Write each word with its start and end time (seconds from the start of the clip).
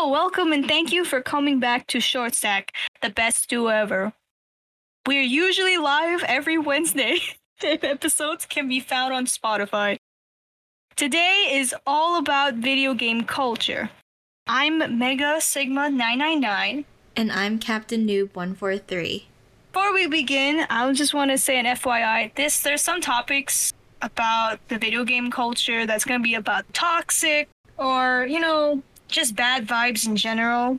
Hello, 0.00 0.12
welcome, 0.12 0.50
and 0.50 0.66
thank 0.66 0.92
you 0.92 1.04
for 1.04 1.20
coming 1.20 1.60
back 1.60 1.86
to 1.88 2.00
Short 2.00 2.34
Stack, 2.34 2.72
the 3.02 3.10
best 3.10 3.50
duo 3.50 3.66
ever. 3.66 4.14
We're 5.06 5.20
usually 5.20 5.76
live 5.76 6.24
every 6.26 6.56
Wednesday, 6.56 7.18
episodes 7.62 8.46
can 8.46 8.66
be 8.66 8.80
found 8.80 9.12
on 9.12 9.26
Spotify. 9.26 9.98
Today 10.96 11.50
is 11.52 11.74
all 11.86 12.18
about 12.18 12.54
video 12.54 12.94
game 12.94 13.24
culture. 13.24 13.90
I'm 14.46 14.98
Mega 14.98 15.38
Sigma 15.38 15.90
999. 15.90 16.86
And 17.14 17.30
I'm 17.30 17.58
Captain 17.58 18.06
Noob 18.06 18.34
143. 18.34 19.26
Before 19.70 19.92
we 19.92 20.06
begin, 20.06 20.64
I 20.70 20.90
just 20.94 21.12
want 21.12 21.30
to 21.30 21.36
say 21.36 21.58
an 21.58 21.66
FYI. 21.66 22.34
This 22.36 22.62
there's 22.62 22.80
some 22.80 23.02
topics 23.02 23.74
about 24.00 24.66
the 24.68 24.78
video 24.78 25.04
game 25.04 25.30
culture 25.30 25.84
that's 25.84 26.06
going 26.06 26.20
to 26.20 26.24
be 26.24 26.36
about 26.36 26.72
toxic 26.72 27.50
or, 27.76 28.26
you 28.26 28.40
know, 28.40 28.82
just 29.10 29.36
bad 29.36 29.66
vibes 29.66 30.06
in 30.06 30.16
general. 30.16 30.78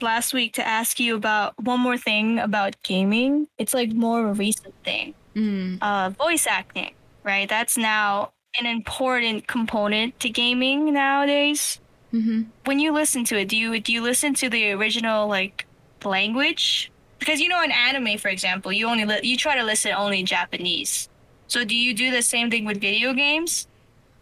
Last 0.00 0.34
week 0.34 0.54
to 0.54 0.66
ask 0.66 0.98
you 0.98 1.14
about 1.14 1.54
one 1.62 1.80
more 1.80 1.96
thing 1.96 2.38
about 2.38 2.76
gaming. 2.82 3.48
It's 3.58 3.72
like 3.74 3.92
more 3.92 4.24
of 4.24 4.30
a 4.30 4.34
recent 4.34 4.74
thing. 4.84 5.14
Mm. 5.36 5.78
Uh, 5.80 6.10
voice 6.10 6.46
acting, 6.46 6.92
right? 7.24 7.48
That's 7.48 7.76
now 7.78 8.32
an 8.58 8.66
important 8.66 9.46
component 9.46 10.18
to 10.20 10.28
gaming 10.28 10.92
nowadays. 10.92 11.80
hmm 12.10 12.42
When 12.64 12.78
you 12.80 12.92
listen 12.92 13.24
to 13.26 13.38
it, 13.38 13.48
do 13.48 13.56
you 13.56 13.80
do 13.80 13.92
you 13.92 14.02
listen 14.02 14.34
to 14.34 14.48
the 14.50 14.72
original 14.72 15.28
like 15.28 15.66
language? 16.04 16.92
Because 17.18 17.40
you 17.40 17.48
know 17.48 17.62
in 17.62 17.70
anime, 17.70 18.18
for 18.18 18.28
example, 18.28 18.72
you 18.72 18.88
only 18.88 19.04
li- 19.04 19.20
you 19.22 19.36
try 19.36 19.56
to 19.56 19.62
listen 19.64 19.92
only 19.92 20.20
in 20.20 20.26
Japanese. 20.26 21.08
So 21.46 21.64
do 21.64 21.76
you 21.76 21.94
do 21.94 22.10
the 22.10 22.22
same 22.22 22.50
thing 22.50 22.64
with 22.64 22.80
video 22.80 23.14
games? 23.14 23.66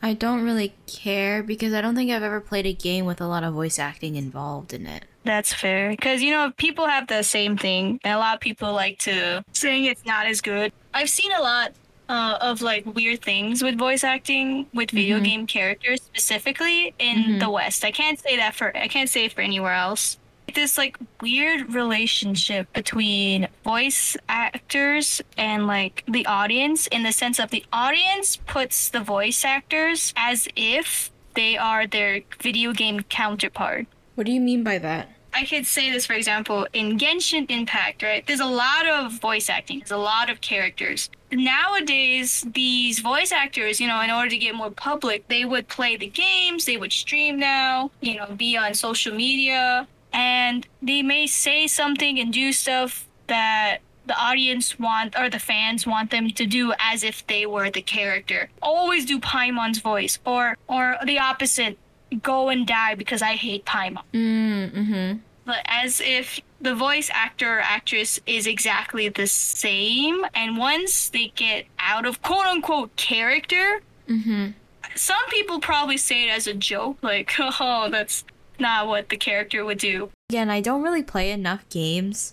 I 0.03 0.15
don't 0.15 0.43
really 0.43 0.73
care 0.87 1.43
because 1.43 1.75
I 1.75 1.81
don't 1.81 1.95
think 1.95 2.11
I've 2.11 2.23
ever 2.23 2.41
played 2.41 2.67
a 2.67 2.73
game 2.73 3.05
with 3.05 3.21
a 3.21 3.27
lot 3.27 3.45
of 3.45 3.53
voice 3.55 3.79
acting 3.79 4.17
involved 4.17 4.73
in 4.73 4.87
it. 4.87 5.05
That's 5.25 5.53
fair. 5.53 5.91
Because, 5.91 6.23
you 6.23 6.31
know, 6.31 6.53
people 6.57 6.87
have 6.87 7.07
the 7.07 7.23
same 7.23 7.59
thing. 7.59 8.01
And 8.03 8.15
a 8.15 8.19
lot 8.19 8.35
of 8.35 8.41
people 8.41 8.73
like 8.73 8.99
to 9.01 9.45
saying 9.53 9.85
it's 9.85 10.05
not 10.07 10.27
as 10.27 10.41
good. 10.41 10.73
I've 10.95 11.11
seen 11.11 11.33
a 11.33 11.41
lot 11.43 11.73
uh, 12.09 12.39
of 12.41 12.61
like 12.61 12.85
weird 12.97 13.23
things 13.23 13.63
with 13.63 13.79
voice 13.79 14.03
acting 14.03 14.67
with 14.75 14.91
video 14.91 15.21
Mhm. 15.21 15.25
game 15.25 15.47
characters 15.47 16.03
specifically 16.03 16.93
in 16.99 17.19
Mhm. 17.19 17.39
the 17.41 17.49
West. 17.51 17.85
I 17.85 17.93
can't 17.93 18.19
say 18.19 18.37
that 18.37 18.57
for, 18.57 18.77
I 18.77 18.89
can't 18.89 19.09
say 19.09 19.27
it 19.27 19.33
for 19.33 19.43
anywhere 19.43 19.75
else. 19.75 20.19
This 20.55 20.77
like 20.77 20.99
weird 21.23 21.73
relationship 21.73 22.73
between 22.73 23.49
voice 23.65 24.17
actors 24.29 25.23
and 25.39 25.67
like 25.67 26.05
the 26.07 26.27
audience 26.27 26.87
in 26.89 27.03
the 27.03 27.13
sense 27.13 27.39
of 27.39 27.51
the 27.51 27.65
audience 27.73 28.37
puts 28.37 28.91
the 28.91 29.01
voice 29.01 29.45
actors 29.45 30.13
as 30.17 30.49
if 30.57 31.11
they 31.35 31.57
are 31.57 31.87
their 31.87 32.21
video 32.41 32.73
game 32.73 33.01
counterpart. 33.05 33.87
What 34.17 34.27
do 34.27 34.33
you 34.33 34.41
mean 34.41 34.63
by 34.63 34.79
that? 34.79 35.09
I 35.33 35.45
could 35.45 35.67
say 35.67 35.91
this, 35.91 36.07
for 36.07 36.15
example, 36.15 36.67
in 36.73 36.99
Genshin 36.99 37.49
Impact, 37.51 38.03
right? 38.03 38.27
There's 38.27 38.41
a 38.41 38.47
lot 38.47 38.87
of 38.87 39.13
voice 39.21 39.49
acting, 39.49 39.79
there's 39.79 39.93
a 39.93 39.97
lot 39.97 40.29
of 40.29 40.41
characters. 40.41 41.09
Nowadays, 41.31 42.45
these 42.53 42.99
voice 42.99 43.31
actors, 43.31 43.81
you 43.81 43.87
know, 43.87 44.01
in 44.01 44.11
order 44.11 44.29
to 44.31 44.37
get 44.37 44.55
more 44.55 44.71
public, 44.71 45.29
they 45.29 45.45
would 45.45 45.69
play 45.69 45.97
the 45.97 46.09
games, 46.09 46.65
they 46.65 46.77
would 46.77 46.93
stream 46.93 47.39
now, 47.39 47.93
you 48.01 48.17
know, 48.17 48.27
be 48.37 48.57
on 48.57 48.75
social 48.75 49.15
media, 49.15 49.87
and 50.13 50.67
they 50.83 51.03
may 51.03 51.27
say 51.27 51.67
something 51.67 52.19
and 52.19 52.33
do 52.33 52.53
stuff 52.53 53.07
that 53.27 53.79
the 54.07 54.19
audience 54.19 54.79
want 54.79 55.17
or 55.17 55.31
the 55.31 55.39
fans 55.39 55.87
want 55.87 56.11
them 56.11 56.31
to 56.31 56.47
do 56.47 56.73
as 56.81 57.05
if 57.05 57.25
they 57.29 57.47
were 57.47 57.71
the 57.71 57.83
character. 57.83 58.49
Always 58.61 59.07
do 59.07 59.21
Paimon's 59.21 59.79
voice 59.79 60.19
or 60.25 60.57
or 60.67 60.97
the 61.05 61.19
opposite, 61.19 61.79
go 62.23 62.49
and 62.49 62.67
die 62.67 62.95
because 62.97 63.23
I 63.23 63.35
hate 63.37 63.65
Paimon 63.65 64.03
Mm, 64.13 64.73
mm-hmm. 64.73 65.19
but 65.45 65.59
as 65.67 66.01
if 66.01 66.41
the 66.61 66.75
voice 66.75 67.09
actor 67.15 67.59
or 67.59 67.61
actress 67.61 68.19
is 68.27 68.47
exactly 68.47 69.09
the 69.09 69.27
same. 69.29 70.25
And 70.35 70.59
once 70.59 71.09
they 71.11 71.29
get 71.37 71.67
out 71.79 72.05
of 72.05 72.21
quote 72.23 72.47
unquote 72.47 72.95
character, 72.97 73.83
Mm-hmm. 74.09 74.49
some 74.97 75.25
people 75.29 75.61
probably 75.61 75.97
say 75.97 76.25
it 76.29 76.33
as 76.33 76.49
a 76.49 76.55
joke, 76.55 76.99
like, 77.01 77.33
oh, 77.39 77.89
that's 77.91 78.25
not 78.61 78.87
what 78.87 79.09
the 79.09 79.17
character 79.17 79.65
would 79.65 79.79
do. 79.79 80.11
Again, 80.29 80.51
I 80.51 80.61
don't 80.61 80.83
really 80.83 81.03
play 81.03 81.31
enough 81.31 81.69
games 81.69 82.33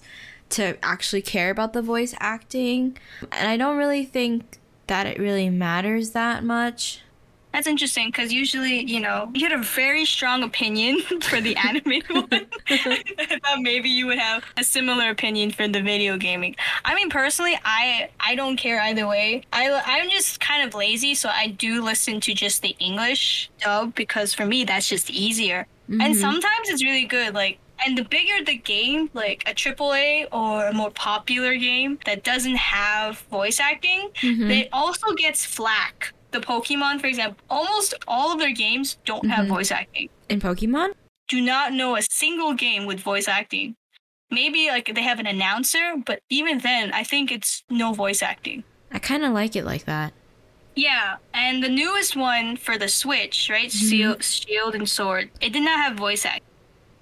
to 0.50 0.78
actually 0.84 1.22
care 1.22 1.50
about 1.50 1.74
the 1.74 1.82
voice 1.82 2.14
acting. 2.20 2.98
And 3.32 3.50
I 3.50 3.58
don't 3.58 3.78
really 3.78 4.06
think 4.06 4.60
that 4.88 5.06
it 5.06 5.20
really 5.20 5.50
matters 5.50 6.12
that 6.12 6.44
much. 6.44 7.02
That's 7.54 7.66
interesting 7.66 8.10
because 8.10 8.32
usually, 8.32 8.84
you 8.84 9.00
know, 9.00 9.32
you 9.34 9.48
had 9.48 9.58
a 9.58 9.64
very 9.64 10.06
strong 10.06 10.44
opinion 10.44 11.02
for 11.22 11.42
the 11.42 11.56
anime 11.56 12.02
one. 12.10 12.48
I 12.70 13.40
thought 13.44 13.62
maybe 13.62 13.90
you 13.90 14.06
would 14.06 14.20
have 14.20 14.44
a 14.58 14.64
similar 14.64 15.10
opinion 15.10 15.52
for 15.52 15.68
the 15.68 15.82
video 15.82 16.18
gaming. 16.18 16.56
I 16.86 16.94
mean, 16.94 17.10
personally, 17.10 17.58
I 17.66 18.10
I 18.20 18.36
don't 18.36 18.58
care 18.58 18.80
either 18.82 19.08
way. 19.08 19.44
I 19.52 19.82
I'm 19.86 20.10
just 20.10 20.40
kind 20.40 20.68
of 20.68 20.76
lazy, 20.76 21.16
so 21.16 21.30
I 21.30 21.48
do 21.48 21.84
listen 21.84 22.20
to 22.22 22.34
just 22.34 22.62
the 22.62 22.76
English 22.80 23.50
dub 23.60 23.96
because 23.96 24.34
for 24.34 24.46
me 24.46 24.64
that's 24.64 24.88
just 24.88 25.10
easier. 25.10 25.66
And 25.88 26.02
Mhm. 26.02 26.16
sometimes 26.20 26.70
it's 26.70 26.84
really 26.84 27.06
good, 27.06 27.34
like. 27.34 27.60
And 27.86 27.96
the 27.96 28.04
bigger 28.04 28.44
the 28.44 28.58
game, 28.58 29.12
like 29.14 29.44
a 29.46 29.54
AAA 29.54 30.26
or 30.32 30.66
a 30.66 30.74
more 30.74 30.90
popular 30.90 31.56
game 31.58 32.00
that 32.06 32.24
doesn't 32.24 32.56
have 32.56 33.20
voice 33.30 33.60
acting, 33.60 34.10
Mhm. 34.22 34.50
it 34.50 34.70
also 34.74 35.14
gets 35.14 35.46
flack. 35.46 36.12
The 36.32 36.40
Pokemon, 36.40 37.00
for 37.00 37.06
example, 37.08 37.38
almost 37.52 37.94
all 38.08 38.32
of 38.34 38.40
their 38.40 38.52
games 38.52 38.98
don't 39.06 39.30
have 39.30 39.46
Mhm. 39.46 39.50
voice 39.50 39.72
acting. 39.72 40.10
In 40.28 40.42
Pokemon? 40.42 40.94
Do 41.28 41.40
not 41.40 41.72
know 41.72 41.96
a 41.96 42.02
single 42.02 42.54
game 42.56 42.88
with 42.88 43.00
voice 43.00 43.28
acting. 43.28 43.76
Maybe 44.32 44.68
like 44.70 44.94
they 44.94 45.04
have 45.04 45.20
an 45.20 45.28
announcer, 45.28 45.94
but 46.04 46.20
even 46.30 46.58
then, 46.60 46.92
I 46.94 47.04
think 47.04 47.32
it's 47.32 47.64
no 47.70 47.94
voice 47.94 48.24
acting. 48.24 48.64
I 48.92 48.98
kind 49.00 49.24
of 49.24 49.34
like 49.34 49.56
it 49.56 49.66
like 49.66 49.86
that. 49.86 50.14
Yeah, 50.78 51.16
and 51.34 51.64
the 51.64 51.70
newest 51.70 52.16
one 52.16 52.56
for 52.56 52.78
the 52.78 52.88
Switch, 52.88 53.50
right? 53.50 53.72
Shield, 53.72 54.24
Shield 54.24 54.76
and 54.76 54.88
Sword, 54.88 55.32
it 55.42 55.52
did 55.52 55.64
not 55.64 55.80
have 55.80 55.98
voice 55.98 56.24
acting. 56.26 56.44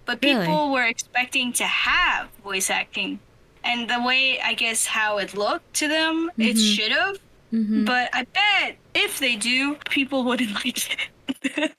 But 0.06 0.22
people 0.22 0.42
Really? 0.42 0.72
were 0.72 0.86
expecting 0.88 1.52
to 1.54 1.66
have 1.66 2.30
voice 2.44 2.70
acting. 2.70 3.20
And 3.64 3.90
the 3.90 4.02
way, 4.02 4.40
I 4.40 4.54
guess, 4.54 4.86
how 4.86 5.18
it 5.18 5.36
looked 5.36 5.74
to 5.76 5.88
them, 5.90 6.32
it 6.38 6.56
Mhm. 6.56 6.76
should 6.76 6.92
have. 6.92 7.18
Mm-hmm. 7.52 7.84
But 7.86 8.10
I 8.14 8.24
bet 8.24 8.78
if 8.94 9.20
they 9.20 9.36
do, 9.36 9.76
people 9.90 10.24
wouldn't 10.24 10.54
like 10.66 10.90
it. 10.92 11.72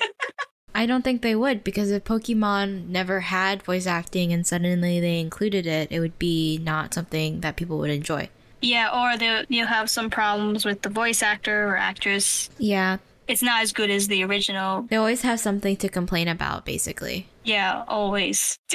I 0.74 0.84
don't 0.84 1.02
think 1.02 1.22
they 1.22 1.34
would 1.34 1.64
because 1.64 1.90
if 1.90 2.04
Pokemon 2.04 2.88
never 2.88 3.20
had 3.20 3.62
voice 3.62 3.86
acting 3.86 4.32
and 4.34 4.46
suddenly 4.46 5.00
they 5.00 5.18
included 5.20 5.66
it, 5.66 5.90
it 5.90 6.00
would 6.00 6.18
be 6.18 6.58
not 6.62 6.92
something 6.92 7.40
that 7.40 7.56
people 7.56 7.78
would 7.78 7.90
enjoy. 7.90 8.28
Yeah, 8.66 8.88
or 8.92 9.16
they'll, 9.18 9.44
you'll 9.48 9.66
have 9.66 9.88
some 9.88 10.10
problems 10.10 10.64
with 10.64 10.82
the 10.82 10.88
voice 10.90 11.22
actor 11.22 11.68
or 11.68 11.76
actress. 11.76 12.50
Yeah, 12.58 12.98
It's 13.28 13.42
not 13.42 13.62
as 13.62 13.72
good 13.72 13.90
as 13.90 14.08
the 14.08 14.24
original. 14.24 14.82
they 14.82 14.96
always 14.96 15.22
have 15.22 15.40
something 15.40 15.76
to 15.78 15.88
complain 15.88 16.28
about, 16.28 16.64
basically. 16.64 17.26
Yeah, 17.44 17.84
always. 17.88 18.58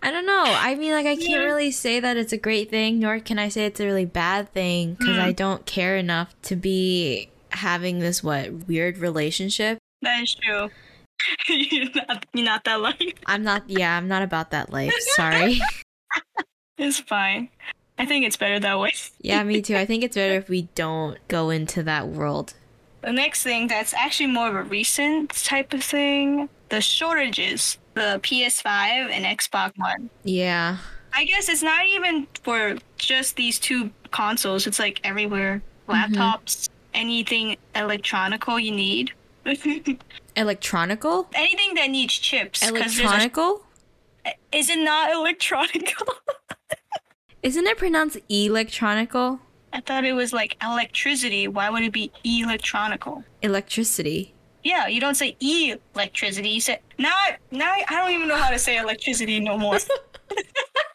I 0.00 0.10
don't 0.12 0.26
know. 0.26 0.44
I 0.46 0.74
mean, 0.76 0.92
like, 0.92 1.06
I 1.06 1.16
can't 1.16 1.28
Yeah. 1.30 1.38
really 1.50 1.70
say 1.72 1.98
that 1.98 2.16
it's 2.16 2.32
a 2.32 2.36
great 2.38 2.70
thing, 2.70 3.00
nor 3.00 3.18
can 3.20 3.38
I 3.38 3.48
say 3.48 3.64
it's 3.66 3.80
a 3.80 3.84
really 3.86 4.04
bad 4.04 4.52
thing 4.52 4.94
because 4.94 5.16
Mm. 5.16 5.20
I 5.22 5.32
don't 5.32 5.66
care 5.66 5.96
enough 5.96 6.34
to 6.42 6.56
be 6.56 7.30
having 7.50 7.98
this, 7.98 8.22
what, 8.22 8.68
weird 8.68 8.98
relationship. 8.98 9.78
that 10.02 10.22
is 10.22 10.34
true. 10.36 10.70
you're, 11.48 11.90
not, 11.96 12.26
you're 12.32 12.44
not 12.44 12.62
that 12.64 12.80
lucky. 12.80 13.14
I'm 13.26 13.42
not, 13.42 13.64
yeah, 13.68 13.96
I'm 13.96 14.06
not 14.06 14.22
about 14.22 14.50
that 14.52 14.70
life. 14.72 14.92
Sorry. 15.16 15.58
It's 16.76 17.00
fine. 17.00 17.48
I 17.98 18.06
think 18.06 18.24
it's 18.24 18.36
better 18.36 18.60
that 18.60 18.78
way. 18.78 18.92
yeah, 19.20 19.42
me 19.42 19.60
too. 19.60 19.76
I 19.76 19.84
think 19.84 20.04
it's 20.04 20.14
better 20.16 20.34
if 20.34 20.48
we 20.48 20.62
don't 20.74 21.18
go 21.28 21.50
into 21.50 21.82
that 21.82 22.08
world. 22.08 22.54
The 23.02 23.12
next 23.12 23.42
thing 23.42 23.68
that's 23.68 23.94
actually 23.94 24.26
more 24.28 24.48
of 24.48 24.54
a 24.54 24.62
recent 24.62 25.30
type 25.30 25.72
of 25.72 25.82
thing 25.82 26.48
the 26.68 26.80
shortages, 26.80 27.78
the 27.94 28.20
PS5 28.22 28.66
and 29.10 29.24
Xbox 29.24 29.72
One. 29.78 30.10
Yeah. 30.24 30.78
I 31.14 31.24
guess 31.24 31.48
it's 31.48 31.62
not 31.62 31.86
even 31.86 32.26
for 32.42 32.76
just 32.98 33.36
these 33.36 33.58
two 33.58 33.90
consoles, 34.10 34.66
it's 34.66 34.78
like 34.78 35.00
everywhere. 35.04 35.62
Mm-hmm. 35.88 36.14
Laptops, 36.14 36.68
anything 36.94 37.56
electronical 37.74 38.58
you 38.60 38.72
need. 38.72 39.12
Electronical? 40.36 41.26
anything 41.34 41.74
that 41.74 41.90
needs 41.90 42.14
chips. 42.14 42.60
there's 42.60 42.72
a- 42.72 42.76
Electronical? 43.02 43.64
is 44.52 44.68
it 44.68 44.78
not 44.78 45.10
electronical? 45.12 46.06
Isn't 47.48 47.66
it 47.66 47.78
pronounced 47.78 48.18
electronical? 48.28 49.40
I 49.72 49.80
thought 49.80 50.04
it 50.04 50.12
was 50.12 50.34
like 50.34 50.58
electricity. 50.62 51.48
Why 51.48 51.70
would 51.70 51.82
it 51.82 51.94
be 51.94 52.12
electronical? 52.22 53.24
Electricity. 53.40 54.34
Yeah, 54.62 54.86
you 54.86 55.00
don't 55.00 55.14
say 55.14 55.34
e 55.40 55.74
electricity. 55.94 56.50
You 56.50 56.60
say 56.60 56.80
now. 56.98 57.14
I- 57.14 57.38
Now 57.50 57.72
I 57.72 57.84
I 57.88 57.94
don't 58.02 58.10
even 58.12 58.28
know 58.28 58.36
how 58.36 58.50
to 58.50 58.58
say 58.58 58.76
electricity 58.76 59.40
no 59.40 59.56
more. 59.56 59.78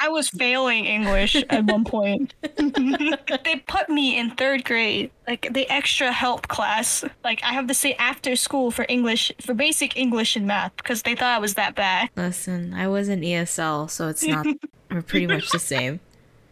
I 0.00 0.08
was 0.08 0.28
failing 0.28 0.86
English 0.86 1.36
at 1.50 1.64
one 1.66 1.84
point. 1.84 2.34
they 2.42 3.56
put 3.66 3.88
me 3.88 4.18
in 4.18 4.30
third 4.32 4.64
grade, 4.64 5.10
like 5.28 5.48
the 5.52 5.68
extra 5.70 6.10
help 6.12 6.48
class. 6.48 7.04
Like 7.22 7.40
I 7.44 7.52
have 7.52 7.66
to 7.68 7.74
say 7.74 7.94
after 7.94 8.34
school 8.36 8.70
for 8.70 8.84
English, 8.88 9.32
for 9.40 9.54
basic 9.54 9.96
English 9.96 10.36
and 10.36 10.46
math, 10.46 10.76
because 10.76 11.02
they 11.02 11.14
thought 11.14 11.36
I 11.36 11.38
was 11.38 11.54
that 11.54 11.74
bad. 11.74 12.10
Listen, 12.16 12.74
I 12.74 12.88
was 12.88 13.08
in 13.08 13.20
ESL, 13.20 13.88
so 13.90 14.08
it's 14.08 14.24
not. 14.26 14.46
we're 14.90 15.02
pretty 15.02 15.26
much 15.26 15.50
the 15.50 15.58
same, 15.60 16.00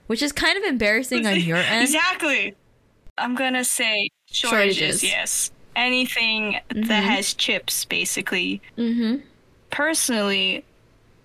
which 0.06 0.22
is 0.22 0.32
kind 0.32 0.56
of 0.56 0.64
embarrassing 0.64 1.26
on 1.26 1.40
your 1.40 1.56
end. 1.58 1.82
Exactly. 1.82 2.54
I'm 3.18 3.34
gonna 3.34 3.64
say 3.64 4.10
shortages. 4.30 4.76
Shortages. 4.76 5.04
Yes. 5.04 5.50
Anything 5.74 6.58
Mhm. 6.70 6.86
that 6.88 7.02
has 7.02 7.34
chips, 7.34 7.84
basically. 7.86 8.60
Mm-hmm. 8.78 9.16
Personally, 9.70 10.64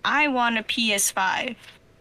I 0.05 0.29
want 0.29 0.57
a 0.57 0.63
PS5. 0.63 1.55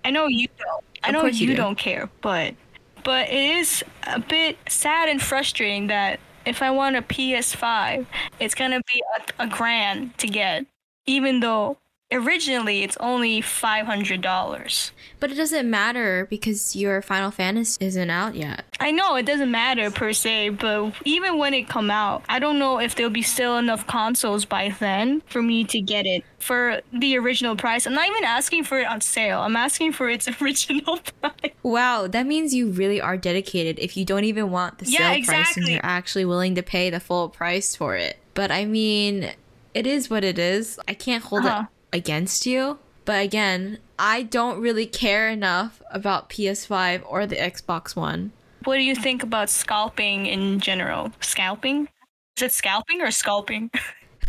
I 0.06 0.10
know 0.10 0.28
you 0.28 0.46
don't. 0.56 0.84
I 1.02 1.10
know 1.10 1.24
you 1.24 1.32
you, 1.32 1.46
do. 1.48 1.56
don't 1.56 1.76
care, 1.76 2.08
but 2.20 2.54
but 3.02 3.28
it 3.28 3.56
is 3.56 3.82
a 4.06 4.20
bit 4.20 4.56
sad 4.68 5.08
and 5.08 5.20
frustrating 5.20 5.88
that 5.88 6.20
if 6.44 6.62
I 6.62 6.70
want 6.70 6.94
a 6.94 7.02
PS5, 7.02 8.06
it's 8.38 8.54
gonna 8.54 8.80
be 8.86 9.02
a, 9.18 9.42
a 9.42 9.46
grand 9.48 10.16
to 10.18 10.28
get, 10.28 10.64
even 11.06 11.40
though 11.40 11.76
originally 12.12 12.82
it's 12.82 12.96
only 12.98 13.40
five 13.40 13.86
hundred 13.86 14.20
dollars. 14.20 14.92
But 15.18 15.30
it 15.32 15.34
doesn't 15.34 15.68
matter 15.68 16.26
because 16.28 16.76
your 16.76 17.00
Final 17.02 17.30
Fantasy 17.30 17.84
isn't 17.84 18.10
out 18.10 18.34
yet. 18.34 18.64
I 18.78 18.90
know 18.90 19.16
it 19.16 19.24
doesn't 19.24 19.50
matter 19.50 19.90
per 19.90 20.12
se, 20.12 20.50
but 20.50 20.92
even 21.04 21.38
when 21.38 21.54
it 21.54 21.68
come 21.68 21.90
out, 21.90 22.22
I 22.28 22.38
don't 22.38 22.58
know 22.58 22.78
if 22.78 22.94
there'll 22.94 23.10
be 23.10 23.22
still 23.22 23.56
enough 23.56 23.86
consoles 23.86 24.44
by 24.44 24.74
then 24.78 25.22
for 25.26 25.42
me 25.42 25.64
to 25.64 25.80
get 25.80 26.06
it 26.06 26.22
for 26.38 26.80
the 26.92 27.16
original 27.16 27.56
price. 27.56 27.86
I'm 27.86 27.94
not 27.94 28.08
even 28.08 28.24
asking 28.24 28.64
for 28.64 28.78
it 28.78 28.86
on 28.86 29.00
sale. 29.00 29.40
I'm 29.40 29.56
asking 29.56 29.92
for 29.92 30.08
its 30.08 30.28
original 30.42 30.98
price. 31.20 31.52
Wow, 31.62 32.06
that 32.08 32.26
means 32.26 32.54
you 32.54 32.70
really 32.70 33.00
are 33.00 33.16
dedicated 33.16 33.78
if 33.78 33.96
you 33.96 34.04
don't 34.04 34.24
even 34.24 34.50
want 34.50 34.78
the 34.78 34.84
Yeah, 34.86 35.14
sale 35.14 35.24
price 35.24 35.56
and 35.56 35.66
you're 35.66 35.80
actually 35.82 36.24
willing 36.26 36.54
to 36.56 36.62
pay 36.62 36.90
the 36.90 37.00
full 37.00 37.28
price 37.30 37.74
for 37.74 37.96
it. 37.96 38.18
But 38.34 38.50
I 38.52 38.66
mean, 38.66 39.32
it 39.72 39.86
is 39.86 40.10
what 40.10 40.24
it 40.24 40.38
is. 40.38 40.78
I 40.86 40.92
can't 40.94 41.24
hold 41.24 41.46
Uh-huh. 41.46 41.66
Against 41.96 42.46
you. 42.46 42.78
But 43.04 43.24
again, 43.24 43.78
I 43.98 44.22
don't 44.22 44.60
really 44.60 44.86
care 44.86 45.28
enough 45.28 45.82
about 45.90 46.28
PS5 46.28 47.02
or 47.06 47.26
the 47.26 47.36
Xbox 47.36 47.96
One. 47.96 48.32
What 48.64 48.76
do 48.76 48.82
you 48.82 48.94
think 48.94 49.22
about 49.22 49.48
scalping 49.48 50.26
in 50.26 50.60
general? 50.60 51.12
Scalping? 51.20 51.88
Is 52.36 52.42
it 52.42 52.52
scalping 52.52 53.00
or 53.00 53.10
scalping? 53.10 53.70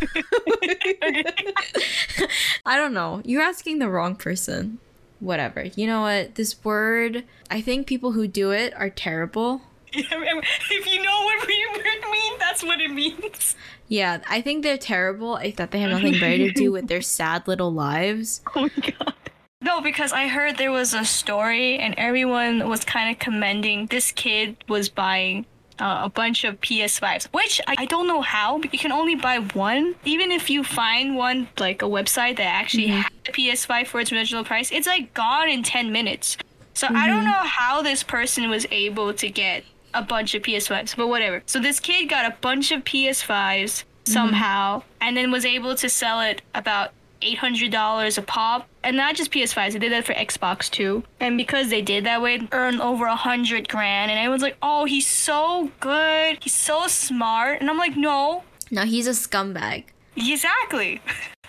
I 2.64 2.76
don't 2.76 2.94
know. 2.94 3.20
You're 3.24 3.42
asking 3.42 3.80
the 3.80 3.88
wrong 3.88 4.14
person. 4.14 4.78
Whatever. 5.20 5.64
You 5.64 5.86
know 5.88 6.02
what? 6.02 6.36
This 6.36 6.64
word, 6.64 7.24
I 7.50 7.60
think 7.60 7.88
people 7.88 8.12
who 8.12 8.28
do 8.28 8.52
it 8.52 8.72
are 8.76 8.90
terrible. 8.90 9.62
if 9.92 10.86
you 10.86 11.02
know 11.02 11.22
what 11.24 11.46
we 11.46 11.66
mean, 12.10 12.32
that's 12.38 12.62
what 12.62 12.80
it 12.80 12.90
means. 12.90 13.56
Yeah, 13.88 14.20
I 14.28 14.42
think 14.42 14.62
they're 14.62 14.78
terrible. 14.78 15.38
Eh, 15.38 15.48
I 15.48 15.50
thought 15.50 15.70
they 15.70 15.80
have 15.80 15.90
nothing 15.90 16.18
better 16.20 16.36
to 16.36 16.52
do 16.52 16.70
with 16.72 16.88
their 16.88 17.02
sad 17.02 17.48
little 17.48 17.72
lives. 17.72 18.42
Oh 18.54 18.62
my 18.62 18.68
god. 18.68 19.14
No, 19.60 19.80
because 19.80 20.12
I 20.12 20.28
heard 20.28 20.56
there 20.56 20.70
was 20.70 20.94
a 20.94 21.04
story 21.04 21.78
and 21.78 21.94
everyone 21.98 22.68
was 22.68 22.84
kind 22.84 23.10
of 23.10 23.18
commending 23.18 23.86
this 23.86 24.12
kid 24.12 24.56
was 24.68 24.88
buying 24.88 25.46
uh, 25.80 26.02
a 26.04 26.08
bunch 26.08 26.44
of 26.44 26.60
PS5s, 26.60 27.26
which 27.32 27.60
I, 27.66 27.74
I 27.78 27.84
don't 27.86 28.06
know 28.06 28.20
how, 28.20 28.58
but 28.58 28.72
you 28.72 28.78
can 28.78 28.92
only 28.92 29.14
buy 29.14 29.38
one. 29.38 29.94
Even 30.04 30.30
if 30.30 30.48
you 30.48 30.62
find 30.62 31.16
one, 31.16 31.48
like 31.58 31.82
a 31.82 31.86
website 31.86 32.36
that 32.36 32.46
actually 32.46 32.88
mm-hmm. 32.88 33.00
has 33.00 33.12
the 33.26 33.32
PS5 33.32 33.86
for 33.86 34.00
its 34.00 34.12
original 34.12 34.44
price, 34.44 34.70
it's 34.70 34.86
like 34.86 35.12
gone 35.14 35.48
in 35.48 35.62
10 35.62 35.92
minutes. 35.92 36.36
So 36.74 36.86
I 36.86 37.08
don't 37.08 37.24
mm-hmm. 37.24 37.26
know 37.26 37.42
how 37.42 37.82
this 37.82 38.04
person 38.04 38.48
was 38.48 38.64
able 38.70 39.12
to 39.14 39.28
get 39.28 39.64
a 39.94 40.02
bunch 40.02 40.34
of 40.34 40.42
PS5s, 40.42 40.96
but 40.96 41.08
whatever. 41.08 41.42
So 41.46 41.58
this 41.60 41.80
kid 41.80 42.08
got 42.08 42.24
a 42.30 42.36
bunch 42.40 42.70
of 42.72 42.84
PS5s 42.84 43.84
somehow 44.04 44.82
and 45.00 45.16
then 45.16 45.30
was 45.30 45.44
able 45.44 45.74
to 45.76 45.88
sell 45.88 46.20
it 46.20 46.40
about 46.54 46.92
$800 47.20 48.18
a 48.18 48.22
pop. 48.22 48.66
And 48.84 48.96
not 48.96 49.16
just 49.16 49.30
PS5s, 49.32 49.72
they 49.72 49.78
did 49.78 49.92
that 49.92 50.06
for 50.06 50.14
Xbox 50.14 50.70
too. 50.70 51.02
And 51.20 51.36
because 51.36 51.68
they 51.68 51.82
did 51.82 52.04
that 52.04 52.22
way, 52.22 52.46
earned 52.52 52.80
over 52.80 53.06
a 53.06 53.16
hundred 53.16 53.68
grand. 53.68 54.10
And 54.10 54.18
everyone's 54.18 54.42
like, 54.42 54.56
oh, 54.62 54.84
he's 54.84 55.06
so 55.06 55.70
good. 55.80 56.38
He's 56.42 56.54
so 56.54 56.86
smart. 56.86 57.60
And 57.60 57.68
I'm 57.68 57.76
like, 57.78 57.96
no, 57.96 58.44
No, 58.70 58.82
he's 58.82 59.06
a 59.06 59.10
scumbag. 59.10 59.84
exactly. 60.16 61.00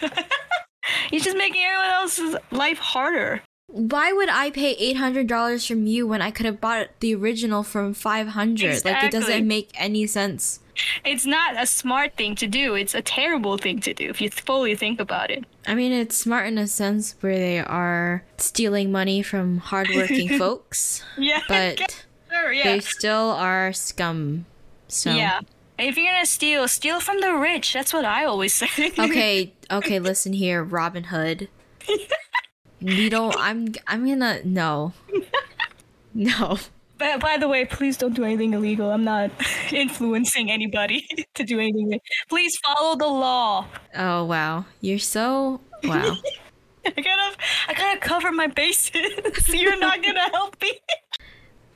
he's 1.12 1.24
just 1.24 1.38
making 1.38 1.62
everyone 1.64 1.90
else's 1.92 2.36
life 2.52 2.78
harder. 2.80 3.42
Why 3.72 4.12
would 4.12 4.30
I 4.30 4.50
pay 4.50 4.72
eight 4.74 4.98
hundred 4.98 5.28
dollars 5.28 5.66
from 5.66 5.86
you 5.86 6.08
when 6.08 6.22
I 6.22 6.32
could 6.32 6.46
have 6.48 6.60
bought 6.60 6.88
the 7.02 7.14
original 7.16 7.62
from 7.64 7.94
five 7.94 8.30
hundred? 8.30 8.84
Like 8.84 9.04
it 9.04 9.12
doesn't 9.12 9.48
make 9.48 9.70
any 9.76 10.08
sense. 10.08 10.60
It's 11.06 11.26
not 11.26 11.62
a 11.62 11.66
smart 11.68 12.16
thing 12.16 12.36
to 12.36 12.48
do. 12.48 12.74
It's 12.74 12.96
a 12.96 13.02
terrible 13.02 13.58
thing 13.58 13.80
to 13.82 13.94
do 13.94 14.10
if 14.10 14.22
you 14.22 14.30
fully 14.32 14.76
think 14.76 15.00
about 15.00 15.30
it. 15.30 15.44
I 15.68 15.76
mean, 15.76 15.92
it's 15.92 16.16
smart 16.18 16.48
in 16.48 16.58
a 16.58 16.68
sense 16.68 17.16
where 17.20 17.36
they 17.38 17.60
are 17.60 18.24
stealing 18.38 18.92
money 18.92 19.22
from 19.22 19.58
hardworking 19.58 20.30
folks, 20.40 21.04
Yeah. 21.18 21.42
but 21.50 22.06
sure, 22.32 22.54
yeah. 22.54 22.64
they 22.64 22.80
still 22.80 23.32
are 23.32 23.74
scum. 23.74 24.46
So 24.88 25.12
Yeah. 25.12 25.42
If 25.78 25.96
you're 25.96 26.12
gonna 26.12 26.26
steal, 26.26 26.68
steal 26.68 27.00
from 27.00 27.22
the 27.22 27.34
rich. 27.36 27.72
That's 27.74 27.94
what 27.94 28.04
I 28.06 28.26
always 28.26 28.54
say. 28.54 28.92
okay, 28.98 29.54
okay. 29.72 30.00
Listen 30.00 30.34
here, 30.34 30.64
Robin 30.64 31.06
Hood. 31.06 31.50
We 32.82 33.10
don't. 33.10 33.36
I'm. 33.38 33.74
I'm 33.88 34.08
gonna. 34.08 34.42
No. 34.44 34.94
No. 36.14 36.58
But 36.98 37.22
by 37.22 37.38
the 37.38 37.48
way, 37.48 37.66
please 37.66 37.96
don't 37.96 38.14
do 38.14 38.26
anything 38.26 38.54
illegal. 38.54 38.92
I'm 38.92 39.04
not 39.04 39.32
influencing 39.72 40.52
anybody 40.52 41.08
to 41.36 41.44
do 41.44 41.60
anything. 41.60 42.02
Please 42.28 42.58
follow 42.58 42.96
the 42.96 43.08
law. 43.08 43.68
Oh 43.96 44.26
wow, 44.26 44.66
you're 44.82 45.00
so 45.00 45.62
wow. 45.84 46.18
I 46.86 47.02
gotta, 47.02 47.38
I 47.68 47.74
gotta 47.74 48.00
cover 48.00 48.32
my 48.32 48.48
bases. 48.48 48.94
You're 49.54 49.80
not 49.80 50.02
gonna 50.04 50.30
help 50.32 50.62
me. 50.62 50.80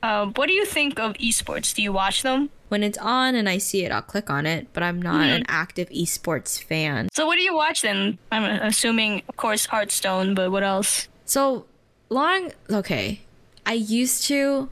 Um, 0.04 0.32
what 0.34 0.48
do 0.48 0.52
you 0.52 0.66
think 0.66 1.00
of 1.00 1.14
esports? 1.14 1.74
Do 1.74 1.82
you 1.82 1.92
watch 1.92 2.22
them? 2.22 2.50
when 2.74 2.82
it's 2.82 2.98
on 2.98 3.36
and 3.36 3.48
I 3.48 3.58
see 3.58 3.84
it, 3.84 3.92
I'll 3.92 4.02
click 4.02 4.28
on 4.28 4.46
it. 4.46 4.66
But 4.72 4.82
I'm 4.82 5.00
not 5.00 5.28
an 5.28 5.44
active 5.46 5.88
esports 5.90 6.60
fan. 6.60 7.08
So 7.12 7.24
what 7.24 7.36
do 7.36 7.42
you 7.42 7.54
watch 7.54 7.82
then? 7.82 8.18
I'm 8.32 8.42
assuming, 8.62 9.22
of 9.28 9.36
course, 9.36 9.66
Hearthstone. 9.66 10.34
But 10.34 10.50
what 10.50 10.64
else? 10.64 11.06
So 11.24 11.66
long. 12.08 12.50
Okay, 12.68 13.20
I 13.64 13.74
used 13.74 14.26
to, 14.26 14.70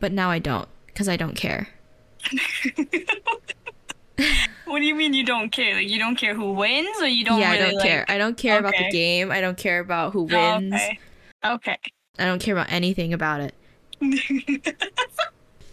but 0.00 0.12
now 0.12 0.28
I 0.30 0.38
don't 0.38 0.68
because 0.86 1.08
I 1.08 1.16
don't 1.16 1.34
care. 1.34 1.68
What 4.66 4.80
do 4.80 4.84
you 4.84 4.94
mean 4.94 5.14
you 5.14 5.24
don't 5.24 5.50
care? 5.50 5.74
Like 5.76 5.88
you 5.88 5.98
don't 5.98 6.14
care 6.16 6.34
who 6.34 6.52
wins, 6.52 7.00
or 7.00 7.06
you 7.08 7.24
don't 7.24 7.40
yeah, 7.40 7.52
really 7.52 7.62
I 7.62 7.66
don't 7.66 7.74
like... 7.76 7.86
care. 7.86 8.04
I 8.06 8.18
don't 8.18 8.36
care 8.36 8.58
about 8.58 8.74
the 8.76 8.90
game. 8.90 9.32
I 9.32 9.40
don't 9.40 9.56
care 9.56 9.80
about 9.80 10.12
who 10.12 10.28
Oh, 10.30 10.58
wins. 10.58 10.74
okay. 10.74 10.98
Okay. 11.44 11.78
I 12.18 12.26
don't 12.26 12.40
care 12.40 12.54
about 12.54 12.70
anything 12.70 13.12
about 13.14 13.40
it. 13.40 13.54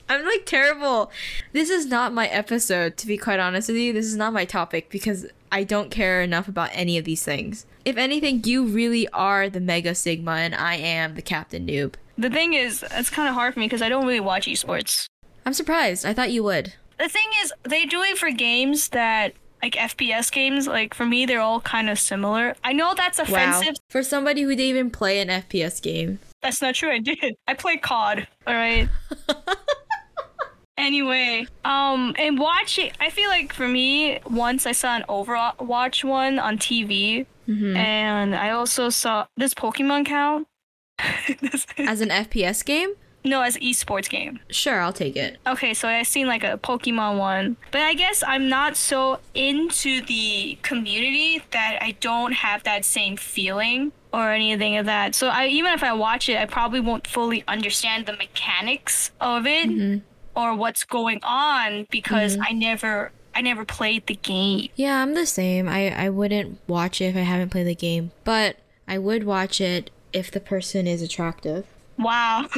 I'm 0.09 0.25
like 0.25 0.45
terrible. 0.45 1.11
This 1.51 1.69
is 1.69 1.85
not 1.85 2.13
my 2.13 2.27
episode, 2.27 2.95
to 2.97 3.07
be 3.07 3.17
quite 3.17 3.39
honest 3.41 3.67
with 3.67 3.77
you. 3.77 3.91
This 3.91 4.05
is 4.05 4.15
not 4.15 4.31
my 4.31 4.45
topic 4.45 4.89
because 4.89 5.25
I 5.51 5.63
don't 5.65 5.91
care 5.91 6.21
enough 6.21 6.47
about 6.47 6.69
any 6.71 6.97
of 6.97 7.03
these 7.03 7.23
things. 7.23 7.65
If 7.83 7.97
anything, 7.97 8.41
you 8.45 8.65
really 8.65 9.07
are 9.09 9.49
the 9.49 9.59
Mega 9.59 9.93
Sigma 9.95 10.31
and 10.31 10.55
I 10.55 10.75
am 10.75 11.15
the 11.15 11.21
Captain 11.21 11.67
Noob. 11.67 11.95
The 12.17 12.29
thing 12.29 12.53
is, 12.53 12.85
it's 12.91 13.09
kind 13.09 13.27
of 13.27 13.35
hard 13.35 13.53
for 13.53 13.59
me 13.59 13.65
because 13.65 13.81
I 13.81 13.89
don't 13.89 14.05
really 14.05 14.21
watch 14.21 14.47
esports. 14.47 15.07
I'm 15.45 15.53
surprised. 15.53 16.05
I 16.05 16.13
thought 16.13 16.31
you 16.31 16.43
would. 16.43 16.73
The 16.99 17.09
thing 17.09 17.27
is, 17.43 17.53
they 17.63 17.85
do 17.85 18.01
it 18.01 18.17
for 18.17 18.31
games 18.31 18.89
that, 18.89 19.33
like 19.61 19.73
FPS 19.75 20.31
games, 20.31 20.67
like 20.67 20.93
for 20.93 21.05
me, 21.05 21.25
they're 21.25 21.41
all 21.41 21.61
kind 21.61 21.89
of 21.89 21.99
similar. 21.99 22.55
I 22.63 22.71
know 22.73 22.93
that's 22.95 23.19
Wow. 23.19 23.25
offensive. 23.25 23.75
For 23.89 24.03
somebody 24.03 24.41
who 24.43 24.49
didn't 24.49 24.61
even 24.61 24.89
play 24.89 25.19
an 25.19 25.27
FPS 25.27 25.81
game. 25.81 26.19
That's 26.41 26.61
not 26.61 26.75
true. 26.75 26.91
I 26.91 26.99
did. 26.99 27.35
I 27.47 27.53
play 27.55 27.77
COD. 27.77 28.27
All 28.45 28.53
right. 28.53 28.87
anyway, 30.77 31.47
um, 31.65 32.15
and 32.17 32.37
watching, 32.39 32.91
I 32.99 33.09
feel 33.09 33.29
like 33.29 33.53
for 33.53 33.67
me, 33.67 34.19
once 34.29 34.65
I 34.65 34.71
saw 34.71 34.95
an 34.95 35.03
Overwatch 35.09 36.03
one 36.03 36.39
on 36.39 36.57
TV, 36.57 37.25
Mhm. 37.47 37.75
and 37.77 38.35
I 38.35 38.51
also 38.51 38.89
saw 38.89 39.25
this 39.37 39.53
Pokemon 39.53 40.05
count. 40.05 40.47
As 40.99 42.01
an 42.01 42.09
FPS 42.09 42.63
game? 42.65 42.93
no, 43.23 43.41
as 43.41 43.57
an 43.57 43.61
esports 43.61 44.09
game. 44.09 44.39
Sure, 44.49 44.79
I'll 44.79 44.93
take 44.93 45.17
it. 45.17 45.37
Okay, 45.45 45.73
so 45.73 45.89
I 45.89 46.03
seen 46.03 46.27
like 46.27 46.45
a 46.45 46.57
Pokemon 46.57 47.17
one, 47.17 47.57
but 47.71 47.81
I 47.81 47.93
guess 47.93 48.23
I'm 48.25 48.47
not 48.47 48.77
so 48.77 49.19
into 49.33 50.01
the 50.05 50.57
community 50.61 51.43
that 51.51 51.79
I 51.81 51.91
don't 51.99 52.31
have 52.31 52.63
that 52.63 52.85
same 52.85 53.17
feeling 53.17 53.91
or 54.13 54.31
anything 54.31 54.77
of 54.77 54.85
that. 54.85 55.13
So 55.15 55.27
I 55.27 55.47
even 55.47 55.73
if 55.73 55.83
I 55.83 55.93
watch 55.93 56.29
it, 56.29 56.37
I 56.37 56.45
probably 56.45 56.79
won't 56.79 57.05
fully 57.07 57.43
understand 57.47 58.05
the 58.05 58.13
mechanics 58.13 59.11
of 59.21 59.45
it 59.45 59.67
Mhm. 59.69 60.01
or 60.35 60.55
what's 60.55 60.83
going 60.83 61.19
on 61.23 61.87
because 61.91 62.37
I 62.41 62.51
never 62.53 63.11
I 63.35 63.41
never 63.41 63.65
played 63.65 64.07
the 64.07 64.15
game. 64.15 64.69
Yeah, 64.75 65.01
I'm 65.01 65.13
the 65.13 65.27
same. 65.27 65.67
I, 65.69 65.89
I 66.05 66.09
wouldn't 66.09 66.59
watch 66.67 67.01
it 67.01 67.05
if 67.05 67.15
I 67.15 67.19
haven't 67.19 67.49
played 67.49 67.67
the 67.67 67.75
game, 67.75 68.11
but 68.23 68.57
I 68.87 68.97
would 68.97 69.25
watch 69.25 69.61
it 69.61 69.91
if 70.11 70.31
the 70.31 70.39
person 70.39 70.87
is 70.87 71.03
attractive. 71.03 71.65
Wow. 71.99 72.47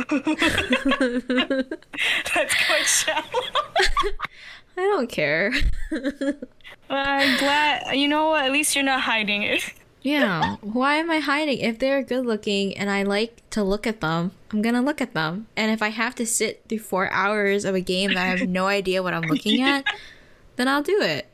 That's 2.34 2.56
quite 2.66 2.86
shallow. 2.86 3.24
I 4.78 4.82
don't 4.82 5.10
care. 5.10 5.52
I'm 6.90 7.38
glad. 7.40 7.96
You 7.98 8.08
know 8.08 8.30
what? 8.30 8.46
At 8.46 8.52
least 8.54 8.76
you're 8.76 8.86
not 8.86 9.02
hiding 9.02 9.44
it. 9.44 9.64
Yeah. 10.02 10.56
Why 10.62 10.96
am 10.96 11.10
I 11.12 11.20
hiding? 11.20 11.60
If 11.60 11.80
they're 11.80 12.02
good 12.04 12.26
looking 12.26 12.78
and 12.78 12.90
I 12.90 13.04
like 13.04 13.42
to 13.52 13.64
look 13.64 13.86
at 13.88 14.02
them, 14.02 14.32
I'm 14.52 14.62
gonna 14.62 14.82
look 14.82 15.02
at 15.02 15.14
them. 15.14 15.48
And 15.56 15.72
if 15.72 15.82
I 15.82 15.90
have 15.90 16.16
to 16.16 16.26
sit 16.26 16.64
through 16.70 16.80
four 16.80 17.12
hours 17.12 17.66
of 17.66 17.76
a 17.76 17.82
game 17.82 18.14
that 18.14 18.24
I 18.24 18.28
have 18.38 18.48
no 18.50 18.68
idea 18.68 19.04
what 19.04 19.14
I'm 19.14 19.24
looking 19.30 19.62
at, 19.74 19.84
then 20.56 20.68
I'll 20.68 20.84
do 20.84 21.02
it. 21.02 21.28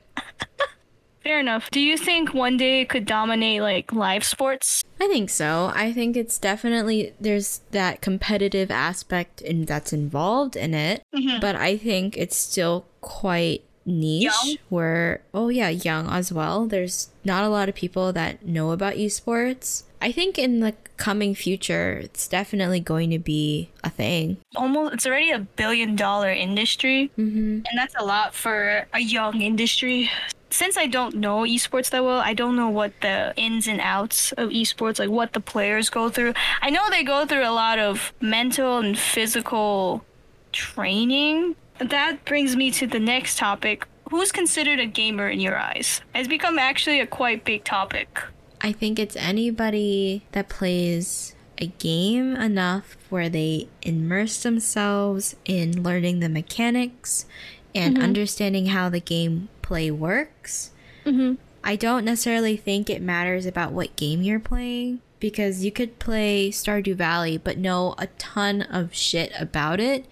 Fair 1.24 1.40
enough. 1.40 1.72
Do 1.72 1.80
you 1.80 1.98
think 1.98 2.36
one 2.36 2.56
day 2.56 2.82
it 2.82 2.90
could 2.90 3.06
dominate 3.08 3.62
like 3.64 3.92
live 3.92 4.24
sports? 4.24 4.84
I 5.02 5.08
think 5.08 5.32
so. 5.32 5.72
I 5.74 5.92
think 5.92 6.16
it's 6.16 6.38
definitely 6.38 7.14
there's 7.20 7.62
that 7.72 8.00
competitive 8.02 8.70
aspect 8.70 9.42
and 9.42 9.66
that's 9.66 9.92
involved 9.92 10.56
in 10.56 10.76
it, 10.76 11.02
Mhm. 11.16 11.42
but 11.42 11.56
I 11.56 11.78
think 11.78 12.16
it's 12.16 12.38
still 12.38 12.86
quite 13.02 13.64
niche 13.86 14.24
Young? 14.24 14.58
where 14.70 15.22
oh 15.34 15.50
yeah, 15.50 15.70
young 15.70 16.08
as 16.10 16.32
well. 16.34 16.66
There's 16.66 17.10
not 17.24 17.44
a 17.44 17.50
lot 17.50 17.70
of 17.70 17.76
people 17.76 18.12
that 18.14 18.46
know 18.46 18.72
about 18.72 18.96
esports. 18.96 19.84
I 20.02 20.12
think 20.12 20.38
in 20.38 20.60
the 20.60 20.74
coming 20.98 21.34
future, 21.36 22.00
it's 22.04 22.28
definitely 22.28 22.80
going 22.80 23.10
to 23.12 23.20
be 23.20 23.70
a 23.84 23.90
thing. 23.90 24.38
Almost, 24.56 24.94
it's 24.94 25.06
already 25.06 25.32
a 25.32 25.40
billion 25.40 25.96
dollar 25.96 26.30
industry, 26.32 27.12
Mhm. 27.18 27.66
and 27.68 27.76
that's 27.78 27.96
a 27.98 28.04
lot 28.06 28.34
for 28.36 28.86
a 28.94 29.00
young 29.00 29.42
industry. 29.42 30.10
Since 30.52 30.78
I 30.78 30.86
don't 30.86 31.16
know 31.16 31.40
esports 31.40 31.90
that 31.90 32.04
well, 32.06 32.20
I 32.20 32.34
don't 32.34 32.56
know 32.56 32.70
what 32.70 32.94
the 33.02 33.34
ins 33.36 33.68
and 33.68 33.82
outs 33.82 34.32
of 34.34 34.50
esports, 34.52 35.00
like 35.00 35.10
what 35.10 35.34
the 35.34 35.40
players 35.42 35.90
go 35.90 36.10
through. 36.10 36.34
I 36.62 36.70
know 36.70 36.82
they 36.90 37.04
go 37.04 37.26
through 37.26 37.44
a 37.48 37.52
lot 37.52 37.78
of 37.80 38.14
mental 38.22 38.78
and 38.78 38.98
physical 38.98 40.06
training. 40.54 41.56
That 41.80 42.24
brings 42.26 42.56
me 42.56 42.72
to 42.72 42.88
the 42.88 43.00
next 43.00 43.38
topic. 43.38 43.88
Who's 44.10 44.32
considered 44.32 44.80
a 44.80 44.86
gamer 44.86 45.28
in 45.28 45.40
your 45.40 45.58
eyes? 45.58 46.02
It's 46.14 46.28
become 46.28 46.58
actually 46.58 47.00
a 47.00 47.08
quite 47.08 47.44
big 47.44 47.64
topic. 47.64 48.22
I 48.62 48.72
think 48.72 48.98
it's 49.00 49.16
anybody 49.16 50.26
that 50.32 50.50
plays 50.50 51.36
a 51.58 51.68
game 51.68 52.36
enough 52.36 52.98
where 53.10 53.30
they 53.30 53.68
immerse 53.82 54.42
themselves 54.44 55.36
in 55.46 55.84
learning 55.84 56.20
the 56.20 56.30
mechanics 56.30 57.26
and 57.74 58.02
understanding 58.02 58.68
how 58.68 58.90
the 58.90 59.02
gameplay 59.02 59.92
works. 59.92 60.72
Mm-hmm. 61.06 61.36
I 61.64 61.76
don't 61.76 62.06
necessarily 62.06 62.56
think 62.56 62.90
it 62.90 63.02
matters 63.02 63.46
about 63.46 63.74
what 63.74 63.96
game 63.96 64.22
you're 64.22 64.40
playing 64.40 65.02
because 65.20 65.66
you 65.66 65.72
could 65.72 66.00
play 66.00 66.50
Stardew 66.52 66.96
Valley 66.96 67.38
but 67.38 67.58
know 67.58 67.96
a 67.98 68.08
ton 68.08 68.62
of 68.62 68.94
shit 68.94 69.32
about 69.40 69.80
it 69.80 70.06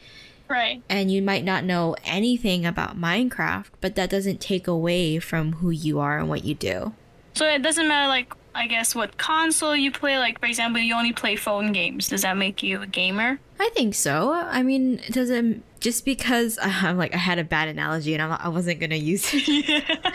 Right. 0.49 0.83
and 0.89 1.11
you 1.11 1.21
might 1.21 1.43
not 1.43 1.63
know 1.63 1.95
anything 2.03 2.65
about 2.65 2.99
Minecraft, 2.99 3.67
but 3.81 3.95
that 3.95 4.09
doesn't 4.09 4.39
take 4.39 4.67
away 4.67 5.19
from 5.19 5.53
who 5.53 5.71
you 5.71 5.99
are 5.99 6.19
and 6.19 6.29
what 6.29 6.43
you 6.43 6.53
do. 6.53 6.93
So 7.33 7.47
it 7.47 7.63
doesn't 7.63 7.87
matter, 7.87 8.07
like, 8.07 8.31
I 8.53 8.67
guess, 8.67 8.93
what 8.93 9.17
console 9.17 9.75
you 9.75 9.91
play. 9.91 10.19
Like, 10.19 10.39
for 10.39 10.45
example, 10.45 10.79
you 10.79 10.93
only 10.93 11.13
play 11.13 11.35
phone 11.35 11.71
games. 11.71 12.07
Does 12.07 12.21
that 12.21 12.37
make 12.37 12.61
you 12.61 12.81
a 12.83 12.87
gamer? 12.87 13.39
I 13.59 13.69
think 13.73 13.95
so. 13.95 14.31
I 14.31 14.61
mean, 14.61 14.99
it 15.07 15.13
doesn't 15.13 15.63
just 15.79 16.05
because 16.05 16.57
I'm 16.61 16.97
like 16.97 17.13
I 17.13 17.17
had 17.17 17.39
a 17.39 17.43
bad 17.43 17.67
analogy 17.67 18.13
and 18.13 18.21
I'm, 18.23 18.31
I 18.39 18.49
wasn't 18.49 18.79
gonna 18.79 18.95
use 18.95 19.29
it, 19.33 19.83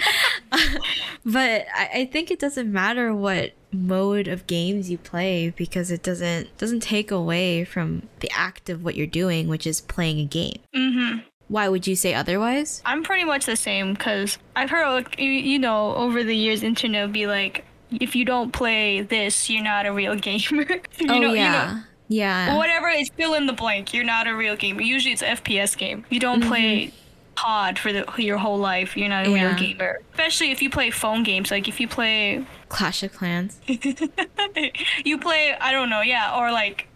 but 1.25 1.67
I, 1.75 1.91
I 1.95 2.09
think 2.13 2.31
it 2.31 2.39
doesn't 2.39 2.71
matter 2.73 3.15
what 3.15 3.53
mode 3.73 4.29
of 4.29 4.47
games 4.47 4.91
you 4.91 4.97
play 4.99 5.51
because 5.57 5.91
it 5.91 6.03
doesn't 6.03 6.57
doesn't 6.59 6.81
take 6.81 7.11
away 7.11 7.65
from 7.65 8.09
the 8.21 8.31
act 8.35 8.69
of 8.71 8.83
what 8.85 8.95
you're 8.95 9.07
doing, 9.07 9.49
which 9.49 9.67
is 9.67 9.81
playing 9.81 10.19
a 10.21 10.25
game. 10.25 10.59
mm-hmm. 10.75 11.19
Why 11.49 11.69
would 11.71 11.87
you 11.87 11.97
say 11.97 12.13
otherwise? 12.13 12.83
I'm 12.85 13.03
pretty 13.03 13.25
much 13.25 13.47
the 13.47 13.57
same 13.57 13.95
because 13.95 14.37
I've 14.55 14.69
heard, 14.69 15.19
you, 15.19 15.31
you 15.31 15.59
know, 15.59 15.95
over 15.95 16.23
the 16.23 16.37
years, 16.37 16.63
internet 16.63 17.07
will 17.07 17.13
be 17.13 17.27
like, 17.27 17.65
if 17.91 18.15
you 18.15 18.27
don't 18.27 18.53
play 18.53 19.01
this, 19.01 19.49
you're 19.49 19.63
not 19.65 19.87
a 19.87 19.93
real 19.93 20.15
gamer. 20.29 20.67
you 20.99 21.07
oh 21.09 21.19
know, 21.19 21.33
yeah, 21.33 21.71
You 21.71 21.75
know, 21.77 21.83
yeah. 22.09 22.55
whatever 22.57 22.89
is 22.89 23.09
fill 23.17 23.33
in 23.33 23.47
the 23.47 23.55
blank. 23.55 23.95
You're 23.95 24.05
not 24.05 24.27
a 24.27 24.37
real 24.37 24.57
gamer. 24.57 24.83
Usually 24.83 25.13
it's 25.15 25.23
an 25.23 25.37
FPS 25.39 25.75
game. 25.77 26.05
You 26.11 26.21
don't 26.21 26.43
play 26.43 26.93
COD 27.37 27.79
for 27.79 27.95
the, 27.95 28.05
your 28.19 28.37
whole 28.37 28.59
life. 28.59 28.95
You're 28.95 29.09
not 29.09 29.27
a 29.27 29.31
Yeah. 29.31 29.49
real 29.49 29.59
gamer. 29.59 30.01
Especially 30.13 30.51
if 30.51 30.61
you 30.61 30.69
play 30.69 30.91
phone 30.91 31.23
games. 31.23 31.51
Like 31.51 31.67
if 31.67 31.81
you 31.81 31.89
play 31.89 32.45
Clash 32.69 33.03
of 33.03 33.13
Clans. 33.13 33.61
you 35.05 35.19
play 35.19 35.55
I 35.61 35.73
don't 35.73 35.91
know, 35.91 36.01
yeah, 36.01 36.37
or 36.39 36.53
like 36.53 36.89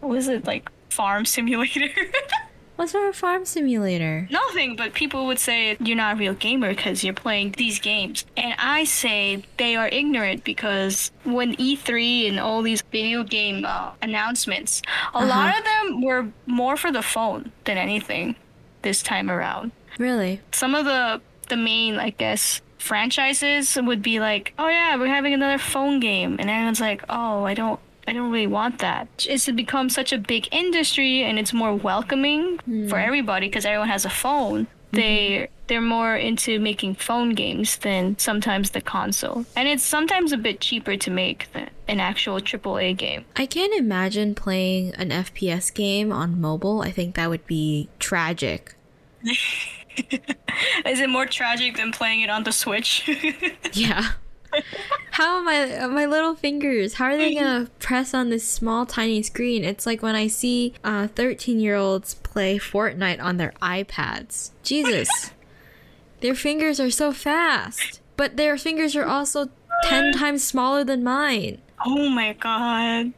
was 0.00 0.28
it 0.28 0.46
like 0.46 0.70
farm 0.90 1.24
simulator? 1.24 1.88
What's 2.76 2.94
our 2.94 3.12
farm 3.12 3.44
simulator? 3.44 4.28
Nothing, 4.30 4.76
but 4.76 4.94
people 4.94 5.26
would 5.26 5.40
say 5.40 5.76
you're 5.80 5.96
not 5.96 6.14
a 6.14 6.18
real 6.18 6.34
gamer 6.34 6.68
because 6.68 7.02
you're 7.02 7.12
playing 7.12 7.56
these 7.58 7.80
games. 7.80 8.24
And 8.36 8.54
I 8.56 8.84
say 8.84 9.42
they 9.56 9.74
are 9.74 9.88
ignorant 9.88 10.44
because 10.44 11.10
when 11.24 11.56
E3 11.56 12.28
and 12.28 12.38
all 12.38 12.62
these 12.62 12.82
video 12.92 13.24
game 13.24 13.64
uh, 13.66 13.90
announcements, 14.00 14.80
a 15.12 15.26
lot 15.26 15.48
Uh-huh. 15.48 15.58
of 15.58 15.64
them 15.64 16.02
were 16.02 16.28
more 16.46 16.76
for 16.76 16.92
the 16.92 17.02
phone 17.02 17.50
than 17.64 17.78
anything 17.78 18.36
this 18.82 19.02
time 19.02 19.28
around. 19.28 19.72
Really? 19.98 20.40
Some 20.52 20.76
of 20.76 20.84
the 20.84 21.20
the 21.48 21.56
main, 21.56 21.96
I 21.98 22.10
guess, 22.10 22.60
franchises 22.78 23.76
would 23.80 24.02
be 24.02 24.20
like, 24.20 24.54
"Oh 24.58 24.68
yeah, 24.68 24.96
we're 24.96 25.08
having 25.08 25.34
another 25.34 25.58
phone 25.58 26.00
game," 26.00 26.36
and 26.38 26.48
everyone's 26.50 26.80
like, 26.80 27.02
"Oh, 27.08 27.44
I 27.44 27.54
don't." 27.54 27.80
I 28.06 28.14
don't 28.14 28.30
really 28.30 28.46
want 28.46 28.78
that. 28.78 29.26
It's 29.28 29.50
become 29.50 29.90
such 29.90 30.14
a 30.14 30.18
big 30.18 30.48
industry 30.50 31.24
and 31.24 31.38
it's 31.38 31.52
more 31.52 31.74
welcoming 31.74 32.56
for 32.88 32.98
hmm. 32.98 33.06
everybody 33.06 33.48
because 33.48 33.66
everyone 33.66 33.88
has 33.88 34.06
a 34.06 34.08
phone. 34.08 34.64
Mm-hmm. 34.64 34.96
They 34.96 35.48
they're 35.66 35.82
more 35.82 36.16
into 36.16 36.58
making 36.58 36.94
phone 36.94 37.34
games 37.34 37.76
than 37.76 38.18
sometimes 38.18 38.70
the 38.70 38.80
console. 38.80 39.44
And 39.54 39.68
it's 39.68 39.82
sometimes 39.82 40.32
a 40.32 40.38
bit 40.38 40.60
cheaper 40.60 40.96
to 40.96 41.10
make 41.10 41.52
than 41.52 41.68
an 41.86 42.00
actual 42.00 42.40
AAA 42.40 42.96
game. 42.96 43.26
I 43.36 43.44
can't 43.44 43.74
imagine 43.74 44.34
playing 44.34 44.94
an 44.94 45.10
FPS 45.10 45.72
game 45.72 46.10
on 46.10 46.40
mobile. 46.40 46.80
I 46.80 46.90
think 46.90 47.14
that 47.16 47.28
would 47.28 47.46
be 47.46 47.90
tragic. 47.98 48.74
Is 50.86 51.00
it 51.00 51.08
more 51.08 51.26
tragic 51.26 51.76
than 51.76 51.92
playing 51.92 52.20
it 52.20 52.30
on 52.30 52.44
the 52.44 52.52
Switch? 52.52 53.08
Yeah. 53.72 54.12
How 55.10 55.38
am 55.40 55.46
I 55.48 55.86
my 55.88 56.06
little 56.06 56.34
fingers? 56.34 56.94
How 56.94 57.04
are 57.06 57.16
they 57.18 57.34
gonna 57.34 57.68
press 57.78 58.14
on 58.14 58.30
this 58.30 58.48
small 58.48 58.86
tiny 58.86 59.22
screen? 59.22 59.62
It's 59.62 59.84
like 59.84 60.02
when 60.02 60.14
I 60.14 60.26
see 60.26 60.72
uh, 60.82 61.08
thirteen 61.08 61.60
year 61.60 61.76
olds 61.76 62.14
play 62.14 62.58
Fortnite 62.58 63.22
on 63.22 63.36
their 63.36 63.52
iPads. 63.60 64.52
Jesus, 64.62 65.32
their 66.20 66.34
fingers 66.34 66.80
are 66.80 66.90
so 66.90 67.12
fast, 67.12 68.00
but 68.16 68.36
their 68.38 68.56
fingers 68.56 68.96
are 68.96 69.04
also 69.04 69.50
ten 69.84 70.14
times 70.14 70.42
smaller 70.44 70.82
than 70.82 71.04
mine. 71.04 71.60
oh 71.84 72.08
my 72.08 72.32
god. 72.32 73.12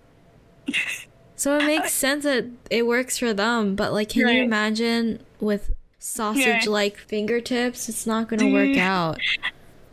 So 1.36 1.56
it 1.58 1.64
makes 1.64 1.92
sense 1.92 2.24
that 2.24 2.46
it 2.70 2.86
works 2.86 3.18
for 3.18 3.32
them, 3.32 3.76
but 3.76 3.92
like, 3.92 4.08
can 4.10 4.26
you 4.28 4.42
imagine 4.42 5.22
with 5.38 5.70
sausage 6.00 6.66
like 6.66 6.96
fingertips? 6.96 7.88
It's 7.88 8.06
not 8.06 8.28
gonna 8.28 8.44
mm-hmm. 8.44 8.72
work 8.72 8.76
out. 8.78 9.20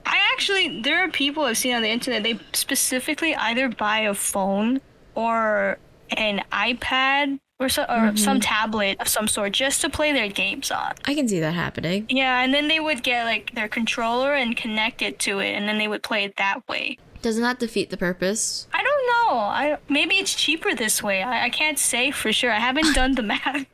I 0.06 0.18
actually, 0.34 0.82
there 0.82 1.04
are 1.04 1.10
people 1.10 1.44
I've 1.44 1.58
seen 1.58 1.76
on 1.76 1.82
the 1.82 1.90
internet. 1.90 2.24
They 2.24 2.40
specifically 2.54 3.36
either 3.36 3.70
buy 3.70 4.00
a 4.00 4.14
phone 4.14 4.80
or 5.14 5.78
an 6.16 6.42
iPad 6.52 7.40
or 7.60 7.70
so, 7.70 7.84
or 7.84 8.16
some 8.16 8.38
mm-hmm. 8.38 8.40
tablet 8.40 9.02
of 9.02 9.08
some 9.08 9.28
sort 9.28 9.54
just 9.54 9.82
to 9.82 9.90
play 9.90 10.14
their 10.14 10.30
games 10.30 10.72
on. 10.72 10.94
I 11.06 11.16
can 11.16 11.28
see 11.28 11.40
that 11.40 11.54
happening. 11.54 12.06
Yeah, 12.10 12.44
and 12.44 12.54
then 12.54 12.68
they 12.68 12.80
would 12.80 13.04
get 13.04 13.26
like 13.26 13.54
their 13.56 13.68
controller 13.68 14.34
and 14.34 14.56
connect 14.56 15.02
it 15.02 15.20
to 15.20 15.40
it, 15.40 15.54
and 15.54 15.68
then 15.68 15.78
they 15.78 15.88
would 15.88 16.04
play 16.04 16.24
it 16.24 16.38
that 16.38 16.68
way. 16.68 16.98
Doesn't 17.22 17.44
that 17.44 17.60
defeat 17.60 17.90
the 17.90 17.98
purpose? 17.98 18.68
I 18.74 18.84
don't 18.84 19.08
know. 19.08 19.38
I 19.40 19.78
maybe 19.90 20.16
it's 20.16 20.36
cheaper 20.36 20.76
this 20.76 21.02
way. 21.02 21.24
I, 21.24 21.46
I 21.46 21.50
can't 21.50 21.80
say 21.80 22.12
for 22.12 22.32
sure. 22.32 22.52
I 22.52 22.60
haven't 22.60 22.94
done 22.94 23.16
the 23.16 23.24
math. 23.34 23.66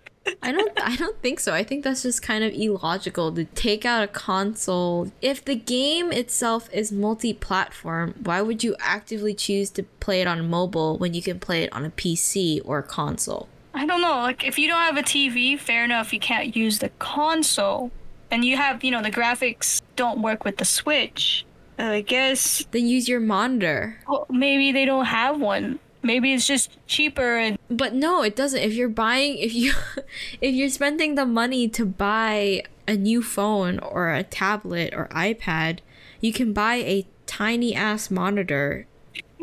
I 0.41 0.51
don't 0.51 0.71
I 0.81 0.95
don't 0.95 1.21
think 1.21 1.39
so. 1.39 1.53
I 1.53 1.63
think 1.63 1.83
that's 1.83 2.03
just 2.03 2.21
kind 2.21 2.43
of 2.43 2.53
illogical 2.53 3.31
to 3.33 3.45
take 3.45 3.85
out 3.85 4.03
a 4.03 4.07
console. 4.07 5.11
If 5.21 5.43
the 5.43 5.55
game 5.55 6.11
itself 6.11 6.69
is 6.71 6.91
multi-platform, 6.91 8.15
why 8.23 8.41
would 8.41 8.63
you 8.63 8.75
actively 8.79 9.33
choose 9.33 9.69
to 9.71 9.83
play 9.83 10.21
it 10.21 10.27
on 10.27 10.49
mobile 10.49 10.97
when 10.97 11.13
you 11.13 11.21
can 11.21 11.39
play 11.39 11.63
it 11.63 11.73
on 11.73 11.83
a 11.85 11.89
PC 11.89 12.61
or 12.63 12.79
a 12.79 12.83
console? 12.83 13.47
I 13.73 13.85
don't 13.85 14.01
know. 14.01 14.17
Like, 14.19 14.45
if 14.45 14.59
you 14.59 14.67
don't 14.67 14.81
have 14.81 14.97
a 14.97 15.01
TV, 15.01 15.59
fair 15.59 15.83
enough, 15.83 16.13
you 16.13 16.19
can't 16.19 16.55
use 16.55 16.79
the 16.79 16.89
console. 16.99 17.91
And 18.29 18.45
you 18.45 18.55
have, 18.55 18.83
you 18.83 18.91
know, 18.91 19.01
the 19.01 19.11
graphics 19.11 19.81
don't 19.95 20.21
work 20.21 20.45
with 20.45 20.57
the 20.57 20.65
Switch. 20.65 21.45
I 21.79 22.01
guess 22.01 22.63
Then 22.71 22.85
use 22.87 23.09
your 23.09 23.19
monitor. 23.19 23.97
well, 24.07 24.27
maybe 24.29 24.71
they 24.71 24.85
don't 24.85 25.05
have 25.05 25.39
one. 25.41 25.79
Maybe 26.03 26.33
it's 26.33 26.45
just 26.45 26.77
cheaper 26.85 27.37
and 27.37 27.57
But 27.69 27.93
no, 27.93 28.21
it 28.21 28.35
doesn't. 28.35 28.59
If 28.59 28.73
you're 28.73 28.89
buying 28.89 29.37
if 29.37 29.53
you 29.53 29.73
if 30.41 30.53
you're 30.53 30.69
spending 30.69 31.15
the 31.15 31.25
money 31.25 31.67
to 31.69 31.85
buy 31.85 32.63
a 32.87 32.95
new 32.95 33.23
phone 33.23 33.79
or 33.79 34.13
a 34.13 34.23
tablet 34.23 34.93
or 34.93 35.07
iPad, 35.09 35.79
you 36.19 36.33
can 36.33 36.53
buy 36.53 36.75
a 36.75 37.07
tiny 37.25 37.73
ass 37.73 38.11
monitor 38.11 38.85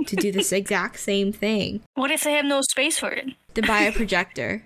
to 0.07 0.17
do 0.17 0.31
this 0.31 0.53
exact 0.61 1.01
same 1.01 1.33
thing. 1.33 1.83
What 1.95 2.11
if 2.11 2.25
they 2.25 2.35
have 2.35 2.45
no 2.45 2.61
space 2.63 2.99
for 2.99 3.11
it? 3.11 3.29
To 3.55 3.63
buy 3.63 3.81
a 3.83 3.93
projector. 4.01 4.65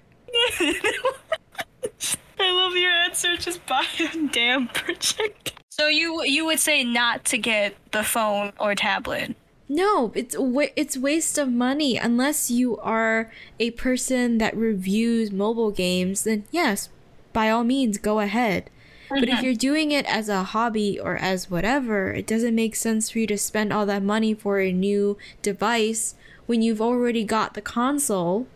I 2.38 2.50
love 2.50 2.76
your 2.76 2.90
answer. 2.90 3.36
Just 3.36 3.64
buy 3.66 3.86
a 4.00 4.26
damn 4.28 4.68
projector. 4.68 5.52
So 5.70 5.88
you 5.88 6.22
you 6.24 6.44
would 6.44 6.60
say 6.60 6.84
not 6.84 7.24
to 7.26 7.38
get 7.38 7.74
the 7.92 8.02
phone 8.02 8.52
or 8.60 8.74
tablet. 8.74 9.36
No, 9.68 10.12
it's 10.14 10.36
it's 10.76 10.96
waste 10.96 11.38
of 11.38 11.50
money 11.50 11.96
unless 11.96 12.50
you 12.50 12.76
are 12.78 13.32
a 13.58 13.70
person 13.72 14.38
that 14.38 14.56
reviews 14.56 15.32
mobile 15.32 15.70
games. 15.70 16.24
Then 16.24 16.44
yes, 16.50 16.90
by 17.32 17.50
all 17.50 17.64
means, 17.64 17.98
go 17.98 18.20
ahead. 18.20 18.70
But 19.08 19.24
if 19.24 19.28
mm-hmm. 19.28 19.44
you're 19.44 19.54
doing 19.54 19.92
it 19.92 20.06
as 20.06 20.28
a 20.28 20.42
hobby 20.42 20.98
or 20.98 21.16
as 21.16 21.50
whatever, 21.50 22.12
it 22.12 22.26
doesn't 22.26 22.54
make 22.54 22.74
sense 22.74 23.10
for 23.10 23.18
you 23.18 23.26
to 23.28 23.38
spend 23.38 23.72
all 23.72 23.86
that 23.86 24.02
money 24.02 24.34
for 24.34 24.60
a 24.60 24.72
new 24.72 25.16
device 25.42 26.14
when 26.46 26.62
you've 26.62 26.80
already 26.80 27.24
got 27.24 27.54
the 27.54 27.62
console 27.62 28.46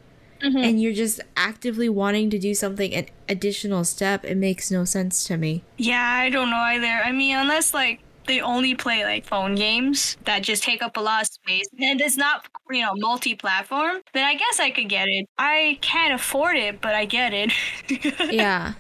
mm-hmm. 0.42 0.56
and 0.56 0.80
you're 0.80 0.92
just 0.92 1.20
actively 1.36 1.88
wanting 1.88 2.30
to 2.30 2.38
do 2.38 2.54
something 2.54 2.94
an 2.94 3.06
additional 3.28 3.84
step. 3.84 4.24
It 4.24 4.36
makes 4.36 4.70
no 4.70 4.84
sense 4.84 5.24
to 5.24 5.36
me. 5.36 5.62
Yeah, 5.76 6.02
I 6.02 6.30
don't 6.30 6.50
know 6.50 6.56
either. 6.56 6.86
I 6.86 7.12
mean, 7.12 7.36
unless 7.36 7.74
like 7.74 8.00
they 8.28 8.40
only 8.40 8.76
play 8.76 9.04
like 9.04 9.24
phone 9.26 9.56
games 9.56 10.16
that 10.24 10.42
just 10.42 10.62
take 10.62 10.82
up 10.82 10.96
a 10.96 11.00
lot 11.00 11.22
of 11.22 11.28
space 11.28 11.66
and 11.80 12.00
it's 12.00 12.16
not 12.16 12.46
you 12.70 12.82
know 12.82 12.94
multi-platform, 12.94 13.96
then 14.14 14.24
I 14.24 14.34
guess 14.34 14.60
I 14.60 14.70
could 14.70 14.88
get 14.88 15.08
it. 15.08 15.26
I 15.36 15.78
can't 15.80 16.14
afford 16.14 16.56
it, 16.56 16.80
but 16.80 16.94
I 16.94 17.04
get 17.04 17.32
it. 17.34 17.52
Yeah. 18.32 18.74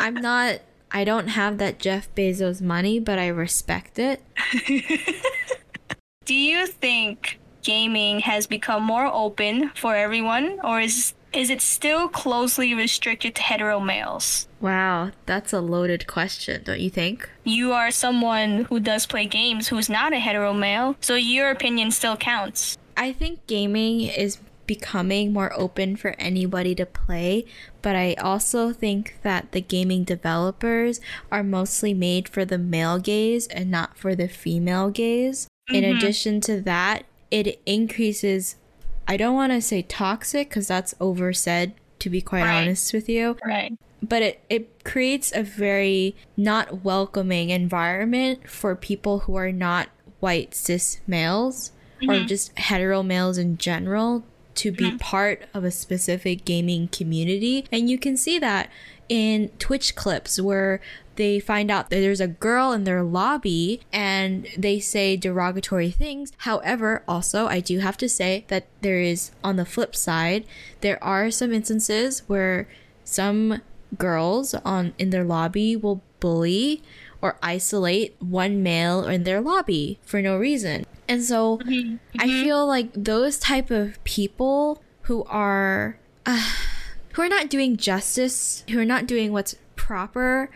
I'm 0.00 0.14
not 0.14 0.60
I 0.90 1.04
don't 1.04 1.28
have 1.28 1.58
that 1.58 1.78
Jeff 1.78 2.12
Bezos 2.14 2.60
money, 2.60 3.00
but 3.00 3.18
I 3.18 3.28
respect 3.28 3.98
it. 3.98 4.22
Do 6.24 6.34
you 6.34 6.66
think 6.66 7.38
gaming 7.64 8.20
has 8.20 8.46
become 8.46 8.84
more 8.84 9.06
open 9.06 9.70
for 9.74 9.96
everyone, 9.96 10.60
or 10.62 10.80
is 10.80 11.14
is 11.34 11.50
it 11.50 11.60
still 11.60 12.08
closely 12.08 12.74
restricted 12.74 13.34
to 13.34 13.42
hetero 13.42 13.80
males? 13.80 14.46
Wow, 14.60 15.10
that's 15.26 15.52
a 15.52 15.60
loaded 15.60 16.06
question, 16.06 16.62
don't 16.64 16.80
you 16.80 16.90
think? 16.90 17.28
You 17.42 17.72
are 17.72 17.90
someone 17.90 18.64
who 18.64 18.80
does 18.80 19.06
play 19.06 19.26
games 19.26 19.68
who's 19.68 19.88
not 19.88 20.12
a 20.12 20.18
hetero 20.18 20.54
male, 20.54 20.96
so 21.00 21.16
your 21.16 21.50
opinion 21.50 21.90
still 21.90 22.16
counts. 22.16 22.78
I 22.96 23.12
think 23.12 23.46
gaming 23.46 24.02
is 24.02 24.38
becoming 24.66 25.32
more 25.32 25.52
open 25.58 25.96
for 25.96 26.14
anybody 26.18 26.74
to 26.76 26.86
play, 26.86 27.44
but 27.82 27.96
I 27.96 28.14
also 28.14 28.72
think 28.72 29.16
that 29.22 29.52
the 29.52 29.60
gaming 29.60 30.04
developers 30.04 31.00
are 31.30 31.42
mostly 31.42 31.92
made 31.92 32.28
for 32.28 32.44
the 32.44 32.58
male 32.58 32.98
gaze 32.98 33.46
and 33.48 33.70
not 33.70 33.98
for 33.98 34.14
the 34.14 34.28
female 34.28 34.90
gaze. 34.90 35.48
In 35.68 35.82
mm-hmm. 35.82 35.96
addition 35.96 36.40
to 36.42 36.60
that, 36.62 37.04
it 37.30 37.60
increases 37.66 38.56
I 39.06 39.16
don't 39.16 39.34
want 39.34 39.52
to 39.52 39.60
say 39.60 39.82
toxic 39.82 40.48
because 40.48 40.68
that's 40.68 40.94
oversaid 41.00 41.74
to 42.00 42.10
be 42.10 42.20
quite 42.20 42.42
Right. 42.42 42.62
honest 42.62 42.92
with 42.92 43.08
you, 43.08 43.36
Right. 43.44 43.72
but 44.02 44.22
it, 44.22 44.40
it 44.50 44.84
creates 44.84 45.32
a 45.34 45.42
very 45.42 46.14
not 46.36 46.84
welcoming 46.84 47.50
environment 47.50 48.48
for 48.48 48.74
people 48.74 49.20
who 49.20 49.34
are 49.36 49.52
not 49.52 49.88
white 50.20 50.54
cis 50.54 51.00
males 51.06 51.72
or 52.02 52.14
mm-hmm. 52.14 52.26
just 52.26 52.56
hetero 52.58 53.02
males 53.02 53.38
in 53.38 53.56
general 53.58 54.24
to 54.54 54.70
be 54.70 54.84
mm-hmm. 54.84 54.96
part 54.98 55.42
of 55.52 55.64
a 55.64 55.70
specific 55.70 56.44
gaming 56.44 56.88
community 56.88 57.66
and 57.72 57.90
you 57.90 57.98
can 57.98 58.16
see 58.16 58.38
that 58.38 58.70
in 59.08 59.48
twitch 59.58 59.94
clips 59.94 60.40
where 60.40 60.80
they 61.16 61.38
find 61.38 61.70
out 61.70 61.90
that 61.90 62.00
there's 62.00 62.20
a 62.20 62.26
girl 62.26 62.72
in 62.72 62.84
their 62.84 63.02
lobby 63.02 63.80
and 63.92 64.48
they 64.58 64.80
say 64.80 65.16
derogatory 65.16 65.90
things. 65.90 66.32
However 66.38 67.02
also 67.06 67.46
i 67.46 67.60
do 67.60 67.78
have 67.78 67.96
to 67.98 68.08
say 68.08 68.44
that 68.48 68.66
there 68.80 69.00
is 69.00 69.30
on 69.42 69.56
the 69.56 69.64
flip 69.64 69.94
side 69.94 70.44
there 70.80 71.02
are 71.02 71.30
some 71.30 71.52
instances 71.52 72.22
where 72.26 72.68
some 73.04 73.60
girls 73.98 74.54
on 74.54 74.94
in 74.98 75.10
their 75.10 75.24
lobby 75.24 75.76
will 75.76 76.02
bully 76.20 76.82
or 77.20 77.38
isolate 77.42 78.14
one 78.18 78.62
male 78.62 79.06
in 79.06 79.24
their 79.24 79.40
lobby 79.40 79.98
for 80.02 80.20
no 80.20 80.36
reason. 80.36 80.84
And 81.08 81.22
so 81.22 81.58
I 82.18 82.26
feel 82.26 82.66
like 82.66 82.90
those 82.92 83.38
type 83.38 83.70
of 83.70 84.02
people 84.04 84.82
who 85.02 85.24
are 85.24 85.98
uh, 86.26 86.50
who 87.14 87.22
are 87.22 87.28
not 87.28 87.48
doing 87.48 87.76
justice, 87.76 88.64
who 88.70 88.78
are 88.78 88.84
not 88.84 89.06
doing 89.06 89.32
what's 89.32 89.56
proper, 89.76 90.50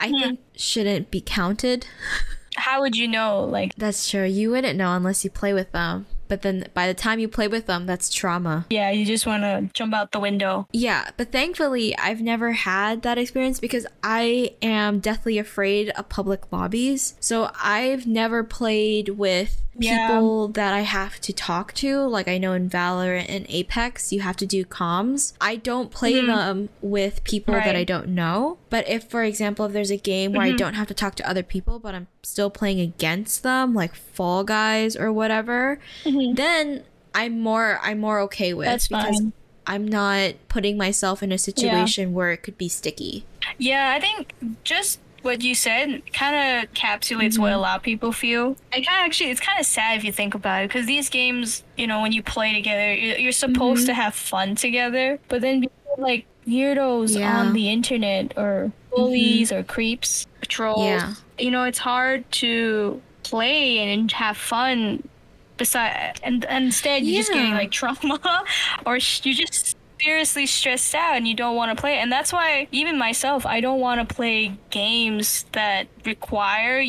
I 0.00 0.08
hmm. 0.08 0.18
think 0.18 0.40
shouldn't 0.56 1.10
be 1.10 1.20
counted. 1.20 1.86
How 2.56 2.80
would 2.80 2.96
you 2.96 3.08
know? 3.08 3.44
Like, 3.44 3.74
That's 3.76 4.08
true. 4.08 4.24
You 4.24 4.50
wouldn't 4.50 4.78
know 4.78 4.94
unless 4.94 5.24
you 5.24 5.30
play 5.30 5.52
with 5.52 5.72
them. 5.72 6.06
But 6.28 6.42
then 6.42 6.66
by 6.74 6.86
the 6.86 6.94
time 6.94 7.18
you 7.18 7.28
play 7.28 7.48
with 7.48 7.66
them, 7.66 7.86
that's 7.86 8.12
trauma. 8.12 8.66
yeah, 8.70 8.90
you 8.90 9.04
just 9.04 9.26
want 9.26 9.42
to 9.42 9.68
jump 9.74 9.94
out 9.94 10.12
the 10.12 10.20
window. 10.20 10.66
Yeah, 10.72 11.10
but 11.16 11.32
thankfully, 11.32 11.96
I've 11.98 12.20
never 12.20 12.52
had 12.52 13.02
that 13.02 13.18
experience 13.18 13.60
because 13.60 13.86
I 14.02 14.54
am 14.62 15.00
deathly 15.00 15.38
afraid 15.38 15.90
of 15.90 16.08
public 16.08 16.52
lobbies. 16.52 17.14
So 17.20 17.50
I've 17.62 18.06
never 18.06 18.42
played 18.44 19.10
with 19.10 19.62
Yeah. 19.76 20.06
people 20.06 20.48
that 20.48 20.72
I 20.72 20.80
have 20.80 21.20
to 21.22 21.32
talk 21.32 21.72
to. 21.74 22.00
Like 22.02 22.28
I 22.28 22.38
know 22.38 22.52
in 22.52 22.70
Valorant 22.70 23.26
and 23.28 23.46
Apex, 23.48 24.12
you 24.12 24.20
have 24.20 24.36
to 24.36 24.46
do 24.46 24.64
comms. 24.64 25.32
I 25.40 25.56
don't 25.56 25.90
play 25.90 26.14
mm-hmm. 26.14 26.28
them 26.28 26.68
with 26.80 27.24
people 27.24 27.54
that 27.54 27.74
I 27.76 27.84
don't 27.84 28.08
know. 28.08 28.58
But 28.70 28.88
if, 28.88 29.04
for 29.04 29.22
example, 29.22 29.66
if 29.66 29.72
there's 29.72 29.90
a 29.90 29.96
game 29.96 30.32
where 30.32 30.42
I 30.42 30.48
mm-hmm. 30.48 30.56
don't 30.56 30.74
have 30.74 30.88
to 30.88 30.94
talk 30.94 31.14
to 31.16 31.28
other 31.28 31.42
people, 31.42 31.78
but 31.78 31.94
I'm 31.94 32.08
still 32.22 32.50
playing 32.50 32.80
against 32.80 33.42
them, 33.42 33.74
like 33.74 33.94
Fall 33.94 34.44
Guys 34.44 34.96
or 34.96 35.12
whatever, 35.12 35.78
Mm-hmm. 36.14 36.34
then 36.34 36.84
I'm 37.14 37.40
more 37.40 37.78
I'm 37.82 38.00
more 38.00 38.20
okay 38.20 38.54
with 38.54 38.66
That's 38.66 38.88
because 38.88 39.18
fine. 39.18 39.32
I'm 39.66 39.88
not 39.88 40.34
putting 40.48 40.76
myself 40.76 41.22
in 41.22 41.32
a 41.32 41.38
situation 41.38 42.12
where 42.12 42.32
it 42.32 42.42
could 42.42 42.58
be 42.58 42.68
sticky. 42.68 43.24
Yeah, 43.58 43.92
I 43.96 44.00
think 44.00 44.32
just 44.62 45.00
what 45.22 45.42
you 45.42 45.54
said 45.54 46.02
kind 46.12 46.36
of 46.36 46.70
encapsulates 46.70 47.38
what 47.38 47.50
a 47.50 47.54
mm-hmm. 47.54 47.62
lot 47.62 47.76
of 47.76 47.82
people 47.82 48.12
feel. 48.12 48.58
And 48.72 48.86
kind 48.86 49.00
of 49.00 49.06
actually, 49.06 49.30
it's 49.30 49.40
kind 49.40 49.58
of 49.58 49.64
sad 49.64 49.96
if 49.96 50.04
you 50.04 50.12
think 50.12 50.34
about 50.34 50.64
it, 50.64 50.68
because 50.68 50.86
these 50.86 51.08
games, 51.08 51.62
you 51.78 51.86
know, 51.86 52.02
when 52.02 52.12
you 52.12 52.22
play 52.22 52.52
together, 52.52 52.92
you're, 52.92 53.16
you're 53.16 53.32
supposed 53.32 53.86
to 53.86 53.92
mm-hmm. 53.92 54.02
have 54.02 54.14
fun 54.14 54.54
together, 54.54 55.18
but 55.28 55.40
then 55.40 55.62
people 55.62 55.94
like 55.96 56.26
weirdos 56.46 57.18
Yeah. 57.18 57.40
on 57.40 57.54
the 57.54 57.70
internet 57.70 58.36
or 58.36 58.70
bullies 58.94 59.50
or 59.50 59.62
creeps, 59.62 60.26
trolls. 60.42 60.84
Yeah. 60.84 61.14
You 61.38 61.50
know, 61.50 61.64
it's 61.64 61.78
hard 61.78 62.30
to 62.32 63.00
play 63.22 63.78
and 63.78 64.12
have 64.12 64.36
fun. 64.36 65.08
Beside 65.56 66.18
and, 66.22 66.44
and 66.46 66.66
instead 66.66 67.04
you're 67.04 67.20
just 67.20 67.32
getting 67.32 67.52
like 67.52 67.70
trauma, 67.70 68.44
or 68.86 68.98
sh- 68.98 69.20
you 69.24 69.34
just 69.34 69.76
seriously 70.00 70.46
stressed 70.46 70.94
out 70.94 71.16
and 71.16 71.26
you 71.26 71.34
don't 71.34 71.56
want 71.56 71.76
to 71.76 71.80
play. 71.80 71.98
And 71.98 72.10
that's 72.10 72.32
why 72.32 72.68
even 72.72 72.98
myself, 72.98 73.46
I 73.46 73.60
don't 73.60 73.80
want 73.80 74.06
to 74.06 74.14
play 74.14 74.56
games 74.70 75.46
that 75.52 75.86
require 76.04 76.80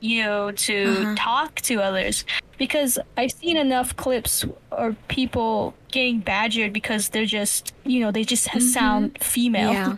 you 0.00 0.52
to 0.52 0.84
Uh-huh. 0.84 1.14
talk 1.16 1.60
to 1.62 1.80
others 1.80 2.24
because 2.58 2.98
I've 3.16 3.32
seen 3.32 3.56
enough 3.56 3.96
clips 3.96 4.44
or 4.70 4.96
people 5.08 5.74
getting 5.90 6.20
badgered 6.20 6.72
because 6.72 7.10
they're 7.10 7.26
just 7.26 7.72
you 7.84 8.00
know 8.00 8.10
they 8.10 8.24
just 8.24 8.48
mm-hmm. 8.48 8.60
sound 8.60 9.18
female. 9.20 9.72
Yeah. 9.72 9.86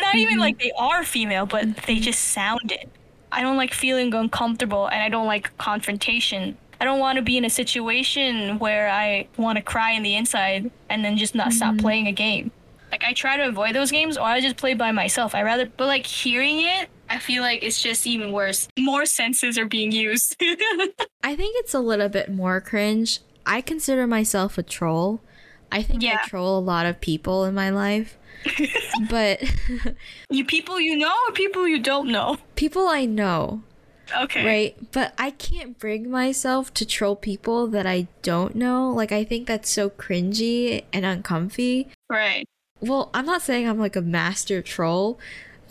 Not 0.00 0.14
even 0.14 0.34
mm-hmm. 0.34 0.40
like 0.40 0.58
they 0.58 0.72
are 0.78 1.02
female, 1.04 1.46
but 1.46 1.64
they 1.86 1.94
mm-hmm. 1.94 2.02
just 2.02 2.20
sound 2.20 2.70
it. 2.72 2.88
I 3.32 3.42
don't 3.42 3.56
like 3.56 3.72
feeling 3.72 4.14
uncomfortable 4.14 4.86
and 4.88 5.02
I 5.02 5.08
don't 5.08 5.26
like 5.26 5.56
confrontation. 5.58 6.56
I 6.82 6.84
don't 6.84 6.98
want 6.98 7.14
to 7.14 7.22
be 7.22 7.36
in 7.36 7.44
a 7.44 7.50
situation 7.50 8.58
where 8.58 8.90
I 8.90 9.28
want 9.36 9.54
to 9.56 9.62
cry 9.62 9.92
in 9.92 10.02
the 10.02 10.16
inside 10.16 10.68
and 10.90 11.04
then 11.04 11.16
just 11.16 11.32
not 11.32 11.52
stop 11.52 11.74
mm-hmm. 11.74 11.80
playing 11.80 12.06
a 12.08 12.12
game. 12.12 12.50
Like 12.90 13.04
I 13.04 13.12
try 13.12 13.36
to 13.36 13.46
avoid 13.46 13.76
those 13.76 13.92
games 13.92 14.16
or 14.16 14.24
I 14.24 14.40
just 14.40 14.56
play 14.56 14.74
by 14.74 14.90
myself. 14.90 15.32
I 15.32 15.42
rather 15.42 15.66
but 15.76 15.86
like 15.86 16.04
hearing 16.04 16.60
it, 16.60 16.88
I 17.08 17.20
feel 17.20 17.42
like 17.42 17.62
it's 17.62 17.80
just 17.80 18.04
even 18.04 18.32
worse. 18.32 18.66
More 18.76 19.06
senses 19.06 19.58
are 19.58 19.64
being 19.64 19.92
used. 19.92 20.34
I 21.22 21.36
think 21.36 21.54
it's 21.60 21.72
a 21.72 21.78
little 21.78 22.08
bit 22.08 22.32
more 22.32 22.60
cringe. 22.60 23.20
I 23.46 23.60
consider 23.60 24.08
myself 24.08 24.58
a 24.58 24.64
troll. 24.64 25.20
I 25.70 25.84
think 25.84 26.02
Yeah. 26.02 26.18
I 26.24 26.26
troll 26.26 26.58
a 26.58 26.66
lot 26.66 26.86
of 26.86 27.00
people 27.00 27.44
in 27.44 27.54
my 27.54 27.70
life. 27.70 28.18
but 29.08 29.40
you 30.30 30.44
people 30.44 30.80
you 30.80 30.96
know 30.96 31.14
or 31.28 31.32
people 31.32 31.68
you 31.68 31.78
don't 31.78 32.08
know. 32.08 32.38
people 32.56 32.88
I 32.88 33.04
know, 33.04 33.62
Okay. 34.16 34.44
right? 34.44 34.92
But 34.92 35.14
I 35.18 35.30
can't 35.30 35.78
bring 35.78 36.10
myself 36.10 36.72
to 36.74 36.84
troll 36.86 37.16
people 37.16 37.66
that 37.68 37.86
I 37.86 38.08
don't 38.22 38.54
know. 38.54 38.90
Like 38.90 39.12
I 39.12 39.24
think 39.24 39.46
that's 39.46 39.70
so 39.70 39.90
cringy 39.90 40.84
and 40.92 41.04
uncomfy. 41.04 41.88
Right. 42.10 42.46
well, 42.80 43.10
I'm 43.14 43.26
not 43.26 43.42
saying 43.42 43.68
I'm 43.68 43.78
like 43.78 43.94
a 43.96 44.02
master 44.02 44.60
troll, 44.60 45.18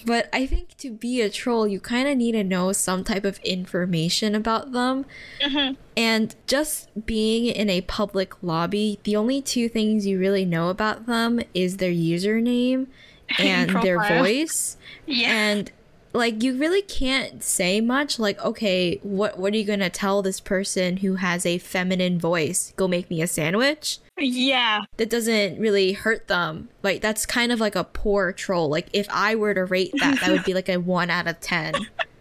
but 0.06 0.30
I 0.34 0.46
think 0.48 0.78
to 0.78 0.90
be 0.90 1.22
a 1.22 1.30
troll, 1.30 1.68
you 1.68 1.80
kind 1.80 2.08
of 2.08 2.18
need 2.18 2.32
to 2.32 2.44
know 2.44 2.72
some 2.72 3.04
type 3.04 3.26
of 3.26 3.38
information 3.40 4.34
about 4.34 4.72
them. 4.72 5.06
Mhm. 5.42 5.78
And 5.98 6.36
just 6.48 6.90
being 7.06 7.46
in 7.46 7.70
a 7.70 7.82
public 7.82 8.42
lobby, 8.42 9.00
the 9.04 9.16
only 9.16 9.42
two 9.42 9.68
things 9.70 10.08
you 10.08 10.18
really 10.20 10.46
know 10.46 10.70
about 10.70 11.06
them 11.06 11.42
is 11.54 11.78
their 11.78 11.92
username 11.92 12.88
and 13.38 13.70
their 13.84 14.00
voice. 14.00 14.78
Yeah. 15.06 15.30
And 15.32 15.72
like 16.14 16.44
you 16.44 16.58
really 16.58 16.82
can't 16.82 17.44
say 17.44 17.80
much 17.82 18.20
like 18.20 18.44
okay 18.44 19.00
what 19.04 19.38
what 19.40 19.54
are 19.54 19.58
you 19.58 19.64
gonna 19.64 19.90
tell 19.90 20.22
this 20.22 20.40
person 20.40 20.98
who 20.98 21.16
has 21.16 21.46
a 21.46 21.58
feminine 21.58 22.20
voice 22.20 22.74
go 22.76 22.88
make 22.88 23.10
me 23.10 23.22
a 23.22 23.28
sandwich 23.28 24.00
Yeah. 24.18 24.82
that 24.98 25.10
doesn't 25.10 25.60
really 25.60 25.94
hurt 25.94 26.28
them 26.28 26.70
like 26.84 27.02
that's 27.02 27.26
kind 27.26 27.52
of 27.52 27.60
like 27.60 27.76
a 27.76 27.84
poor 27.86 28.32
troll 28.34 28.70
like 28.70 28.88
if 28.94 29.08
i 29.10 29.36
were 29.36 29.54
to 29.54 29.66
rate 29.66 29.92
that 30.00 30.20
that 30.20 30.32
would 30.32 30.44
be 30.44 30.54
like 30.54 30.70
a 30.70 30.78
1 30.80 31.10
out 31.10 31.28
of 31.28 31.40
10 31.40 31.74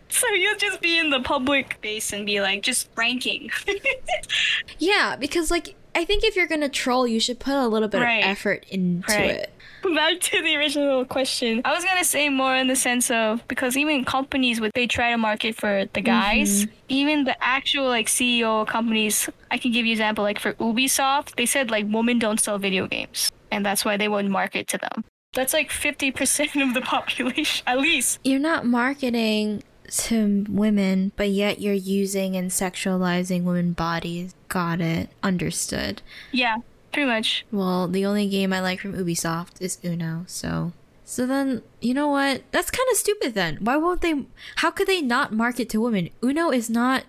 So 0.08 0.26
you'll 0.32 0.56
just 0.56 0.80
be 0.80 0.98
in 0.98 1.10
the 1.10 1.20
public 1.20 1.74
space 1.74 2.12
and 2.12 2.26
be 2.26 2.40
like 2.40 2.62
just 2.64 2.88
ranking. 2.96 3.48
yeah 4.78 5.16
because 5.16 5.50
like 5.50 5.74
i 5.94 6.04
think 6.04 6.24
if 6.24 6.36
you're 6.36 6.46
gonna 6.46 6.68
troll 6.68 7.06
you 7.06 7.20
should 7.20 7.38
put 7.38 7.54
a 7.54 7.66
little 7.68 7.88
bit 7.88 8.00
Right. 8.00 8.24
of 8.24 8.30
effort 8.30 8.66
into 8.70 9.06
Right. 9.12 9.30
it 9.30 9.52
Back 9.94 10.20
to 10.20 10.42
the 10.42 10.56
original 10.56 11.04
question. 11.04 11.62
I 11.64 11.74
was 11.74 11.84
gonna 11.84 12.04
say 12.04 12.28
more 12.28 12.54
in 12.54 12.68
the 12.68 12.76
sense 12.76 13.10
of 13.10 13.46
because 13.48 13.76
even 13.76 14.04
companies 14.04 14.60
would 14.60 14.72
they 14.74 14.86
try 14.86 15.10
to 15.10 15.18
market 15.18 15.56
for 15.56 15.86
the 15.92 16.00
guys, 16.00 16.66
mm-hmm. 16.66 16.72
even 16.88 17.24
the 17.24 17.42
actual 17.42 17.86
like 17.86 18.06
CEO 18.06 18.66
companies. 18.66 19.28
I 19.50 19.58
can 19.58 19.72
give 19.72 19.86
you 19.86 19.92
an 19.92 19.98
example 19.98 20.24
like 20.24 20.38
for 20.38 20.52
Ubisoft, 20.54 21.36
they 21.36 21.46
said 21.46 21.70
like 21.70 21.86
women 21.88 22.18
don't 22.18 22.38
sell 22.38 22.58
video 22.58 22.86
games, 22.86 23.32
and 23.50 23.64
that's 23.64 23.84
why 23.84 23.96
they 23.96 24.08
wouldn't 24.08 24.30
market 24.30 24.68
to 24.68 24.78
them. 24.78 25.04
That's 25.32 25.52
like 25.54 25.70
fifty 25.70 26.10
percent 26.10 26.56
of 26.56 26.74
the 26.74 26.80
population, 26.96 27.64
at 27.66 27.78
least. 27.78 28.20
you're 28.22 28.38
not 28.38 28.66
marketing 28.66 29.62
to 29.90 30.46
women, 30.48 31.12
but 31.16 31.30
yet 31.30 31.60
you're 31.60 31.74
using 31.74 32.36
and 32.36 32.50
sexualizing 32.50 33.44
women 33.44 33.72
bodies. 33.72 34.34
Got 34.48 34.80
it. 34.80 35.10
Understood. 35.22 36.02
Yeah, 36.32 36.56
pretty 36.92 37.06
much. 37.06 37.44
Well, 37.50 37.88
the 37.88 38.04
only 38.06 38.28
game 38.28 38.52
I 38.52 38.60
like 38.60 38.80
from 38.80 38.94
Ubisoft 38.94 39.60
is 39.60 39.78
Uno, 39.84 40.24
so 40.26 40.72
so 41.04 41.26
then 41.26 41.62
you 41.80 41.92
know 41.92 42.08
what? 42.08 42.42
That's 42.52 42.70
kind 42.70 42.86
of 42.90 42.96
stupid 42.96 43.34
then. 43.34 43.58
Why 43.60 43.76
won't 43.76 44.00
they 44.00 44.26
how 44.56 44.70
could 44.70 44.86
they 44.86 45.02
not 45.02 45.32
market 45.32 45.68
to 45.70 45.80
women? 45.80 46.10
Uno 46.22 46.50
is 46.50 46.70
not 46.70 47.04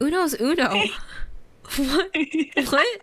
Uno's 0.00 0.34
Uno. 0.40 0.70
what? 1.76 2.10
What? 2.70 3.02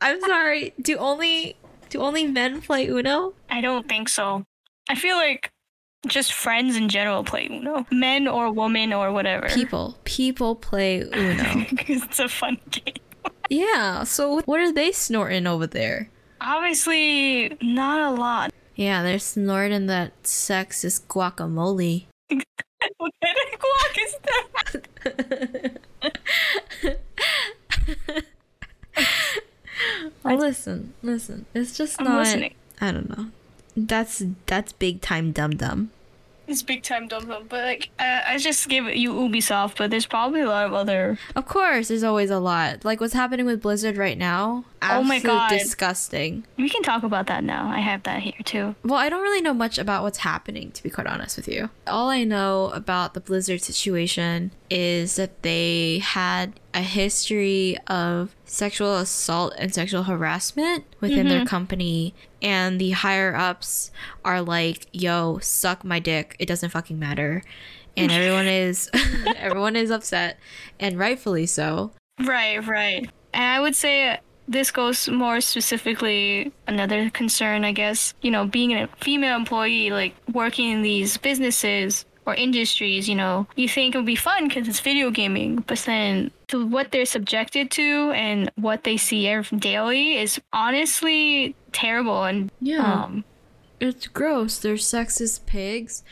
I'm 0.00 0.20
sorry. 0.20 0.74
Do 0.80 0.96
only 0.98 1.56
do 1.88 2.00
only 2.00 2.26
men 2.26 2.60
play 2.60 2.86
Uno? 2.88 3.34
I 3.48 3.60
don't 3.60 3.88
think 3.88 4.08
so. 4.08 4.44
I 4.88 4.96
feel 4.96 5.16
like 5.16 5.52
just 6.06 6.32
friends 6.32 6.76
in 6.76 6.88
general 6.88 7.24
play 7.24 7.46
Uno, 7.50 7.86
men 7.90 8.26
or 8.28 8.52
women 8.52 8.92
or 8.92 9.12
whatever. 9.12 9.48
People. 9.48 9.96
People 10.04 10.54
play 10.56 11.00
Uno. 11.00 11.66
because 11.70 12.02
it's 12.04 12.18
a 12.18 12.28
fun 12.28 12.58
game. 12.70 12.94
Yeah, 13.50 14.04
so 14.04 14.40
what 14.42 14.60
are 14.60 14.72
they 14.72 14.92
snorting 14.92 15.46
over 15.46 15.66
there? 15.66 16.08
Obviously, 16.40 17.56
not 17.62 18.12
a 18.12 18.14
lot. 18.20 18.52
Yeah, 18.74 19.02
they're 19.02 19.18
snorting 19.18 19.86
that 19.86 20.22
sexist 20.22 21.06
guacamole. 21.06 22.04
What 22.98 23.12
kind 23.22 23.36
of 23.50 23.60
guac 23.60 23.98
is 24.04 24.16
that? 25.40 25.80
Listen, 30.24 30.94
listen. 31.02 31.46
It's 31.54 31.76
just 31.76 32.00
I'm 32.00 32.06
not. 32.06 32.18
listening. 32.18 32.54
I 32.80 32.92
don't 32.92 33.08
know. 33.08 33.26
That's 33.76 34.22
that's 34.46 34.72
big 34.72 35.00
time 35.00 35.32
dum 35.32 35.56
dum. 35.56 35.90
It's 36.46 36.62
big 36.62 36.82
time 36.82 37.08
dumb 37.08 37.26
dum, 37.26 37.46
but 37.48 37.64
like 37.64 37.90
uh, 37.98 38.20
I 38.26 38.38
just 38.38 38.68
gave 38.68 38.86
you 38.94 39.12
Ubisoft, 39.12 39.78
but 39.78 39.90
there's 39.90 40.06
probably 40.06 40.42
a 40.42 40.48
lot 40.48 40.66
of 40.66 40.74
other. 40.74 41.18
Of 41.34 41.46
course, 41.46 41.88
there's 41.88 42.04
always 42.04 42.30
a 42.30 42.38
lot. 42.38 42.84
Like 42.84 43.00
what's 43.00 43.14
happening 43.14 43.46
with 43.46 43.62
Blizzard 43.62 43.96
right 43.96 44.18
now. 44.18 44.64
Oh 44.90 45.02
my 45.02 45.18
God. 45.18 45.50
disgusting. 45.50 46.46
We 46.56 46.68
can 46.68 46.82
talk 46.82 47.02
about 47.02 47.26
that 47.26 47.44
now. 47.44 47.68
I 47.68 47.80
have 47.80 48.02
that 48.04 48.22
here 48.22 48.34
too. 48.44 48.74
Well, 48.84 48.98
I 48.98 49.08
don't 49.08 49.22
really 49.22 49.40
know 49.40 49.54
much 49.54 49.78
about 49.78 50.02
what's 50.02 50.18
happening, 50.18 50.72
to 50.72 50.82
be 50.82 50.90
quite 50.90 51.06
honest 51.06 51.36
with 51.36 51.48
you. 51.48 51.70
All 51.86 52.08
I 52.08 52.24
know 52.24 52.70
about 52.74 53.14
the 53.14 53.20
Blizzard 53.20 53.62
situation 53.62 54.52
is 54.70 55.16
that 55.16 55.42
they 55.42 55.98
had 55.98 56.58
a 56.72 56.82
history 56.82 57.78
of 57.86 58.34
sexual 58.44 58.96
assault 58.96 59.54
and 59.58 59.72
sexual 59.72 60.04
harassment 60.04 60.84
within 61.00 61.28
their 61.28 61.40
mm-hmm. 61.40 61.46
company, 61.46 62.14
and 62.42 62.80
the 62.80 62.90
higher 62.90 63.34
ups 63.34 63.90
are 64.24 64.42
like, 64.42 64.86
yo, 64.92 65.38
suck 65.38 65.84
my 65.84 65.98
dick. 65.98 66.36
It 66.38 66.46
doesn't 66.46 66.70
fucking 66.70 66.98
matter. 66.98 67.42
And 67.96 68.10
everyone 68.12 68.46
is 68.46 68.90
everyone 69.36 69.76
is 69.76 69.90
upset, 69.90 70.38
and 70.78 70.98
rightfully 70.98 71.46
so. 71.46 71.92
Right, 72.20 72.64
right. 72.66 73.08
And 73.32 73.44
I 73.44 73.60
would 73.60 73.74
say 73.74 74.20
this 74.48 74.70
goes 74.70 75.08
more 75.08 75.40
specifically 75.40 76.52
another 76.66 77.10
concern, 77.10 77.64
I 77.64 77.72
guess. 77.72 78.14
You 78.22 78.30
know, 78.30 78.46
being 78.46 78.72
a 78.74 78.88
female 79.00 79.36
employee, 79.36 79.90
like 79.90 80.14
working 80.32 80.70
in 80.70 80.82
these 80.82 81.16
businesses 81.16 82.04
or 82.26 82.34
industries, 82.34 83.08
you 83.08 83.14
know, 83.14 83.46
you 83.56 83.68
think 83.68 83.94
it 83.94 83.98
would 83.98 84.06
be 84.06 84.16
fun 84.16 84.48
because 84.48 84.66
it's 84.68 84.80
video 84.80 85.10
gaming, 85.10 85.56
but 85.66 85.78
then 85.80 86.30
to 86.48 86.64
what 86.66 86.90
they're 86.90 87.04
subjected 87.04 87.70
to 87.72 88.12
and 88.12 88.50
what 88.56 88.84
they 88.84 88.96
see 88.96 89.28
every 89.28 89.58
daily 89.58 90.16
is 90.16 90.40
honestly 90.52 91.54
terrible 91.72 92.24
and 92.24 92.50
Yeah. 92.60 93.04
um 93.04 93.24
It's 93.80 94.06
gross. 94.06 94.58
They're 94.58 94.76
sexist 94.80 95.44
pigs, 95.46 96.02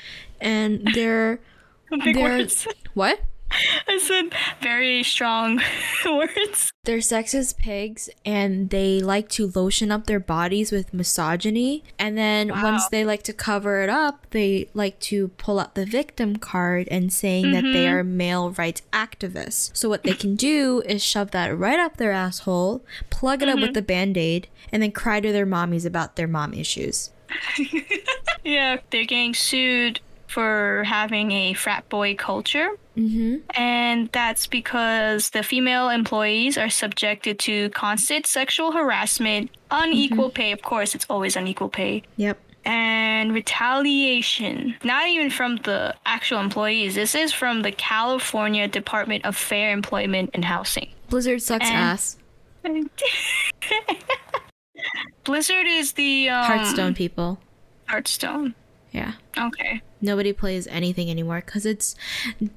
and 0.40 0.86
they're 0.94 1.40
they're 2.04 2.20
words. 2.22 2.66
what? 2.94 3.20
I 3.88 3.98
said 3.98 4.34
very 4.60 5.02
strong 5.02 5.60
words. 6.06 6.72
They're 6.84 6.98
sexist 6.98 7.58
pigs 7.58 8.08
and 8.24 8.70
they 8.70 9.00
like 9.00 9.28
to 9.30 9.52
lotion 9.54 9.90
up 9.90 10.06
their 10.06 10.20
bodies 10.20 10.72
with 10.72 10.92
misogyny. 10.92 11.84
And 11.98 12.18
then 12.18 12.48
Wow. 12.48 12.62
once 12.64 12.88
they 12.88 13.04
like 13.04 13.22
to 13.24 13.32
cover 13.32 13.82
it 13.82 13.88
up, 13.88 14.26
they 14.30 14.68
like 14.74 14.98
to 15.00 15.28
pull 15.28 15.60
out 15.60 15.74
the 15.74 15.86
victim 15.86 16.36
card 16.36 16.88
and 16.90 17.12
saying 17.12 17.52
that 17.52 17.62
they 17.62 17.84
mm-hmm. 17.86 17.94
are 17.94 18.04
male 18.04 18.50
rights 18.52 18.82
activists. 18.92 19.70
So 19.76 19.88
what 19.88 20.02
they 20.02 20.14
can 20.14 20.34
do 20.34 20.82
is 20.86 21.02
shove 21.02 21.30
that 21.30 21.56
right 21.56 21.78
up 21.78 21.96
their 21.96 22.12
asshole, 22.12 22.84
plug 23.10 23.42
it 23.42 23.48
up 23.48 23.56
with 23.56 23.66
mm-hmm. 23.66 23.72
the 23.74 23.82
band 23.82 24.16
aid, 24.16 24.48
and 24.72 24.82
then 24.82 24.92
cry 24.92 25.20
to 25.20 25.32
their 25.32 25.46
mommies 25.46 25.86
about 25.86 26.16
their 26.16 26.28
mom 26.28 26.54
issues. 26.54 27.10
Yeah, 28.44 28.78
they're 28.90 29.04
getting 29.04 29.34
sued 29.34 30.00
for 30.32 30.82
having 30.86 31.30
a 31.32 31.52
frat 31.52 31.88
boy 31.88 32.14
culture. 32.14 32.70
Mm-hmm. 32.96 33.36
And 33.54 34.08
that's 34.12 34.46
because 34.46 35.30
the 35.30 35.42
female 35.42 35.88
employees 35.90 36.56
are 36.58 36.70
subjected 36.70 37.38
to 37.40 37.68
constant 37.70 38.26
sexual 38.26 38.72
harassment, 38.72 39.50
unequal 39.70 40.30
pay, 40.30 40.52
of 40.52 40.62
course, 40.62 40.94
it's 40.94 41.06
always 41.08 41.36
unequal 41.36 41.68
pay, 41.68 42.02
Yep. 42.16 42.38
and 42.64 43.32
retaliation. 43.34 44.74
Not 44.84 45.06
even 45.08 45.30
from 45.30 45.56
the 45.64 45.94
actual 46.06 46.40
employees, 46.40 46.94
this 46.94 47.14
is 47.14 47.32
from 47.32 47.62
the 47.62 47.72
California 47.72 48.68
Department 48.68 49.24
of 49.24 49.36
Fair 49.36 49.72
Employment 49.72 50.30
and 50.34 50.44
Housing. 50.44 50.88
Blizzard 51.08 51.42
sucks 51.42 51.66
And- 51.66 51.74
ass. 51.76 52.16
Blizzard 55.24 55.66
is 55.66 55.92
the 55.92 56.28
um, 56.28 56.44
Hearthstone 56.44 56.94
people. 56.94 57.38
Hearthstone. 57.86 58.54
Yeah. 58.92 59.12
Okay. 59.38 59.80
Nobody 60.02 60.32
plays 60.32 60.66
anything 60.66 61.08
anymore 61.10 61.42
because 61.46 61.64
it's 61.64 61.94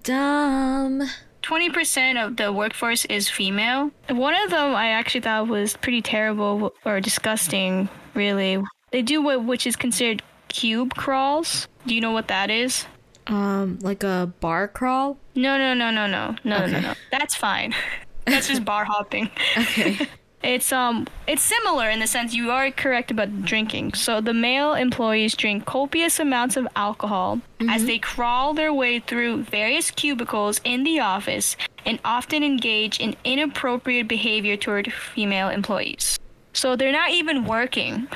dumb. 0.04 1.04
20% 1.44 2.26
of 2.26 2.38
the 2.38 2.52
workforce 2.52 3.06
is 3.06 3.30
female. 3.30 3.92
One 4.10 4.34
of 4.44 4.50
them 4.50 4.74
I 4.76 4.90
actually 4.90 5.22
thought 5.22 5.48
was 5.48 5.78
pretty 5.78 6.02
terrible 6.02 6.74
or 6.84 7.00
disgusting, 7.00 7.88
really. 8.16 8.62
They 8.92 9.04
do 9.04 9.22
what 9.22 9.44
which 9.46 9.68
is 9.68 9.76
considered 9.76 10.24
cube 10.48 10.96
crawls. 10.96 11.68
Do 11.86 11.94
you 11.94 12.02
know 12.02 12.12
what 12.12 12.28
that 12.30 12.50
is? 12.50 12.86
Um, 13.28 13.78
like 13.82 14.04
a 14.04 14.32
bar 14.40 14.68
crawl. 14.68 15.18
No, 15.36 15.58
no, 15.58 15.74
no, 15.76 15.92
no, 15.92 16.08
no. 16.08 16.36
No, 16.44 16.60
no, 16.60 16.64
Okay. 16.66 16.82
no. 16.82 16.94
That's 17.12 17.36
fine. 17.36 17.76
That's 18.26 18.48
just 18.48 18.66
bar 18.72 18.86
hopping. 18.86 19.30
Okay. 19.58 19.98
It's 20.46 20.72
um 20.72 21.08
it's 21.26 21.42
similar 21.42 21.90
in 21.90 22.00
the 22.00 22.06
sense 22.06 22.36
you 22.36 22.52
are 22.52 22.70
correct 22.70 23.10
about 23.10 23.46
drinking. 23.46 23.96
So 23.96 24.22
the 24.22 24.34
male 24.34 24.76
employees 24.76 25.36
drink 25.36 25.66
copious 25.66 26.20
amounts 26.20 26.56
of 26.56 26.68
alcohol 26.76 27.42
as 27.68 27.86
they 27.86 27.98
crawl 27.98 28.54
their 28.54 28.72
way 28.72 29.00
through 29.00 29.44
various 29.44 29.90
cubicles 29.90 30.62
in 30.64 30.84
the 30.84 31.00
office 31.00 31.58
and 31.84 32.00
often 32.06 32.44
engage 32.44 33.00
in 33.00 33.16
inappropriate 33.24 34.08
behavior 34.08 34.56
toward 34.56 34.94
female 34.94 35.50
employees. 35.50 36.20
So 36.54 36.76
they're 36.76 36.92
not 36.92 37.10
even 37.10 37.46
working. 37.46 38.08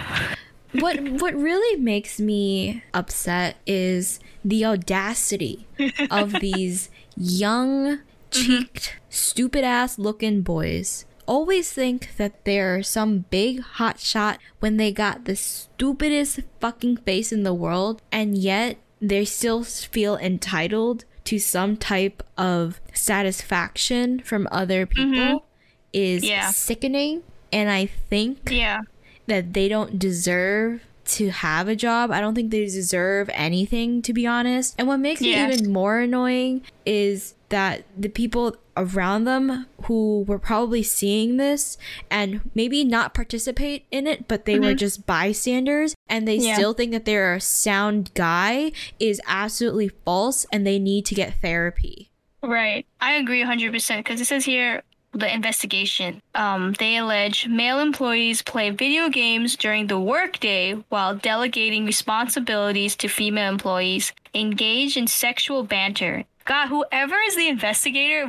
what 0.73 1.01
what 1.01 1.33
really 1.33 1.81
makes 1.81 2.19
me 2.19 2.83
upset 2.93 3.55
is 3.65 4.19
the 4.45 4.65
audacity 4.65 5.65
of 6.11 6.33
these 6.41 6.91
young, 7.17 8.01
cheeked, 8.29 8.99
stupid 9.09 9.63
ass 9.63 9.97
looking 9.97 10.43
boys. 10.43 11.05
Always 11.29 11.71
think 11.71 12.15
that 12.17 12.43
they're 12.43 12.81
some 12.81 13.25
big 13.29 13.59
hot 13.61 13.99
shot 13.99 14.39
when 14.61 14.77
they 14.77 14.91
got 14.91 15.25
the 15.25 15.35
stupidest 15.35 16.39
fucking 16.59 16.97
face 16.97 17.31
in 17.31 17.43
the 17.43 17.53
world, 17.53 18.01
and 18.11 18.35
yet 18.35 18.77
they 18.99 19.25
still 19.25 19.63
feel 19.63 20.17
entitled 20.17 21.05
to 21.25 21.37
some 21.37 21.77
type 21.77 22.23
of 22.35 22.81
satisfaction 22.95 24.21
from 24.21 24.47
other 24.51 24.87
mm-hmm. 24.87 25.13
people 25.13 25.45
is 25.93 26.23
Yeah. 26.23 26.49
sickening. 26.49 27.21
And 27.53 27.69
I 27.69 27.85
think 27.85 28.49
Yeah. 28.49 28.79
that 29.27 29.53
they 29.53 29.67
don't 29.69 29.99
deserve 29.99 30.81
to 31.05 31.29
have 31.29 31.67
a 31.67 31.75
job. 31.75 32.09
I 32.09 32.21
don't 32.21 32.33
think 32.33 32.49
they 32.49 32.65
deserve 32.65 33.29
anything, 33.33 34.01
to 34.01 34.13
be 34.13 34.25
honest. 34.25 34.73
And 34.79 34.87
what 34.87 34.99
makes 34.99 35.21
Yeah. 35.21 35.47
it 35.47 35.53
even 35.59 35.71
more 35.71 35.99
annoying 35.99 36.61
is 36.87 37.35
that 37.49 37.83
the 37.97 38.09
people 38.09 38.55
around 38.77 39.25
them 39.25 39.65
who 39.83 40.23
were 40.27 40.39
probably 40.39 40.81
seeing 40.83 41.37
this 41.37 41.77
and 42.09 42.41
maybe 42.55 42.83
not 42.83 43.13
participate 43.13 43.85
in 43.91 44.07
it, 44.07 44.27
but 44.27 44.45
they 44.45 44.57
were 44.59 44.73
just 44.73 45.05
bystanders 45.05 45.93
and 46.07 46.27
they 46.27 46.35
Yeah. 46.37 46.55
still 46.55 46.73
think 46.73 46.91
that 46.91 47.05
they're 47.05 47.33
a 47.33 47.41
sound 47.41 48.11
guy 48.13 48.71
is 48.99 49.19
absolutely 49.27 49.89
false 50.05 50.45
and 50.51 50.65
they 50.65 50.79
need 50.79 51.05
to 51.07 51.15
get 51.15 51.41
therapy. 51.41 52.09
Right. 52.41 52.85
I 53.01 53.13
agree 53.13 53.41
100% 53.43 53.97
because 53.97 54.21
it 54.21 54.25
says 54.25 54.45
here 54.45 54.83
the 55.11 55.33
investigation. 55.33 56.21
Um, 56.35 56.73
they 56.79 56.95
allege 56.95 57.47
male 57.47 57.79
employees 57.79 58.41
play 58.43 58.69
video 58.69 59.09
games 59.09 59.57
during 59.57 59.87
the 59.87 59.99
workday 59.99 60.73
while 60.89 61.15
delegating 61.15 61.85
responsibilities 61.85 62.95
to 62.97 63.07
female 63.07 63.51
employees, 63.51 64.13
engage 64.33 64.95
in 64.95 65.07
sexual 65.07 65.63
banter. 65.63 66.23
God, 66.49 66.67
whoever 66.69 67.15
is 67.27 67.35
the 67.35 67.47
investigator 67.47 68.27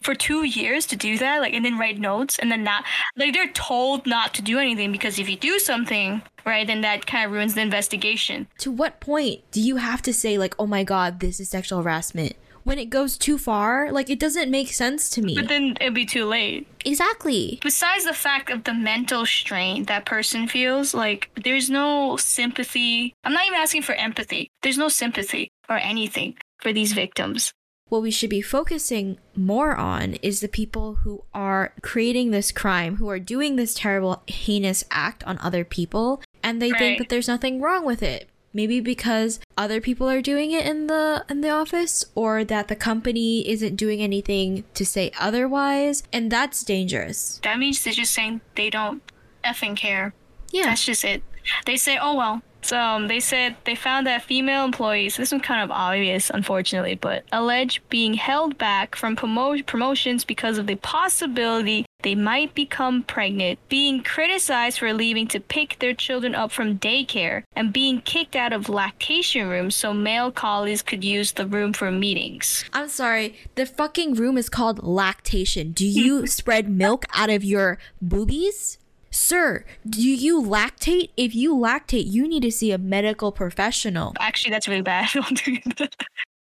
for 0.00 0.14
two 0.14 0.44
years 0.44 0.86
to 0.86 0.96
do 0.96 1.18
that, 1.18 1.42
like, 1.42 1.52
and 1.52 1.62
then 1.62 1.76
write 1.76 1.98
notes, 1.98 2.38
and 2.38 2.50
then 2.50 2.64
not, 2.64 2.84
like, 3.18 3.34
they're 3.34 3.52
told 3.52 4.06
not 4.06 4.32
to 4.32 4.40
do 4.40 4.58
anything 4.58 4.90
because 4.92 5.18
if 5.18 5.28
you 5.28 5.36
do 5.36 5.58
something, 5.58 6.22
right, 6.46 6.66
then 6.66 6.80
that 6.80 7.06
kind 7.06 7.26
of 7.26 7.32
ruins 7.32 7.52
the 7.54 7.60
investigation. 7.60 8.48
To 8.60 8.70
what 8.70 8.98
point 8.98 9.42
do 9.52 9.60
you 9.60 9.76
have 9.76 10.00
to 10.02 10.12
say 10.14 10.38
like, 10.38 10.54
"Oh 10.58 10.66
my 10.66 10.84
god, 10.84 11.20
this 11.20 11.38
is 11.38 11.50
sexual 11.50 11.82
harassment"? 11.82 12.32
When 12.64 12.78
it 12.78 12.88
goes 12.88 13.18
too 13.18 13.36
far, 13.36 13.92
like 13.92 14.08
it 14.08 14.18
doesn't 14.18 14.50
make 14.50 14.68
sense 14.72 15.10
to 15.10 15.20
me. 15.20 15.34
But 15.34 15.48
then 15.48 15.76
it'd 15.82 15.92
be 15.94 16.06
too 16.06 16.24
late. 16.24 16.66
exactly. 16.86 17.58
besides 17.62 18.04
the 18.04 18.14
fact 18.14 18.48
of 18.48 18.64
the 18.64 18.72
mental 18.72 19.26
strain 19.26 19.84
that 19.84 20.06
person 20.06 20.48
feels 20.48 20.94
like 20.94 21.28
there's 21.44 21.68
no 21.68 22.16
sympathy 22.16 23.12
i'm 23.24 23.34
not 23.34 23.46
even 23.46 23.58
asking 23.58 23.82
for 23.82 23.94
empathy 23.96 24.50
there's 24.62 24.78
no 24.78 24.88
sympathy 24.88 25.50
or 25.68 25.76
anything 25.76 26.34
for 26.60 26.72
these 26.72 26.92
victims 26.92 27.52
what 27.88 28.02
we 28.02 28.10
should 28.12 28.30
be 28.30 28.40
focusing 28.40 29.18
more 29.34 29.74
on 29.74 30.14
is 30.22 30.38
the 30.40 30.46
people 30.46 30.94
who 31.02 31.24
are 31.34 31.72
creating 31.82 32.30
this 32.30 32.52
crime, 32.52 32.94
who 32.98 33.08
are 33.10 33.18
doing 33.18 33.56
this 33.56 33.74
terrible, 33.74 34.22
heinous 34.28 34.84
act 34.92 35.24
on 35.24 35.36
other 35.40 35.64
people, 35.64 36.22
and 36.40 36.62
they 36.62 36.70
Right. 36.70 36.78
think 36.78 36.98
that 36.98 37.08
there's 37.08 37.26
nothing 37.26 37.60
wrong 37.60 37.84
with 37.84 38.00
it. 38.00 38.28
Maybe 38.52 38.78
because 38.80 39.40
other 39.58 39.80
people 39.80 40.08
are 40.08 40.22
doing 40.22 40.52
it 40.52 40.64
in 40.66 40.86
the 40.86 41.24
in 41.28 41.40
the 41.40 41.50
office 41.50 42.04
or 42.14 42.44
that 42.44 42.68
the 42.68 42.76
company 42.76 43.48
isn't 43.48 43.74
doing 43.74 44.00
anything 44.00 44.62
to 44.74 44.86
say 44.86 45.10
otherwise, 45.18 46.04
and 46.12 46.30
that's 46.30 46.62
dangerous. 46.62 47.40
that 47.42 47.58
means 47.58 47.82
they're 47.82 47.92
just 47.92 48.14
saying 48.14 48.40
they 48.54 48.70
don't 48.70 49.02
effing 49.44 49.74
care 49.76 50.14
Yeah. 50.52 50.66
that's 50.66 50.84
just 50.84 51.02
it 51.04 51.24
they 51.66 51.76
say 51.76 51.98
oh 52.00 52.14
well 52.14 52.42
so 52.70 52.78
um, 52.78 53.08
they 53.08 53.20
said 53.20 53.56
they 53.64 53.74
found 53.74 54.06
that 54.06 54.22
female 54.22 54.64
employees 54.64 55.16
this 55.16 55.32
one's 55.32 55.44
kind 55.44 55.62
of 55.62 55.70
obvious 55.70 56.30
unfortunately 56.30 56.94
but 56.94 57.24
allege 57.32 57.82
being 57.88 58.14
held 58.14 58.56
back 58.58 58.94
from 58.94 59.16
promo- 59.16 59.64
promotions 59.66 60.24
because 60.24 60.58
of 60.58 60.66
the 60.66 60.76
possibility 60.76 61.84
they 62.02 62.14
might 62.14 62.54
become 62.54 63.02
pregnant 63.02 63.58
being 63.68 64.02
criticized 64.02 64.78
for 64.78 64.92
leaving 64.92 65.26
to 65.26 65.40
pick 65.40 65.78
their 65.80 65.92
children 65.92 66.34
up 66.34 66.50
from 66.50 66.78
daycare 66.78 67.42
and 67.54 67.72
being 67.72 68.00
kicked 68.00 68.36
out 68.36 68.52
of 68.52 68.68
lactation 68.68 69.48
rooms 69.48 69.74
so 69.74 69.92
male 69.92 70.30
colleagues 70.30 70.82
could 70.82 71.04
use 71.04 71.32
the 71.32 71.46
room 71.46 71.72
for 71.72 71.90
meetings 71.90 72.64
I'm 72.72 72.88
sorry, 72.88 73.36
the 73.56 73.66
fucking 73.66 74.14
room 74.14 74.38
is 74.38 74.48
called 74.48 74.82
lactation. 74.82 75.72
Do 75.72 75.86
you 75.86 76.26
spread 76.38 76.68
milk 76.68 77.04
out 77.14 77.30
of 77.30 77.44
your 77.44 77.78
boobies? 78.00 78.78
Sir, 79.10 79.64
do 79.88 80.00
you 80.00 80.40
lactate? 80.40 81.10
If 81.16 81.34
you 81.34 81.54
lactate, 81.54 82.10
you 82.10 82.28
need 82.28 82.42
to 82.42 82.50
see 82.52 82.70
a 82.70 82.78
medical 82.78 83.32
professional. 83.32 84.14
actually 84.20 84.52
that's 84.52 84.68
really 84.68 84.82
bad 84.82 85.08
Don't 85.14 85.44
do 85.44 85.58
that. 85.78 85.96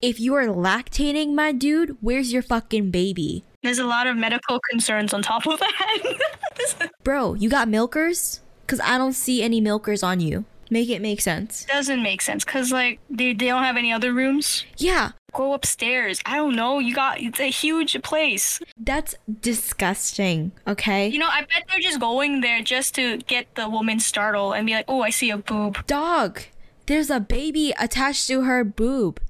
If 0.02 0.18
you 0.20 0.34
are 0.34 0.46
lactating, 0.46 1.34
my 1.34 1.52
dude, 1.52 1.96
where's 2.00 2.32
your 2.32 2.42
fucking 2.42 2.90
baby? 2.90 3.44
there's 3.62 3.78
a 3.78 3.84
lot 3.84 4.06
of 4.06 4.16
medical 4.16 4.58
concerns 4.70 5.12
on 5.12 5.20
top 5.20 5.46
of 5.46 5.58
that 5.60 6.90
Bro, 7.04 7.34
you 7.34 7.50
got 7.50 7.68
milkers? 7.68 8.40
Because 8.62 8.80
I 8.80 8.96
don't 8.96 9.12
see 9.12 9.42
any 9.42 9.60
milkers 9.60 10.02
on 10.02 10.20
you. 10.20 10.46
Make 10.70 10.88
it 10.88 11.02
make 11.02 11.20
sense. 11.20 11.64
doesn't 11.64 12.02
make 12.02 12.22
sense 12.22 12.44
because 12.44 12.70
like 12.72 13.00
they, 13.10 13.32
they 13.34 13.46
don't 13.48 13.64
have 13.64 13.76
any 13.76 13.92
other 13.92 14.12
rooms 14.14 14.64
Yeah, 14.78 15.10
go 15.32 15.52
upstairs 15.54 16.20
i 16.26 16.36
don't 16.36 16.54
know 16.54 16.78
you 16.78 16.94
got 16.94 17.20
it's 17.20 17.40
a 17.40 17.50
huge 17.50 18.00
place 18.02 18.60
that's 18.76 19.14
disgusting, 19.40 20.52
okay? 20.66 21.08
you 21.08 21.18
know 21.18 21.28
i 21.30 21.40
bet 21.40 21.64
they're 21.68 21.80
just 21.80 22.00
going 22.00 22.40
there 22.40 22.62
just 22.62 22.94
to 22.94 23.18
get 23.18 23.54
the 23.54 23.68
woman 23.68 23.98
startled 24.00 24.54
and 24.54 24.66
be 24.66 24.72
like 24.72 24.84
oh 24.88 25.02
i 25.02 25.10
see 25.10 25.30
a 25.30 25.36
boob 25.36 25.86
dog. 25.86 26.40
There's 26.86 27.10
a 27.10 27.20
baby 27.20 27.72
attached 27.78 28.26
to 28.28 28.42
her 28.42 28.64
boob. 28.64 29.20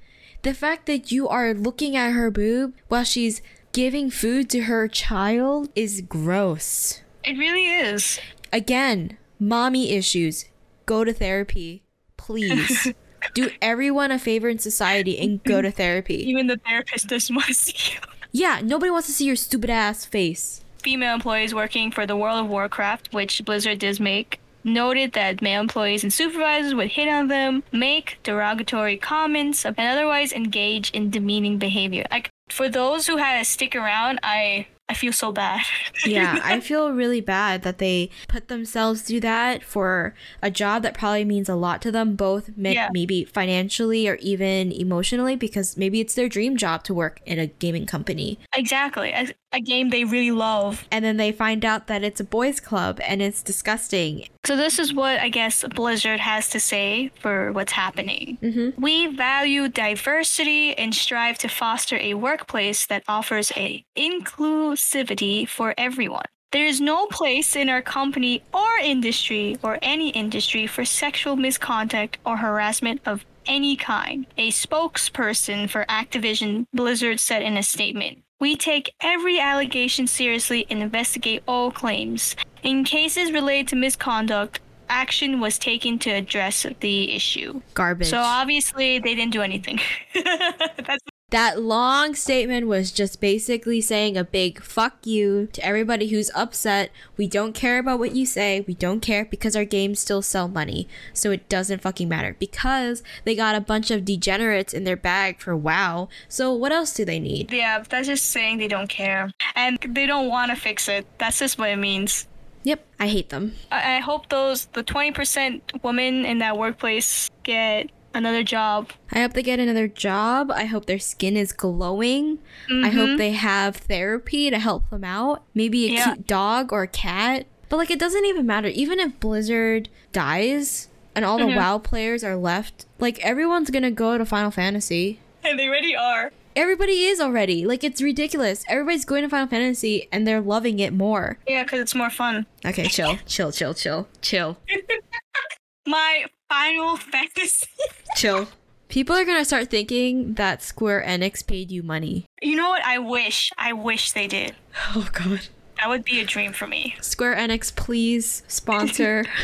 The 0.43 0.55
fact 0.55 0.87
that 0.87 1.13
you 1.13 1.29
are 1.29 1.53
looking 1.53 1.95
at 1.95 2.13
her 2.13 2.31
boob 2.31 2.73
while 2.89 3.05
she's 3.05 3.43
giving 3.73 4.09
food 4.11 4.49
to 4.51 4.63
her 4.63 4.89
child 4.89 5.69
is 5.77 6.01
gross. 6.01 7.03
it 7.23 7.37
really 7.37 7.67
is 7.67 8.19
Again, 8.53 9.19
mommy 9.39 9.91
issues. 9.93 10.47
Go 10.87 11.05
to 11.05 11.13
therapy. 11.13 11.83
Please. 12.17 12.93
Do 13.35 13.51
everyone 13.63 14.11
a 14.11 14.19
favor 14.19 14.49
in 14.49 14.59
society 14.59 15.19
and 15.19 15.43
go 15.45 15.61
to 15.63 15.71
therapy. 15.71 16.15
even 16.31 16.47
the 16.47 16.57
therapist 16.59 17.09
doesn't 17.09 17.35
want 17.35 17.49
to 17.49 17.55
see 17.55 17.95
you 17.95 18.01
Yeah, 18.33 18.61
nobody 18.63 18.91
wants 18.91 19.07
to 19.09 19.13
see 19.13 19.27
your 19.27 19.37
stupid 19.37 19.71
ass 19.71 20.05
face. 20.05 20.63
female 20.83 21.15
employees 21.15 21.55
working 21.55 21.91
for 21.91 22.07
the 22.07 22.17
world 22.17 22.41
of 22.45 22.49
warcraft 22.51 23.13
which 23.13 23.45
blizzard 23.45 23.79
does 23.79 24.01
make 24.01 24.39
noted 24.65 25.13
that 25.13 25.41
male 25.43 25.61
employees 25.61 26.03
and 26.03 26.13
supervisors 26.13 26.75
would 26.75 26.89
hit 26.89 27.09
on 27.09 27.29
them 27.29 27.63
make 27.73 28.19
derogatory 28.23 28.97
comments 28.97 29.65
and 29.67 29.79
otherwise 29.79 30.33
engage 30.33 30.91
in 30.93 31.11
demeaning 31.11 31.59
behavior 31.59 32.05
like 32.11 32.29
for 32.51 32.69
those 32.69 33.07
who 33.07 33.17
had 33.19 33.39
to 33.39 33.45
stick 33.45 33.75
around 33.77 34.19
i 34.23 34.67
i 34.91 34.95
feel 34.95 35.13
so 35.13 35.33
bad 35.33 35.61
Yeah, 36.07 36.41
I 36.43 36.61
feel 36.71 36.93
really 36.93 37.21
bad 37.21 37.63
that 37.63 37.79
they 37.79 38.11
put 38.29 38.49
themselves 38.49 39.03
through 39.03 39.21
that 39.21 39.63
for 39.65 40.15
a 40.43 40.51
job 40.51 40.83
that 40.83 40.95
probably 40.95 41.25
means 41.25 41.49
a 41.49 41.55
lot 41.55 41.81
to 41.83 41.91
them, 41.93 42.17
both 42.17 42.51
ma- 42.57 42.71
Yeah. 42.71 42.89
maybe 42.93 43.25
financially 43.25 44.09
or 44.09 44.17
even 44.17 44.73
emotionally, 44.73 45.37
because 45.37 45.77
maybe 45.77 46.01
it's 46.01 46.15
their 46.15 46.29
dream 46.29 46.57
job 46.57 46.83
to 46.85 46.95
work 46.95 47.21
in 47.27 47.39
a 47.39 47.47
gaming 47.47 47.87
company. 47.87 48.39
exactly 48.57 49.13
a 49.53 49.61
game 49.61 49.91
they 49.91 50.05
really 50.05 50.31
love 50.31 50.87
And 50.93 51.05
then 51.05 51.17
they 51.17 51.33
find 51.33 51.65
out 51.65 51.87
that 51.89 52.03
it's 52.03 52.21
a 52.21 52.25
boys' 52.25 52.61
club 52.61 53.01
and 53.05 53.21
it's 53.21 53.43
disgusting. 53.43 54.29
So 54.45 54.57
this 54.57 54.79
is 54.79 54.95
what 54.95 55.21
I 55.21 55.29
guess 55.29 55.65
Blizzard 55.75 56.21
has 56.21 56.49
to 56.51 56.61
say 56.61 57.11
for 57.21 57.53
what's 57.53 57.73
happening. 57.73 58.39
Mm-hmm. 58.43 58.81
We 58.81 59.09
value 59.09 59.69
diversity 59.69 60.77
and 60.77 60.95
strive 60.95 61.39
to 61.39 61.49
foster 61.49 61.97
a 61.97 62.15
workplace 62.15 62.87
that 62.87 63.03
offers 63.09 63.53
a 63.57 63.85
inclusivity 63.97 65.49
for 65.49 65.75
everyone. 65.77 66.25
There 66.53 66.67
is 66.67 66.81
no 66.81 67.07
place 67.07 67.55
in 67.55 67.69
our 67.69 67.83
company 67.83 68.43
or 68.53 68.79
industry 68.83 69.57
or 69.63 69.79
any 69.83 70.11
industry 70.11 70.67
for 70.67 70.85
sexual 70.85 71.37
misconduct 71.37 72.19
or 72.27 72.39
harassment 72.39 73.01
of 73.07 73.25
any 73.47 73.77
kind. 73.77 74.27
A 74.37 74.51
spokesperson 74.51 75.71
for 75.71 75.85
Activision 75.89 76.67
Blizzard 76.73 77.21
said 77.21 77.43
in 77.43 77.57
a 77.57 77.63
statement. 77.63 78.23
We 78.41 78.57
take 78.57 78.95
every 79.03 79.39
allegation 79.39 80.07
seriously 80.07 80.67
and 80.71 80.83
investigate 80.83 81.43
all 81.47 81.71
claims. 81.71 82.35
In 82.63 82.85
cases 82.85 83.33
related 83.33 83.69
to 83.69 83.77
misconduct, 83.77 84.61
action 84.89 85.41
was 85.41 85.59
taken 85.59 85.99
to 85.99 86.11
address 86.11 86.65
the 86.81 87.13
issue. 87.15 87.61
Garbage. 87.75 88.09
So 88.09 88.17
obviously 88.19 88.99
they 88.99 89.15
didn't 89.15 89.33
do 89.33 89.43
anything. 89.43 89.79
That's 90.15 91.05
that 91.31 91.63
long 91.63 92.15
statement 92.15 92.67
was 92.67 92.91
just 92.91 93.21
basically 93.21 93.81
saying 93.81 94.17
a 94.17 94.25
big 94.25 94.63
fuck 94.63 95.07
you 95.07 95.49
to 95.53 95.65
everybody 95.65 96.09
who's 96.09 96.31
upset. 96.35 96.91
We 97.17 97.27
don't 97.27 97.53
care 97.53 97.79
about 97.79 97.99
what 97.99 98.15
you 98.15 98.27
say. 98.27 98.65
We 98.67 98.75
don't 98.75 99.01
care 99.01 99.25
because 99.25 99.55
our 99.55 99.65
games 99.65 100.01
still 100.01 100.23
sell 100.23 100.49
money. 100.49 100.89
So 101.13 101.31
it 101.31 101.49
doesn't 101.49 101.83
fucking 101.83 102.09
matter 102.09 102.37
because 102.39 103.03
they 103.25 103.37
got 103.37 103.55
a 103.55 103.61
bunch 103.61 103.91
of 103.91 104.05
degenerates 104.05 104.75
in 104.75 104.85
their 104.85 104.97
bag 104.97 105.41
for 105.41 105.57
WoW. 105.57 106.09
So 106.29 106.53
what 106.53 106.73
else 106.73 106.93
do 106.93 107.05
they 107.05 107.21
need? 107.21 107.53
yeah, 107.53 107.83
that's 107.89 108.07
just 108.07 108.27
saying 108.31 108.59
they 108.59 108.69
don't 108.69 108.89
care 108.89 109.31
and 109.55 109.79
they 109.87 110.07
don't 110.07 110.29
want 110.29 110.51
to 110.51 110.57
fix 110.57 110.89
it. 110.89 111.07
That's 111.19 111.39
just 111.39 111.59
what 111.59 111.71
it 111.71 111.77
means. 111.77 112.27
Yep, 112.63 112.85
I 112.99 113.09
hate 113.09 113.31
them. 113.31 113.55
I, 113.71 113.97
I 113.97 113.99
hope 114.01 114.29
those 114.29 114.67
the 114.67 114.83
twenty 114.83 115.13
percent 115.13 115.73
women 115.83 116.25
in 116.27 116.39
that 116.39 116.59
workplace 116.59 117.31
get 117.43 117.91
another 118.15 118.43
job. 118.43 118.91
I 119.13 119.21
hope 119.21 119.33
they 119.33 119.43
get 119.43 119.61
another 119.61 119.89
job. 119.89 120.51
I 120.51 120.65
hope 120.65 120.87
their 120.87 120.99
skin 120.99 121.37
is 121.37 121.53
glowing. 121.53 122.39
I 122.69 122.89
hope 122.89 123.11
mm-hmm. 123.11 123.17
they 123.17 123.33
have 123.33 123.77
therapy 123.77 124.51
to 124.51 124.59
help 124.59 124.89
them 124.91 125.05
out. 125.05 125.43
Maybe 125.55 125.87
a 125.87 125.93
Yeah. 125.93 126.05
cute 126.05 126.27
dog 126.27 126.73
or 126.73 126.83
a 126.83 126.89
cat. 126.89 127.47
But 127.69 127.77
like 127.77 127.91
it 127.91 127.99
doesn't 127.99 128.25
even 128.27 128.47
matter. 128.47 128.69
Even 128.69 128.99
if 128.99 129.19
Blizzard 129.21 129.89
dies 130.13 130.89
and 131.15 131.25
all 131.25 131.39
the 131.39 131.45
mm-hmm. 131.45 131.57
WoW 131.57 131.79
players 131.79 132.25
are 132.25 132.37
left, 132.37 132.87
like 132.99 133.19
everyone's 133.21 133.71
going 133.71 133.85
to 133.85 133.91
go 133.91 134.19
to 134.19 134.25
Final 134.25 134.51
Fantasy. 134.51 135.21
And 135.45 135.59
they 135.59 135.69
already 135.69 135.97
are. 135.97 136.33
Everybody 136.57 137.05
is 137.05 137.21
already. 137.21 137.65
Like 137.65 137.85
it's 137.85 138.03
ridiculous. 138.03 138.65
Everybody's 138.69 139.05
going 139.05 139.23
to 139.23 139.29
Final 139.29 139.47
Fantasy 139.47 140.09
and 140.11 140.27
they're 140.27 140.41
loving 140.41 140.81
it 140.81 140.93
more. 140.93 141.39
Yeah, 141.47 141.63
because 141.63 141.81
it's 141.81 141.95
more 141.95 142.11
fun. 142.11 142.47
Okay, 142.67 142.89
chill. 142.89 143.17
chill, 143.27 143.53
chill, 143.53 143.73
chill. 143.73 144.09
Chill. 144.21 144.59
my 145.87 146.27
Final 146.51 146.97
Fantasy. 146.97 147.69
Chill. 148.17 148.49
People 148.89 149.15
are 149.15 149.25
gonna 149.25 149.45
start 149.45 149.71
thinking 149.71 150.35
that 150.35 150.63
Square 150.63 151.05
Enix 151.07 151.47
paid 151.47 151.71
you 151.71 151.85
money. 151.85 152.27
You 152.43 152.57
know 152.57 152.69
what? 152.71 152.85
I 152.85 152.99
wish. 152.99 153.53
I 153.57 153.73
wish 153.73 154.13
they 154.13 154.27
did. 154.27 154.55
Oh 154.95 155.09
god. 155.13 155.47
That 155.79 155.89
would 155.89 156.05
be 156.05 156.21
a 156.21 156.25
dream 156.25 156.53
for 156.53 156.67
me. 156.67 156.97
Square 157.01 157.37
Enix, 157.37 157.75
please 157.75 158.43
sponsor. 158.49 159.25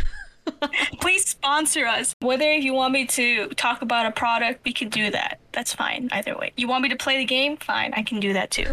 Please 1.00 1.28
sponsor 1.28 1.86
us. 1.86 2.14
Whether 2.20 2.48
if 2.52 2.62
you 2.62 2.72
want 2.72 2.92
me 2.92 3.04
to 3.06 3.48
talk 3.48 3.82
about 3.82 4.06
a 4.06 4.12
product, 4.12 4.64
we 4.64 4.72
could 4.72 4.90
do 4.90 5.10
that. 5.10 5.40
That's 5.52 5.74
fine. 5.74 6.08
Either 6.12 6.36
way. 6.38 6.52
You 6.56 6.68
want 6.68 6.84
me 6.84 6.88
to 6.90 6.96
play 6.96 7.16
the 7.18 7.24
game? 7.24 7.56
Fine. 7.56 7.94
I 7.96 8.04
can 8.04 8.20
do 8.20 8.32
that 8.32 8.52
too. 8.52 8.66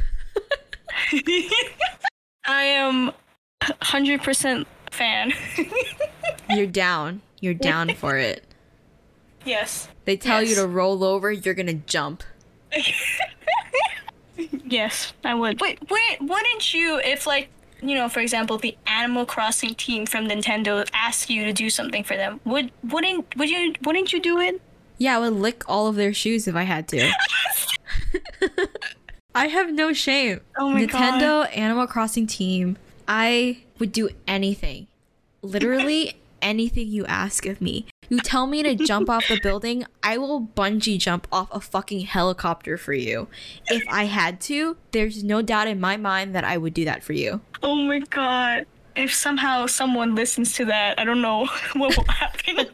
I 2.45 2.63
am 2.63 3.11
100% 3.63 4.65
fan. 4.91 5.33
You're 6.47 6.67
down. 6.67 7.21
You're 7.43 7.53
down 7.53 7.93
for 7.95 8.17
it. 8.17 8.45
yes. 9.45 9.89
They 10.05 10.15
tell 10.15 10.41
you 10.41 10.55
to 10.55 10.65
roll 10.65 11.03
over, 11.03 11.29
you're 11.29 11.53
gonna 11.53 11.73
jump. 11.73 12.23
Yes, 14.65 15.13
I 15.23 15.35
would. 15.35 15.61
Wait, 15.61 15.77
wait, 15.91 16.17
wouldn't 16.19 16.73
you, 16.73 16.99
if 17.03 17.27
like, 17.27 17.49
you 17.83 17.93
know, 17.93 18.09
for 18.09 18.19
example, 18.21 18.57
the 18.57 18.75
Animal 18.87 19.23
Crossing 19.25 19.75
team 19.75 20.07
from 20.07 20.27
Nintendo 20.27 20.87
asked 20.93 21.29
you 21.29 21.45
to 21.45 21.53
do 21.53 21.69
something 21.69 22.03
for 22.03 22.15
them, 22.17 22.39
would 22.43 22.71
wouldn't 22.83 23.37
would 23.37 23.49
you 23.51 23.75
wouldn't 23.83 24.11
you 24.11 24.19
do 24.19 24.39
it? 24.39 24.59
Yeah, 24.97 25.17
I 25.17 25.19
would 25.19 25.33
lick 25.33 25.63
all 25.67 25.85
of 25.85 25.95
their 25.95 26.13
shoes 26.13 26.47
if 26.47 26.55
I 26.55 26.63
had 26.63 26.87
to. 26.87 27.11
I 29.35 29.47
have 29.47 29.71
no 29.71 29.93
shame. 29.93 30.39
Oh 30.57 30.69
my 30.71 30.85
Nintendo 30.87 31.55
Animal 31.55 31.85
Crossing 31.85 32.25
team, 32.25 32.77
I 33.07 33.59
would 33.77 33.91
do 33.91 34.09
anything. 34.27 34.87
Literally 35.43 36.15
anything 36.43 36.87
you 36.89 37.05
ask 37.05 37.45
of 37.45 37.61
me. 37.61 37.85
You 38.09 38.19
tell 38.19 38.45
me 38.45 38.61
to 38.61 38.75
jump 38.75 39.09
off 39.09 39.27
the 39.27 39.39
building, 39.41 39.85
I 40.03 40.17
will 40.17 40.41
bungee 40.41 40.99
jump 40.99 41.27
off 41.31 41.47
a 41.51 41.59
fucking 41.59 42.01
helicopter 42.01 42.77
for 42.77 42.93
you. 42.93 43.27
If 43.67 43.83
I 43.89 44.05
had 44.05 44.39
to, 44.41 44.77
there's 44.91 45.23
no 45.23 45.41
doubt 45.41 45.67
in 45.67 45.79
my 45.79 45.97
mind 45.97 46.35
that 46.35 46.43
I 46.43 46.57
would 46.57 46.73
do 46.73 46.85
that 46.85 47.03
for 47.03 47.13
you. 47.13 47.41
Oh 47.63 47.75
my 47.75 47.99
god. 47.99 48.65
If 48.95 49.11
somehow 49.11 49.65
someone 49.65 50.13
listens 50.13 50.53
to 50.55 50.65
that, 50.65 50.99
I 50.99 51.05
don't 51.05 51.21
know 51.21 51.47
what 51.75 51.97
will 51.97 52.05
happen. 52.05 52.67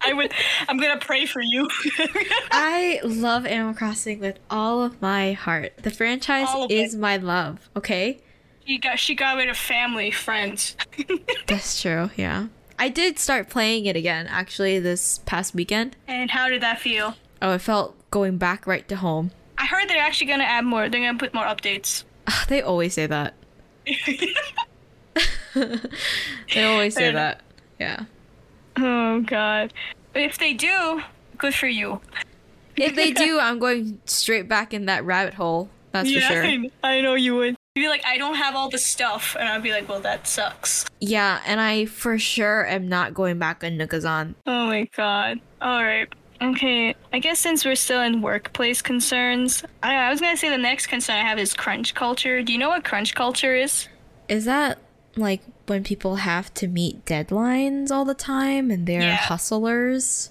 I 0.00 0.12
would 0.12 0.32
I'm 0.68 0.78
gonna 0.78 0.98
pray 0.98 1.26
for 1.26 1.40
you. 1.40 1.68
I 2.50 3.00
love 3.04 3.46
Animal 3.46 3.74
Crossing 3.74 4.18
with 4.18 4.40
all 4.50 4.82
of 4.82 5.00
my 5.00 5.32
heart. 5.32 5.74
The 5.82 5.90
franchise 5.90 6.48
is 6.68 6.94
it. 6.94 6.98
my 6.98 7.18
love, 7.18 7.70
okay? 7.76 8.20
she 8.66 8.78
got 8.78 8.98
she 8.98 9.14
got 9.14 9.36
rid 9.36 9.48
of 9.48 9.56
family, 9.56 10.10
friends. 10.10 10.76
That's 11.46 11.80
true, 11.80 12.10
yeah. 12.16 12.46
I 12.78 12.88
did 12.88 13.18
start 13.18 13.48
playing 13.48 13.86
it 13.86 13.96
again 13.96 14.26
actually 14.26 14.78
this 14.78 15.18
past 15.26 15.54
weekend. 15.54 15.96
and 16.08 16.30
how 16.30 16.48
did 16.48 16.62
that 16.62 16.80
feel? 16.80 17.14
Oh, 17.40 17.52
it 17.54 17.60
felt 17.60 17.94
going 18.10 18.38
back 18.38 18.66
right 18.66 18.86
to 18.88 18.96
home. 18.96 19.30
I 19.58 19.66
heard 19.66 19.88
they're 19.88 19.98
actually 20.02 20.26
gonna 20.28 20.44
add 20.44 20.64
more. 20.64 20.88
They're 20.88 21.00
gonna 21.00 21.18
put 21.18 21.34
more 21.34 21.44
updates. 21.44 22.04
Ah, 22.26 22.44
they 22.48 22.62
always 22.62 22.94
say 22.94 23.06
that. 23.06 23.34
They 25.54 26.64
always 26.64 26.94
say 26.94 27.12
that. 27.12 27.42
Yeah. 27.78 28.04
Oh 28.78 29.20
god. 29.20 29.72
If 30.14 30.38
they 30.38 30.54
do, 30.54 31.02
good 31.38 31.54
for 31.54 31.66
you. 31.66 32.00
If 32.76 32.94
they 32.94 33.10
do, 33.12 33.38
I'm 33.42 33.58
going 33.58 34.00
straight 34.06 34.48
back 34.48 34.72
in 34.72 34.86
that 34.86 35.04
rabbit 35.04 35.34
hole. 35.34 35.68
That's 35.92 36.10
for 36.10 36.20
sure. 36.20 36.46
I 36.82 37.00
know 37.02 37.14
you 37.14 37.34
would. 37.36 37.56
You'd 37.74 37.84
be 37.84 37.88
like, 37.88 38.04
I 38.04 38.18
don't 38.18 38.34
have 38.34 38.54
all 38.54 38.68
the 38.68 38.76
stuff, 38.76 39.34
and 39.40 39.48
I'd 39.48 39.62
be 39.62 39.70
like, 39.72 39.88
well, 39.88 40.00
that 40.00 40.28
sucks. 40.28 40.84
Yeah, 41.00 41.40
and 41.46 41.58
I 41.58 41.86
for 41.86 42.18
sure 42.18 42.66
am 42.66 42.86
not 42.86 43.14
going 43.14 43.38
back 43.38 43.64
on 43.64 43.72
Nukazan. 43.78 44.34
Oh 44.46 44.66
my 44.66 44.86
god. 44.94 45.40
All 45.62 45.82
right. 45.82 46.06
Okay. 46.42 46.94
I 47.14 47.18
guess 47.18 47.38
since 47.38 47.64
we're 47.64 47.74
still 47.76 48.02
in 48.02 48.20
workplace 48.20 48.82
concerns, 48.82 49.64
I, 49.82 49.94
I 49.94 50.10
was 50.10 50.20
gonna 50.20 50.36
say 50.36 50.50
the 50.50 50.58
next 50.58 50.88
concern 50.88 51.16
I 51.16 51.20
have 51.26 51.38
is 51.38 51.54
crunch 51.54 51.94
culture. 51.94 52.42
Do 52.42 52.52
you 52.52 52.58
know 52.58 52.68
what 52.68 52.84
crunch 52.84 53.14
culture 53.14 53.54
is? 53.56 53.88
Is 54.28 54.44
that 54.44 54.78
like 55.16 55.40
when 55.66 55.82
people 55.82 56.16
have 56.16 56.52
to 56.54 56.68
meet 56.68 57.06
deadlines 57.06 57.90
all 57.90 58.04
the 58.04 58.12
time 58.14 58.70
and 58.70 58.86
they're 58.86 59.00
Yeah. 59.00 59.16
hustlers? 59.16 60.28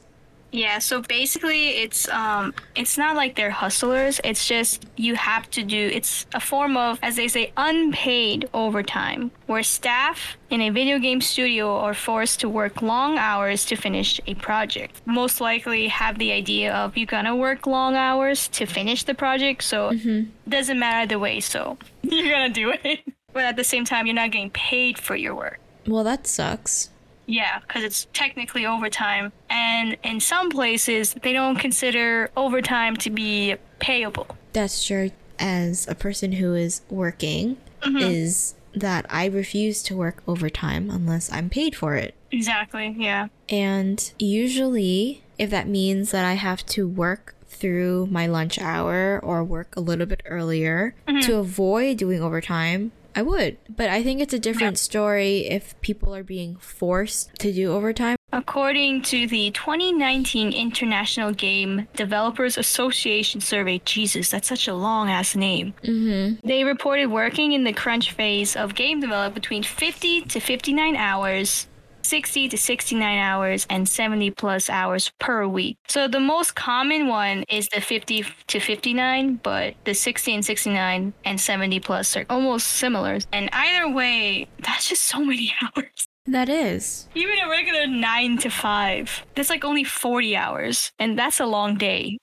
Yeah, 0.51 0.79
so 0.79 1.01
basically 1.01 1.69
it's 1.69 2.09
um 2.09 2.53
it's 2.75 2.97
not 2.97 3.15
like 3.15 3.35
they're 3.35 3.51
hustlers, 3.51 4.19
it's 4.23 4.47
just 4.47 4.85
you 4.97 5.15
have 5.15 5.49
to 5.51 5.63
do 5.63 5.89
it's 5.93 6.25
a 6.33 6.39
form 6.39 6.75
of 6.75 6.99
as 7.01 7.15
they 7.15 7.27
say 7.27 7.53
unpaid 7.55 8.49
overtime 8.53 9.31
where 9.47 9.63
staff 9.63 10.37
in 10.49 10.61
a 10.61 10.69
video 10.69 10.99
game 10.99 11.21
studio 11.21 11.77
are 11.77 11.93
forced 11.93 12.41
to 12.41 12.49
work 12.49 12.81
long 12.81 13.17
hours 13.17 13.63
to 13.65 13.75
finish 13.75 14.19
a 14.27 14.33
project. 14.35 15.01
Most 15.05 15.39
likely 15.39 15.87
have 15.87 16.19
the 16.19 16.31
idea 16.33 16.73
of 16.73 16.97
you're 16.97 17.05
gonna 17.05 17.35
work 17.35 17.65
long 17.65 17.95
hours 17.95 18.47
to 18.49 18.65
finish 18.65 19.03
the 19.03 19.13
project, 19.13 19.63
so 19.63 19.89
it 19.93 20.27
doesn't 20.49 20.77
matter 20.79 21.07
the 21.07 21.19
way, 21.19 21.39
so 21.39 21.77
you're 22.01 22.29
gonna 22.31 22.49
do 22.49 22.73
it. 22.83 22.99
But 23.33 23.45
at 23.45 23.55
the 23.55 23.63
same 23.63 23.85
time 23.85 24.05
you're 24.05 24.15
not 24.15 24.31
getting 24.31 24.49
paid 24.49 24.97
for 24.99 25.15
your 25.15 25.33
work. 25.33 25.59
Well, 25.87 26.03
that 26.03 26.27
sucks. 26.27 26.89
Yeah, 27.31 27.59
because 27.59 27.83
it's 27.83 28.07
technically 28.11 28.65
overtime. 28.65 29.31
And 29.49 29.97
in 30.03 30.19
some 30.19 30.49
places, 30.49 31.15
they 31.23 31.31
don't 31.31 31.57
consider 31.57 32.29
overtime 32.35 32.97
to 32.97 33.09
be 33.09 33.55
payable. 33.79 34.27
That's 34.51 34.85
true. 34.85 35.11
As 35.39 35.87
a 35.87 35.95
person 35.95 36.33
who 36.33 36.53
is 36.53 36.81
working, 36.89 37.57
mm-hmm. 37.81 37.97
is 37.97 38.55
that 38.75 39.05
I 39.09 39.25
refuse 39.25 39.81
to 39.83 39.95
work 39.95 40.21
overtime 40.27 40.89
unless 40.89 41.31
I'm 41.31 41.49
paid 41.49 41.75
for 41.75 41.95
it. 41.95 42.15
Exactly, 42.31 42.95
yeah. 42.97 43.27
And 43.49 44.11
usually, 44.19 45.23
if 45.37 45.49
that 45.49 45.67
means 45.67 46.11
that 46.11 46.25
I 46.25 46.33
have 46.33 46.65
to 46.67 46.87
work 46.87 47.35
through 47.47 48.07
my 48.11 48.27
lunch 48.27 48.59
hour 48.59 49.19
or 49.23 49.43
work 49.43 49.75
a 49.75 49.81
little 49.81 50.05
bit 50.05 50.21
earlier 50.25 50.95
mm-hmm. 51.07 51.19
to 51.21 51.37
avoid 51.37 51.97
doing 51.97 52.21
overtime, 52.21 52.91
I 53.15 53.21
would. 53.21 53.57
But 53.69 53.89
I 53.89 54.03
think 54.03 54.21
it's 54.21 54.33
a 54.33 54.39
different 54.39 54.77
story 54.77 55.47
if 55.47 55.79
people 55.81 56.15
are 56.15 56.23
being 56.23 56.55
forced 56.57 57.33
to 57.39 57.51
do 57.51 57.73
overtime. 57.73 58.15
According 58.33 59.01
to 59.03 59.27
the 59.27 59.51
2019 59.51 60.53
International 60.53 61.33
Game 61.33 61.87
Developers 61.95 62.57
Association 62.57 63.41
survey, 63.41 63.81
Jesus, 63.83 64.31
that's 64.31 64.47
such 64.47 64.69
a 64.69 64.73
long 64.73 65.09
ass 65.09 65.35
name. 65.35 65.73
Mm-hmm. 65.83 66.47
They 66.47 66.63
reported 66.63 67.07
working 67.07 67.51
in 67.51 67.65
the 67.65 67.73
crunch 67.73 68.11
phase 68.11 68.55
of 68.55 68.73
game 68.73 69.01
development 69.01 69.35
between 69.35 69.63
50 69.63 70.21
to 70.21 70.39
59 70.39 70.95
hours, 70.95 71.67
60 72.11 72.49
to 72.49 72.57
69 72.57 73.17
hours, 73.19 73.65
and 73.69 73.87
70 73.87 74.31
plus 74.31 74.69
hours 74.69 75.13
per 75.17 75.47
week. 75.47 75.77
So 75.87 76.09
the 76.09 76.19
most 76.19 76.55
common 76.55 77.07
one 77.07 77.45
is 77.47 77.69
the 77.69 77.79
50 77.79 78.25
to 78.47 78.59
59, 78.59 79.35
but 79.41 79.75
the 79.85 79.93
60 79.93 80.35
and 80.35 80.43
69 80.45 81.13
and 81.23 81.39
70 81.39 81.79
plus 81.79 82.17
are 82.17 82.25
almost 82.29 82.67
similar. 82.67 83.19
And 83.31 83.49
either 83.53 83.89
way, 83.89 84.47
that's 84.59 84.89
just 84.89 85.03
so 85.03 85.23
many 85.23 85.53
hours. 85.61 86.05
That 86.25 86.49
is. 86.49 87.07
Even 87.15 87.39
a 87.39 87.49
regular 87.49 87.87
9 87.87 88.37
to 88.39 88.49
5, 88.49 89.25
that's 89.33 89.49
like 89.49 89.63
only 89.63 89.85
40 89.85 90.35
hours, 90.35 90.91
and 90.99 91.17
that's 91.17 91.39
a 91.39 91.45
long 91.45 91.77
day. 91.77 92.17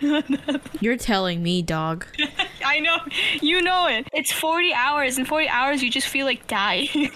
You're 0.80 0.96
telling 0.96 1.42
me, 1.42 1.60
dog. 1.60 2.06
I 2.64 2.80
know. 2.80 2.96
You 3.42 3.60
know 3.60 3.86
it. 3.86 4.08
It's 4.14 4.32
40 4.32 4.72
hours. 4.72 5.18
and 5.18 5.28
40 5.28 5.46
hours, 5.48 5.82
you 5.82 5.90
just 5.90 6.08
feel 6.08 6.24
like 6.24 6.46
dying. 6.46 7.10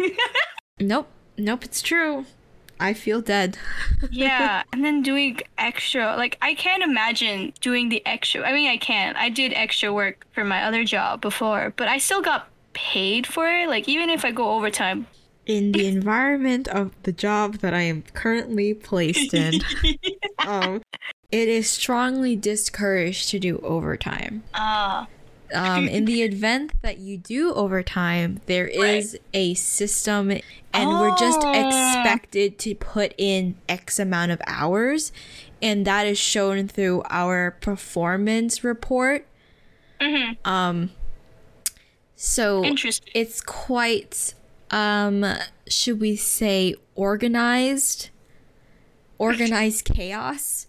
Nope. 0.78 1.08
Nope, 1.40 1.64
it's 1.64 1.82
true. 1.82 2.26
I 2.78 2.94
feel 2.94 3.20
dead. 3.20 3.58
yeah. 4.10 4.62
And 4.72 4.84
then 4.84 5.02
doing 5.02 5.40
extra. 5.58 6.16
Like, 6.16 6.38
I 6.40 6.54
can't 6.54 6.82
imagine 6.82 7.52
doing 7.60 7.90
the 7.90 8.04
extra. 8.06 8.42
I 8.42 8.52
mean, 8.52 8.68
I 8.68 8.78
can. 8.78 9.16
I 9.16 9.28
did 9.28 9.52
extra 9.52 9.92
work 9.92 10.26
for 10.32 10.44
my 10.44 10.64
other 10.64 10.84
job 10.84 11.20
before, 11.20 11.74
but 11.76 11.88
I 11.88 11.98
still 11.98 12.22
got 12.22 12.48
paid 12.72 13.26
for 13.26 13.46
it. 13.46 13.68
Like, 13.68 13.88
even 13.88 14.08
if 14.08 14.24
I 14.24 14.32
go 14.32 14.50
overtime. 14.52 15.06
in 15.44 15.72
the 15.72 15.86
environment 15.96 16.68
of 16.68 16.92
the 17.02 17.12
job 17.12 17.56
that 17.56 17.74
I 17.74 17.82
am 17.82 18.02
currently 18.14 18.72
placed 18.72 19.34
in, 19.34 19.60
um, 20.46 20.80
it 21.30 21.48
is 21.48 21.68
strongly 21.68 22.34
discouraged 22.34 23.28
to 23.30 23.38
do 23.38 23.58
overtime. 23.58 24.42
Ah. 24.54 25.06
Um, 25.52 25.88
in 25.88 26.04
the 26.04 26.22
event 26.30 26.72
that 26.82 26.98
you 26.98 27.16
do 27.16 27.52
overtime, 27.54 28.40
there 28.46 28.66
is 28.68 29.18
a 29.34 29.54
system, 29.54 30.30
and 30.72 30.88
we're 31.00 31.16
just 31.16 31.40
Oh. 31.42 31.52
expected 31.52 32.58
to 32.60 32.74
put 32.74 33.14
in 33.18 33.56
X 33.68 33.98
amount 33.98 34.32
of 34.32 34.40
hours, 34.46 35.12
and 35.62 35.84
that 35.86 36.06
is 36.06 36.18
shown 36.18 36.68
through 36.68 37.02
our 37.10 37.50
performance 37.60 38.62
report. 38.64 39.26
hmm 40.00 40.32
Um, 40.44 40.90
so 42.16 42.64
Interesting. 42.64 43.08
it's 43.14 43.40
quite 43.40 44.34
um 44.70 45.24
should 45.68 45.98
we 46.00 46.14
say 46.16 46.74
organized 46.94 48.10
organized 49.18 49.86
chaos 49.86 50.66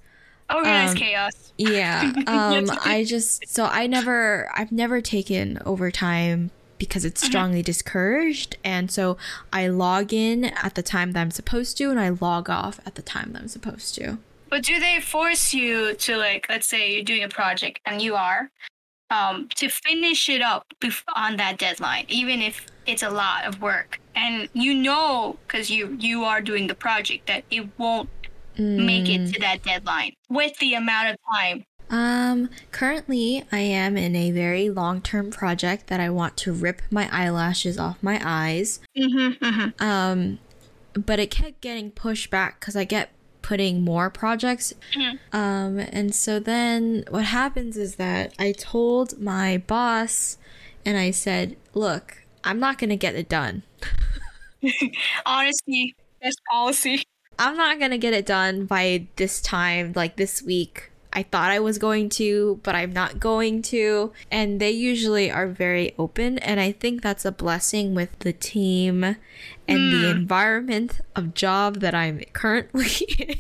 Organized 0.53 0.91
um, 0.91 0.97
chaos. 0.97 1.53
yeah 1.57 2.11
um 2.27 2.69
i 2.83 3.03
just 3.03 3.47
so 3.47 3.65
i 3.65 3.87
never 3.87 4.49
i've 4.55 4.71
never 4.71 5.01
taken 5.01 5.59
overtime 5.65 6.51
because 6.81 7.05
it's 7.05 7.23
strongly 7.23 7.61
discouraged. 7.61 8.57
And 8.63 8.89
so 8.89 9.15
I 9.53 9.67
log 9.67 10.11
in 10.11 10.45
at 10.45 10.73
the 10.73 10.81
time 10.81 11.11
that 11.11 11.21
I'm 11.21 11.29
supposed 11.29 11.77
to, 11.77 11.91
and 11.91 11.99
I 11.99 12.09
log 12.09 12.49
off 12.49 12.79
at 12.87 12.95
the 12.95 13.03
time 13.03 13.33
that 13.33 13.43
I'm 13.43 13.47
supposed 13.47 13.93
to. 13.95 14.17
But 14.49 14.63
do 14.63 14.79
they 14.79 14.99
force 14.99 15.53
you 15.53 15.93
to 15.93 16.17
like, 16.17 16.47
let's 16.49 16.65
say 16.65 16.95
you're 16.95 17.03
doing 17.03 17.23
a 17.23 17.29
project 17.29 17.81
and 17.85 18.01
you 18.01 18.15
are, 18.15 18.49
um, 19.11 19.47
to 19.57 19.69
finish 19.69 20.27
it 20.27 20.41
up 20.41 20.73
on 21.15 21.37
that 21.37 21.59
deadline, 21.59 22.05
even 22.07 22.41
if 22.41 22.65
it's 22.87 23.03
a 23.03 23.11
lot 23.11 23.45
of 23.45 23.61
work, 23.61 23.99
and 24.15 24.49
you 24.53 24.73
know 24.73 25.37
because 25.45 25.69
you 25.69 25.95
you 25.99 26.23
are 26.23 26.41
doing 26.41 26.65
the 26.65 26.73
project 26.73 27.27
that 27.27 27.43
it 27.51 27.67
won't 27.77 28.09
make 28.57 29.09
it 29.09 29.33
to 29.33 29.39
that 29.39 29.63
deadline 29.63 30.13
with 30.29 30.57
the 30.57 30.73
amount 30.73 31.09
of 31.09 31.17
time. 31.33 31.65
Um, 31.89 32.49
currently, 32.71 33.43
I 33.51 33.59
am 33.59 33.97
in 33.97 34.15
a 34.15 34.31
very 34.31 34.69
long 34.69 35.01
term 35.01 35.29
project 35.29 35.87
that 35.87 35.99
I 35.99 36.09
want 36.09 36.37
to 36.37 36.53
rip 36.53 36.81
my 36.89 37.09
eyelashes 37.11 37.77
off 37.77 38.01
my 38.01 38.21
eyes. 38.23 38.79
Mm-hmm, 38.97 39.43
mm-hmm. 39.43 39.83
Um, 39.83 40.39
but 40.93 41.19
it 41.19 41.31
kept 41.31 41.59
getting 41.61 41.91
pushed 41.91 42.29
back 42.29 42.59
because 42.59 42.75
I 42.75 42.85
get 42.85 43.11
putting 43.41 43.83
more 43.83 44.09
projects. 44.09 44.73
Mhm. 44.93 45.19
Um, 45.33 45.79
and 45.79 46.15
so 46.15 46.39
then 46.39 47.03
what 47.09 47.25
happens 47.25 47.75
is 47.75 47.95
that 47.95 48.33
I 48.39 48.53
told 48.53 49.19
my 49.19 49.57
boss 49.57 50.37
and 50.85 50.97
I 50.97 51.11
said, 51.11 51.57
look, 51.73 52.23
I'm 52.43 52.59
not 52.59 52.77
going 52.77 52.89
to 52.91 52.95
get 52.95 53.15
it 53.15 53.27
done. 53.27 53.63
Honestly, 55.25 55.95
best 56.21 56.39
policy. 56.49 57.03
I'm 57.41 57.57
not 57.57 57.79
going 57.79 57.89
to 57.89 57.97
get 57.97 58.13
it 58.13 58.27
done 58.27 58.67
by 58.67 59.07
this 59.15 59.41
time, 59.41 59.93
like 59.95 60.15
this 60.15 60.43
week. 60.43 60.91
I 61.11 61.23
thought 61.23 61.49
I 61.49 61.59
was 61.59 61.79
going 61.79 62.09
to, 62.09 62.59
but 62.61 62.75
I'm 62.75 62.93
not 62.93 63.19
going 63.19 63.63
to. 63.63 64.13
And 64.29 64.61
they 64.61 64.69
usually 64.69 65.31
are 65.31 65.47
very 65.47 65.95
open. 65.97 66.37
And 66.37 66.59
I 66.59 66.71
think 66.71 67.01
that's 67.01 67.25
a 67.25 67.31
blessing 67.31 67.95
with 67.95 68.17
the 68.19 68.31
team 68.31 69.03
and 69.67 69.93
the 69.93 70.09
environment 70.11 71.01
of 71.15 71.33
job 71.33 71.79
that 71.79 71.95
I'm 71.95 72.21
currently 72.31 72.91
in. 73.19 73.35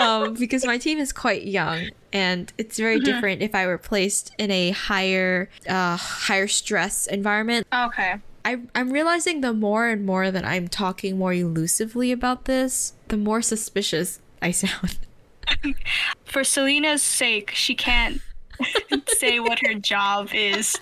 um, 0.00 0.34
because 0.34 0.66
my 0.66 0.78
team 0.78 0.98
is 0.98 1.12
quite 1.12 1.44
young 1.44 1.88
and 2.12 2.52
it's 2.58 2.76
very 2.76 3.00
different 3.00 3.40
if 3.40 3.54
I 3.54 3.66
were 3.66 3.78
placed 3.78 4.34
in 4.36 4.50
a 4.50 4.70
higher 4.72 5.48
uh, 5.66 5.96
higher 5.96 6.48
stress 6.48 7.06
environment. 7.06 7.66
Okay. 7.72 8.16
I, 8.44 8.60
I'm 8.74 8.90
realizing 8.90 9.40
the 9.40 9.52
more 9.52 9.88
and 9.88 10.06
more 10.06 10.30
that 10.30 10.44
I'm 10.44 10.68
talking 10.68 11.18
more 11.18 11.32
elusively 11.32 12.12
about 12.12 12.44
this, 12.46 12.94
the 13.08 13.16
more 13.16 13.42
suspicious 13.42 14.20
I 14.40 14.50
sound. 14.52 14.98
For 16.24 16.44
Selena's 16.44 17.02
sake, 17.02 17.50
she 17.52 17.74
can't 17.74 18.20
say 19.08 19.40
what 19.40 19.58
her 19.66 19.74
job 19.74 20.30
is. 20.32 20.76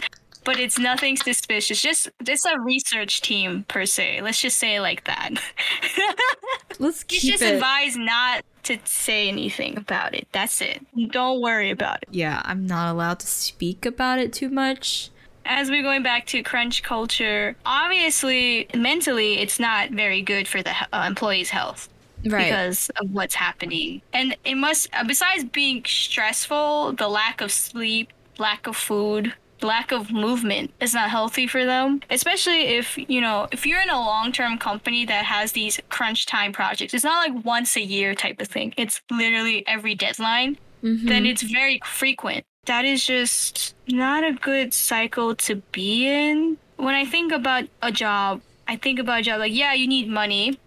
But 0.45 0.61
it's 0.61 0.79
nothing 0.79 1.17
suspicious. 1.17 1.83
Just 1.83 2.09
it's 2.21 2.45
a 2.45 2.61
research 2.61 3.21
team 3.21 3.65
per 3.67 3.85
se. 3.85 4.21
Let's 4.23 4.41
just 4.41 4.59
say 4.59 4.77
it 4.77 4.81
like 4.81 5.03
that. 5.05 5.31
Let's 6.79 7.05
She's 7.09 7.23
keep 7.23 7.33
just 7.33 7.43
it. 7.43 7.55
advised 7.55 7.97
not 7.99 8.45
to 8.65 8.79
say 8.85 9.27
anything 9.29 9.77
about 9.77 10.15
it. 10.15 10.29
That's 10.31 10.61
it. 10.61 10.87
Don't 11.11 11.41
worry 11.41 11.71
about 11.71 12.03
it. 12.03 12.09
yeah, 12.13 12.43
I'm 12.45 12.65
not 12.65 12.93
allowed 12.93 13.19
to 13.21 13.27
speak 13.27 13.85
about 13.87 14.21
it 14.21 14.33
too 14.33 14.49
much. 14.49 15.11
As 15.49 15.71
we're 15.71 15.83
going 15.83 16.03
back 16.03 16.27
to 16.27 16.43
crunch 16.43 16.83
culture, 16.83 17.57
obviously 17.65 18.67
mentally 18.75 19.39
it's 19.39 19.59
not 19.59 19.91
very 19.91 20.21
good 20.23 20.47
for 20.49 20.63
the 20.63 20.73
uh, 20.93 21.05
employee's 21.07 21.51
health. 21.51 21.89
Right. 22.25 22.47
because 22.47 22.89
of 23.01 23.11
what's 23.13 23.37
happening. 23.37 24.03
And 24.13 24.37
it 24.45 24.57
must, 24.57 24.89
uh, 24.93 25.05
besides 25.05 25.45
being 25.45 25.85
stressful, 25.85 26.95
the 26.95 27.07
lack 27.07 27.41
of 27.41 27.53
sleep, 27.53 28.13
lack 28.39 28.67
of 28.67 28.75
food, 28.75 29.33
lack 29.63 29.93
of 29.93 30.11
movement 30.11 30.73
is 30.81 30.93
not 30.93 31.09
healthy 31.11 31.47
for 31.47 31.65
them. 31.65 32.01
Especially 32.11 32.63
if, 32.63 32.99
you 32.99 33.21
know, 33.21 33.47
if 33.53 33.65
you're 33.65 33.81
in 33.81 33.91
a 33.91 34.01
long 34.01 34.33
term 34.33 34.59
company 34.59 35.05
that 35.07 35.25
has 35.27 35.53
these 35.53 35.79
crunch 35.89 36.27
time 36.27 36.53
projects, 36.53 36.95
it's 36.95 37.05
not 37.05 37.29
like 37.29 37.45
once 37.45 37.77
a 37.77 37.83
year 37.83 38.15
type 38.15 38.41
of 38.41 38.49
thing, 38.49 38.75
it's 38.77 39.01
literally 39.11 39.65
every 39.69 39.95
deadline, 39.95 40.59
Mhm. 40.83 41.07
then 41.09 41.27
it's 41.27 41.43
very 41.43 41.81
frequent. 41.85 42.45
That 42.67 42.85
is 42.85 43.05
just 43.07 43.75
not 43.89 44.25
a 44.25 44.33
good 44.33 44.75
cycle 44.75 45.35
to 45.37 45.57
be 45.73 46.07
in. 46.07 46.59
When 46.77 46.95
I 46.95 47.05
think 47.05 47.33
about 47.33 47.64
a 47.83 47.91
job, 47.91 48.43
I 48.69 48.77
think 48.77 48.99
about 48.99 49.21
a 49.21 49.23
job 49.23 49.39
like, 49.41 49.55
yeah, 49.55 49.73
you 49.73 49.87
need 49.87 50.09
money 50.09 50.59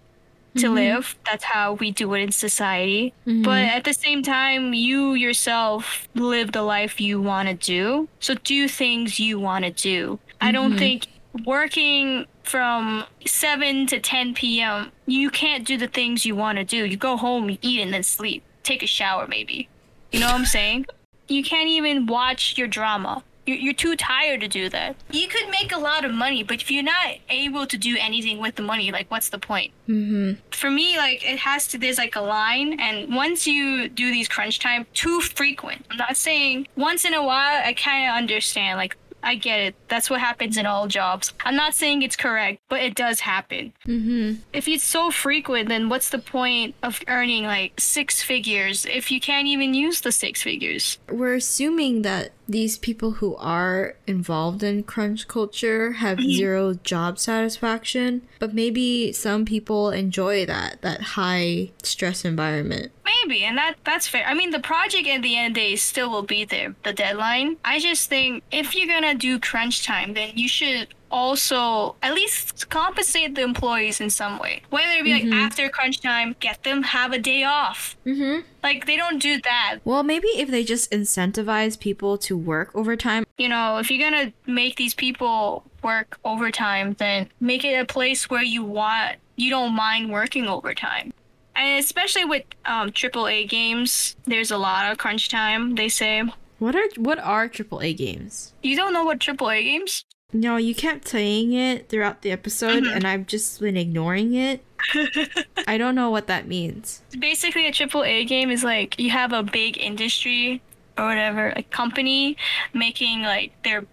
to 0.58 0.68
Mhm. 0.70 0.74
live. 0.74 1.16
That's 1.26 1.44
how 1.44 1.74
we 1.74 1.92
do 1.92 2.14
it 2.16 2.22
in 2.22 2.32
society. 2.32 3.14
Mhm. 3.28 3.44
But 3.44 3.64
at 3.66 3.84
the 3.84 3.94
same 3.94 4.24
time, 4.24 4.74
you 4.74 5.14
yourself 5.14 6.08
live 6.16 6.54
the 6.54 6.64
life 6.64 7.00
you 7.00 7.22
want 7.22 7.50
to 7.50 7.54
do. 7.54 8.08
So 8.20 8.34
do 8.34 8.68
things 8.68 9.20
you 9.20 9.38
want 9.40 9.66
to 9.66 9.72
do. 9.72 10.20
I 10.42 10.52
don't 10.52 10.74
Mhm. 10.74 10.80
think 10.80 11.08
working 11.46 12.26
from 12.44 13.06
7 13.26 13.86
to 13.88 14.00
10 14.00 14.34
p.m., 14.34 14.92
you 15.06 15.30
can't 15.30 15.64
do 15.66 15.78
the 15.78 15.88
things 15.88 16.26
you 16.26 16.36
want 16.36 16.58
to 16.58 16.64
do. 16.64 16.86
You 16.86 16.98
go 16.98 17.16
home, 17.18 17.50
you 17.50 17.58
eat, 17.62 17.82
and 17.82 17.94
then 17.94 18.04
sleep. 18.04 18.42
Take 18.64 18.82
a 18.82 18.88
shower, 18.88 19.28
maybe. 19.28 19.68
You 20.12 20.20
know 20.22 20.28
what 20.28 20.36
I'm 20.36 20.46
saying? 20.46 20.88
You 21.30 21.44
can't 21.44 21.70
even 21.70 22.06
watch 22.08 22.58
your 22.58 22.68
drama. 22.68 23.24
You're, 23.46 23.58
you're 23.58 23.74
too 23.74 23.96
tired 23.96 24.42
to 24.42 24.48
do 24.48 24.70
that. 24.70 24.96
You 25.12 25.28
could 25.28 25.50
make 25.50 25.72
a 25.72 25.80
lot 25.80 26.04
of 26.06 26.12
money, 26.14 26.44
but 26.44 26.62
if 26.62 26.70
you're 26.70 26.84
not 26.84 27.16
able 27.30 27.66
to 27.66 27.78
do 27.78 27.96
anything 28.00 28.40
with 28.40 28.56
the 28.56 28.62
money, 28.64 28.92
like, 28.92 29.10
what's 29.10 29.30
the 29.30 29.40
point? 29.40 29.72
Mhm. 29.88 30.38
for 30.52 30.70
me 30.70 30.98
like 30.98 31.24
it 31.26 31.40
has 31.40 31.66
to 31.70 31.78
there's 31.80 31.98
like 31.98 32.16
a 32.16 32.22
line 32.22 32.80
and 32.80 33.12
once 33.16 33.48
you 33.48 33.90
do 33.90 34.12
these 34.12 34.28
crunch 34.28 34.60
time 34.60 34.86
too 34.94 35.20
frequent 35.22 35.84
i'm 35.90 35.98
not 35.98 36.16
saying 36.16 36.68
once 36.76 37.06
in 37.06 37.14
a 37.16 37.24
while 37.24 37.64
i 37.66 37.74
kind 37.74 38.08
of 38.08 38.16
understand 38.16 38.78
like 38.78 38.96
i 39.24 39.36
get 39.36 39.60
it. 39.60 39.76
That's 39.88 40.10
what 40.10 40.20
happens 40.22 40.58
in 40.58 40.66
all 40.66 40.88
jobs. 40.88 41.34
I'm 41.46 41.56
not 41.56 41.76
saying 41.76 42.02
it's 42.02 42.16
correct 42.16 42.62
but 42.70 42.82
it 42.82 42.96
does 42.96 43.22
happen. 43.22 43.74
Mhm. 43.88 44.38
if 44.54 44.68
it's 44.68 44.84
so 44.84 45.12
frequent 45.12 45.70
then 45.70 45.90
what's 45.90 46.10
the 46.10 46.20
point 46.20 46.76
of 46.84 47.02
earning 47.08 47.44
like 47.44 47.80
six 47.80 48.22
figures 48.22 48.86
if 48.86 49.12
you 49.12 49.20
can't 49.20 49.48
even 49.48 49.74
use 49.74 50.02
the 50.02 50.12
six 50.12 50.42
figures? 50.42 50.98
We're 51.10 51.36
assuming 51.36 52.02
that 52.04 52.32
these 52.50 52.78
people 52.78 53.12
who 53.12 53.36
are 53.38 53.96
involved 54.08 54.64
in 54.64 54.84
crunch 54.84 55.28
culture 55.28 55.94
have 55.94 56.18
Mm-hmm. 56.18 56.32
zero 56.32 56.74
job 56.74 57.18
satisfaction, 57.20 58.24
but 58.40 58.54
maybe 58.54 59.12
some 59.14 59.46
people 59.46 59.92
enjoy 59.92 60.46
that 60.46 60.82
that 60.82 61.02
high 61.02 61.72
stress 61.84 62.26
environment. 62.26 62.92
Maybe, 63.06 63.44
and 63.44 63.58
that 63.58 63.76
that's 63.86 64.08
fair. 64.08 64.26
I 64.26 64.34
mean, 64.34 64.52
the 64.52 64.60
project 64.60 65.08
at 65.08 65.22
the 65.22 65.38
end 65.38 65.52
of 65.52 65.56
the 65.56 65.62
day 65.62 65.76
still 65.76 66.10
will 66.10 66.24
be 66.24 66.46
there, 66.46 66.76
the 66.84 66.94
deadline. 66.94 67.58
I 67.64 67.80
just 67.80 68.10
think 68.10 68.44
if 68.52 68.76
you're 68.76 68.88
gonna 68.88 69.16
do 69.16 69.40
crunch 69.40 69.86
time, 69.86 70.14
then 70.14 70.32
you 70.36 70.48
should 70.48 70.88
also 71.12 71.96
at 72.02 72.14
least 72.14 72.70
compensate 72.70 73.36
the 73.36 73.42
employees 73.42 74.02
in 74.02 74.10
some 74.10 74.40
way. 74.40 74.62
Whether 74.70 74.92
it 75.00 75.04
be 75.04 75.14
like 75.14 75.26
after 75.34 75.70
crunch 75.70 76.02
time, 76.02 76.36
get 76.40 76.64
them 76.64 76.84
have 76.84 77.14
a 77.14 77.20
day 77.20 77.44
off. 77.44 77.96
Mhm. 78.06 78.44
Like 78.64 78.86
they 78.86 78.96
don't 78.98 79.20
do 79.22 79.40
that. 79.42 79.78
Well, 79.86 80.04
maybe 80.04 80.28
if 80.30 80.50
they 80.50 80.64
just 80.64 80.92
incentivize 80.92 81.80
people 81.80 82.18
to 82.20 82.38
work 82.38 82.72
overtime. 82.76 83.26
You 83.38 83.50
know, 83.50 83.78
if 83.78 83.90
you're 83.90 84.10
gonna 84.10 84.32
make 84.46 84.76
these 84.76 84.94
people 84.94 85.64
work 85.84 86.18
overtime, 86.26 86.96
then 87.00 87.30
make 87.40 87.64
it 87.64 87.74
a 87.80 87.86
place 87.86 88.30
where 88.30 88.44
you 88.44 88.64
want 88.64 89.18
you 89.36 89.50
don't 89.50 89.74
mind 89.74 90.12
working 90.12 90.48
overtime. 90.48 91.14
And 91.56 91.80
especially 91.84 92.26
with 92.26 92.44
um, 92.66 92.90
AAA 92.92 93.48
games, 93.50 94.16
there's 94.26 94.52
a 94.52 94.58
lot 94.58 94.92
of 94.92 94.98
crunch 94.98 95.30
time. 95.30 95.76
They 95.76 95.90
say 95.90 96.24
What 96.60 96.76
are 96.76 96.88
what 96.98 97.20
are 97.20 97.48
AAA 97.48 97.96
games? 97.98 98.54
You 98.62 98.76
don't 98.76 98.94
know 98.94 99.04
what 99.06 99.20
AAA 99.20 99.64
games? 99.64 100.04
No, 100.32 100.58
you 100.58 100.76
kept 100.76 101.08
saying 101.08 101.54
it 101.54 101.90
throughout 101.90 102.22
the 102.22 102.32
episode, 102.32 102.84
Mhm. 102.84 102.96
and 102.98 103.08
I've 103.08 103.26
just 103.26 103.60
been 103.60 103.76
ignoring 103.78 104.36
it. 104.36 104.64
I 105.68 105.78
don't 105.78 105.96
know 105.96 106.10
what 106.12 106.28
that 106.28 106.48
means. 106.48 107.02
Basically, 107.18 107.66
a 107.68 107.72
triple 107.72 108.04
A 108.04 108.24
game 108.26 108.52
is 108.52 108.64
like 108.64 109.00
you 109.00 109.10
have 109.10 109.34
a 109.34 109.42
big 109.44 109.78
industry 109.78 110.62
or 110.98 111.06
whatever, 111.08 111.52
a 111.56 111.64
company 111.64 112.38
making 112.74 113.24
like 113.24 113.52
their 113.64 113.86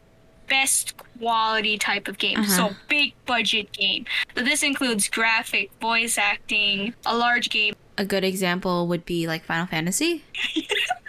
best 0.48 0.94
quality 1.18 1.78
type 1.78 2.06
of 2.06 2.18
game. 2.18 2.38
Uh-huh. 2.40 2.68
So, 2.68 2.76
big 2.88 3.14
budget 3.24 3.72
game. 3.72 4.04
So, 4.36 4.42
this 4.44 4.62
includes 4.62 5.08
graphic, 5.08 5.70
voice 5.80 6.18
acting, 6.18 6.94
a 7.04 7.16
large 7.16 7.48
game. 7.50 7.74
A 7.98 8.04
good 8.04 8.24
example 8.24 8.86
would 8.88 9.04
be 9.06 9.26
like 9.26 9.42
Final 9.44 9.66
Fantasy. 9.66 10.22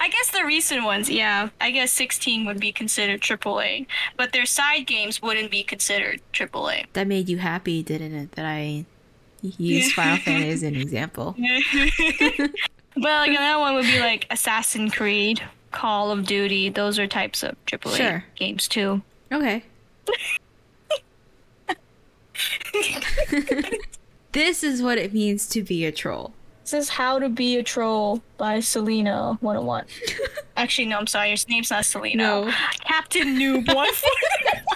I 0.00 0.08
guess 0.08 0.30
the 0.30 0.44
recent 0.44 0.84
ones, 0.84 1.08
yeah. 1.10 1.48
I 1.60 1.70
guess 1.70 1.92
16 1.92 2.44
would 2.46 2.60
be 2.60 2.72
considered 2.72 3.20
AAA, 3.20 3.86
but 4.16 4.32
their 4.32 4.46
side 4.46 4.86
games 4.86 5.20
wouldn't 5.22 5.50
be 5.50 5.62
considered 5.62 6.20
AAA. 6.32 6.86
That 6.92 7.06
made 7.06 7.28
you 7.28 7.38
happy, 7.38 7.82
didn't 7.82 8.14
it? 8.14 8.32
That 8.32 8.44
I 8.46 8.84
used 9.42 9.92
Final 9.94 10.18
Fantasy 10.18 10.48
as 10.50 10.62
an 10.62 10.76
example. 10.80 11.34
But 12.94 13.04
like 13.04 13.30
another 13.30 13.58
one 13.60 13.74
would 13.74 13.84
be 13.86 13.98
like 14.00 14.26
Assassin's 14.30 14.94
Creed, 14.94 15.42
Call 15.70 16.10
of 16.10 16.26
Duty. 16.26 16.68
Those 16.68 16.98
are 16.98 17.06
types 17.06 17.42
of 17.42 17.56
AAA 17.66 17.96
Sure. 17.96 18.24
games 18.36 18.68
too. 18.68 19.02
Okay. 19.32 19.64
this 24.32 24.62
is 24.64 24.82
what 24.82 24.98
it 24.98 25.12
means 25.12 25.48
to 25.48 25.62
be 25.62 25.84
a 25.84 25.92
troll. 25.92 26.32
This 26.62 26.74
is 26.74 26.88
How 26.90 27.18
to 27.18 27.28
Be 27.28 27.56
a 27.56 27.62
Troll 27.62 28.22
by 28.36 28.60
Selena 28.60 29.36
101. 29.40 29.84
Actually, 30.56 30.86
no, 30.86 30.98
I'm 30.98 31.06
sorry. 31.08 31.28
Your 31.28 31.36
name's 31.48 31.70
not 31.70 31.84
Selena. 31.84 32.16
No. 32.16 32.52
Captain 32.84 33.36
Noob 33.36 33.66
141. 33.66 34.62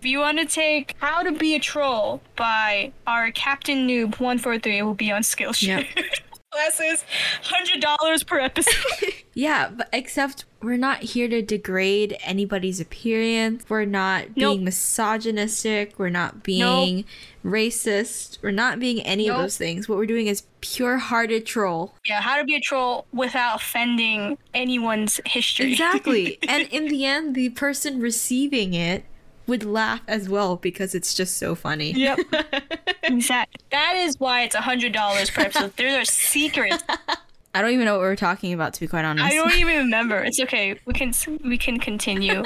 If 0.00 0.06
you 0.06 0.20
want 0.20 0.38
to 0.38 0.46
take 0.46 0.94
How 1.00 1.24
to 1.24 1.32
Be 1.32 1.56
a 1.56 1.58
Troll 1.58 2.20
by 2.36 2.92
our 3.04 3.32
Captain 3.32 3.88
Noob 3.88 4.20
143, 4.20 4.78
it 4.78 4.82
will 4.82 4.94
be 4.94 5.10
on 5.10 5.22
Skillshare. 5.22 5.88
Yep. 5.92 6.04
Classes, 6.50 7.04
$100 7.44 8.26
per 8.26 8.40
episode. 8.40 8.74
Yeah, 9.34 9.70
but 9.70 9.88
except 9.92 10.46
we're 10.64 10.76
not 10.76 10.98
here 11.00 11.28
to 11.28 11.42
degrade 11.42 12.16
anybody's 12.24 12.80
appearance. 12.80 13.64
We're 13.68 13.84
not 13.84 14.34
being 14.34 14.56
Nope. 14.56 14.60
misogynistic. 14.62 15.96
We're 15.96 16.08
not 16.08 16.42
being 16.42 17.04
racist. 17.44 18.38
We're 18.42 18.50
not 18.50 18.80
being 18.80 19.00
any 19.02 19.28
of 19.30 19.36
those 19.38 19.56
things. 19.56 19.88
What 19.88 19.96
we're 19.96 20.06
doing 20.06 20.26
is 20.26 20.42
pure-hearted 20.60 21.46
troll. 21.46 21.94
yeah, 22.04 22.20
How 22.20 22.36
to 22.38 22.44
Be 22.44 22.56
a 22.56 22.60
Troll 22.60 23.06
without 23.12 23.60
offending 23.60 24.38
anyone's 24.54 25.20
history. 25.24 25.70
Exactly. 25.70 26.38
and 26.48 26.66
in 26.72 26.86
the 26.88 27.04
end, 27.04 27.36
the 27.36 27.50
person 27.50 28.00
receiving 28.00 28.74
it 28.74 29.04
would 29.48 29.64
laugh 29.64 30.02
as 30.06 30.28
well 30.28 30.56
because 30.56 30.94
it's 30.94 31.14
just 31.14 31.38
so 31.38 31.54
funny. 31.54 31.92
Yep. 31.92 32.18
exactly. 33.02 33.64
That 33.70 33.96
is 33.96 34.20
why 34.20 34.42
it's 34.42 34.54
$100 34.54 35.32
per 35.32 35.40
episode. 35.42 35.72
There's 35.76 35.94
are 35.94 36.04
secrets. 36.04 36.84
I 37.54 37.62
don't 37.62 37.72
even 37.72 37.86
know 37.86 37.94
what 37.94 38.02
we 38.02 38.06
were 38.08 38.16
talking 38.16 38.52
about, 38.52 38.74
to 38.74 38.80
be 38.80 38.86
quite 38.86 39.04
honest. 39.04 39.24
I 39.24 39.34
don't 39.34 39.54
even 39.58 39.78
remember. 39.78 40.22
It's 40.22 40.38
okay. 40.38 40.78
We 40.84 40.92
can 40.92 41.12
we 41.44 41.58
can 41.58 41.80
continue. 41.80 42.44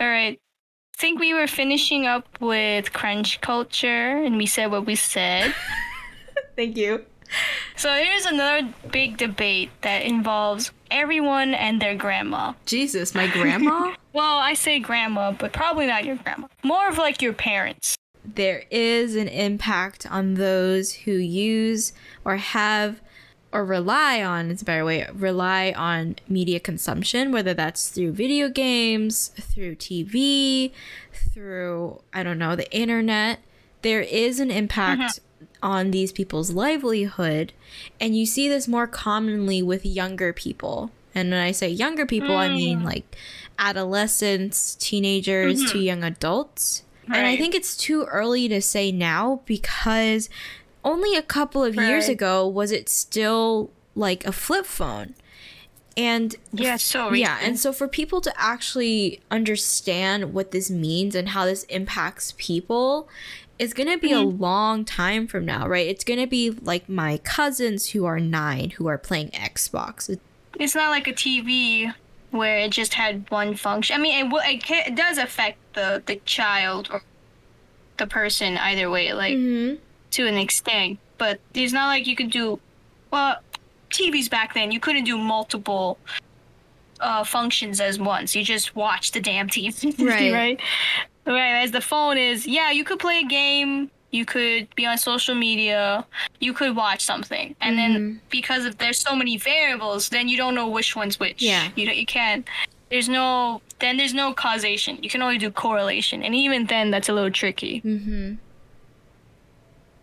All 0.00 0.08
right. 0.08 0.38
I 0.38 1.00
think 1.00 1.20
we 1.20 1.34
were 1.34 1.46
finishing 1.46 2.06
up 2.06 2.26
with 2.40 2.92
crunch 2.92 3.40
culture, 3.40 4.16
and 4.24 4.36
we 4.36 4.46
said 4.46 4.70
what 4.70 4.86
we 4.86 4.94
said. 4.94 5.54
Thank 6.56 6.76
you. 6.76 7.04
So 7.76 7.94
here's 7.94 8.26
another 8.26 8.68
big 8.90 9.18
debate 9.18 9.70
that 9.82 10.02
involves 10.02 10.72
everyone 10.90 11.54
and 11.54 11.80
their 11.80 11.94
grandma. 11.94 12.54
Jesus, 12.66 13.14
my 13.14 13.28
grandma? 13.28 13.94
Well, 14.12 14.38
I 14.38 14.54
say 14.54 14.80
grandma, 14.80 15.30
but 15.30 15.52
probably 15.52 15.86
not 15.86 16.04
your 16.04 16.16
grandma. 16.16 16.48
More 16.64 16.88
of 16.88 16.98
like 16.98 17.22
your 17.22 17.32
parents. 17.34 17.96
there 18.24 18.64
is 18.70 19.14
an 19.14 19.28
impact 19.28 20.06
on 20.10 20.34
those 20.34 20.92
who 20.92 21.12
use 21.12 21.92
or 22.24 22.36
have 22.36 23.00
or 23.52 23.64
rely 23.64 24.22
on 24.22 24.50
it's 24.50 24.60
a 24.60 24.64
better 24.64 24.84
way 24.84 25.06
rely 25.14 25.72
on 25.76 26.16
media 26.28 26.60
consumption 26.60 27.32
whether 27.32 27.54
that's 27.54 27.88
through 27.88 28.12
video 28.12 28.48
games 28.50 29.28
through 29.40 29.74
tv 29.74 30.70
through 31.32 31.98
i 32.12 32.22
don't 32.22 32.38
know 32.38 32.54
the 32.54 32.70
internet 32.76 33.38
there 33.82 34.02
is 34.02 34.38
an 34.40 34.50
impact 34.50 35.00
mm-hmm. 35.00 35.24
On 35.62 35.90
these 35.90 36.12
people's 36.12 36.50
livelihood 36.50 37.52
and 38.00 38.16
you 38.16 38.24
see 38.26 38.48
this 38.48 38.68
more 38.68 38.86
commonly 38.86 39.62
with 39.62 39.84
younger 39.84 40.32
people. 40.32 40.90
And 41.14 41.30
when 41.30 41.40
i 41.40 41.50
say 41.50 41.68
younger 41.68 42.06
people 42.06 42.36
i 42.36 42.48
mean 42.48 42.80
mm. 42.80 42.84
like 42.84 43.16
adolescents 43.58 44.76
teenagers 44.76 45.60
to 45.64 45.78
mm-hmm. 45.78 45.78
young 45.78 46.04
adults. 46.04 46.84
And 47.06 47.26
I 47.26 47.36
think 47.36 47.54
it's 47.54 47.74
too 47.76 48.04
early 48.04 48.48
to 48.48 48.60
say 48.60 48.92
now 48.92 49.40
because 49.46 50.28
only 50.84 51.16
a 51.16 51.22
couple 51.22 51.64
of 51.64 51.74
years 51.74 52.08
ago 52.08 52.46
was 52.46 52.70
it 52.70 52.88
still 52.88 53.70
like 53.94 54.26
a 54.26 54.32
flip 54.32 54.66
phone. 54.66 55.14
And 55.96 56.36
Yeah, 56.52 56.76
so 56.76 57.12
yeah, 57.12 57.38
and 57.42 57.58
so 57.58 57.72
for 57.72 57.88
people 57.88 58.20
to 58.20 58.32
actually 58.40 59.20
understand 59.30 60.32
what 60.32 60.52
this 60.52 60.70
means 60.70 61.16
and 61.16 61.30
how 61.30 61.44
this 61.46 61.64
impacts 61.64 62.34
people, 62.36 63.08
it's 63.58 63.72
going 63.74 63.88
to 63.88 63.98
be 63.98 64.12
a 64.12 64.16
Mm-hmm. 64.16 64.40
long 64.42 64.84
time 64.84 65.26
from 65.26 65.44
now, 65.44 65.66
right? 65.66 65.86
It's 65.86 66.04
going 66.04 66.20
to 66.20 66.26
be 66.26 66.50
like 66.50 66.88
my 66.88 67.18
cousins 67.18 67.90
who 67.90 68.04
are 68.04 68.20
9 68.20 68.70
who 68.70 68.86
are 68.86 68.98
playing 68.98 69.30
Xbox. 69.30 70.16
It's 70.58 70.74
not 70.74 70.90
like 70.90 71.06
a 71.08 71.12
TV 71.12 71.92
where 72.30 72.58
it 72.58 72.70
just 72.70 72.94
had 72.94 73.28
one 73.30 73.54
function. 73.54 73.96
I 73.96 73.98
mean, 73.98 74.26
it, 74.32 74.32
it, 74.46 74.70
it 74.88 74.94
does 74.94 75.18
affect 75.18 75.58
the, 75.74 76.02
the 76.06 76.16
child 76.24 76.88
or 76.92 77.02
the 77.96 78.06
person 78.06 78.56
either 78.58 78.90
way, 78.90 79.12
like 79.12 79.34
to 80.12 80.26
an 80.26 80.36
extent. 80.36 80.98
But 81.16 81.40
it's 81.54 81.72
not 81.72 81.86
like 81.88 82.06
you 82.06 82.14
could 82.14 82.30
do, 82.30 82.60
well, 83.10 83.36
TVs 83.90 84.28
back 84.30 84.54
then, 84.54 84.70
you 84.70 84.78
couldn't 84.78 85.04
do 85.04 85.16
multiple 85.18 85.98
uh, 87.00 87.24
functions 87.24 87.80
as 87.80 87.98
once. 87.98 88.36
You 88.36 88.44
just 88.44 88.76
watch 88.76 89.12
the 89.12 89.20
damn 89.20 89.48
TV. 89.48 89.72
Right. 90.06 90.32
right? 90.32 90.60
Whereas 91.34 91.70
the 91.72 91.80
phone 91.82 92.16
is, 92.16 92.46
yeah, 92.46 92.70
you 92.70 92.84
could 92.84 92.98
play 92.98 93.20
a 93.20 93.26
game, 93.26 93.90
you 94.10 94.24
could 94.24 94.74
be 94.74 94.86
on 94.86 94.96
social 94.96 95.34
media, 95.34 96.06
you 96.40 96.52
could 96.54 96.74
watch 96.74 97.02
something, 97.04 97.54
and 97.60 97.76
Mm-hmm. 97.76 97.92
then 97.92 98.20
because 98.30 98.64
of 98.64 98.78
there's 98.78 98.98
so 98.98 99.14
many 99.14 99.36
variables, 99.36 100.08
then 100.08 100.28
you 100.30 100.36
don't 100.38 100.54
know 100.54 100.68
which 100.68 100.96
one's 100.96 101.20
which. 101.20 101.42
Yeah. 101.42 101.68
you 101.76 101.84
don't, 101.86 101.96
you 101.96 102.06
can't. 102.06 102.46
There's 102.90 103.08
no 103.08 103.60
then 103.80 103.96
there's 103.98 104.14
no 104.14 104.32
causation. 104.32 104.98
You 105.02 105.10
can 105.10 105.20
only 105.22 105.38
do 105.38 105.50
correlation, 105.50 106.22
and 106.22 106.34
even 106.34 106.66
then, 106.66 106.90
that's 106.90 107.08
a 107.10 107.12
little 107.12 107.30
tricky. 107.30 107.82
Mm-hmm. 107.82 108.34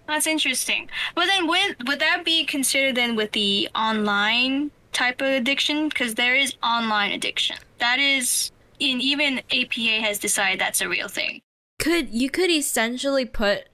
That's 0.07 0.27
interesting. 0.27 0.87
But 1.15 1.25
then, 1.25 1.47
would 1.47 1.87
would 1.87 1.99
that 1.99 2.23
be 2.23 2.45
considered 2.45 2.95
then 2.95 3.15
with 3.15 3.31
the 3.31 3.67
online 3.73 4.69
type 4.93 5.19
of 5.21 5.27
addiction? 5.27 5.89
Because 5.89 6.13
there 6.15 6.35
is 6.35 6.55
online 6.61 7.11
addiction. 7.11 7.57
That 7.79 7.97
is, 7.99 8.51
in 8.79 9.01
even 9.01 9.39
APA 9.51 10.01
has 10.01 10.19
decided 10.19 10.59
that's 10.59 10.81
a 10.81 10.89
real 10.89 11.07
thing. 11.07 11.41
could 11.79 12.09
you 12.09 12.29
could 12.29 12.49
essentially 12.49 13.25
put 13.25 13.65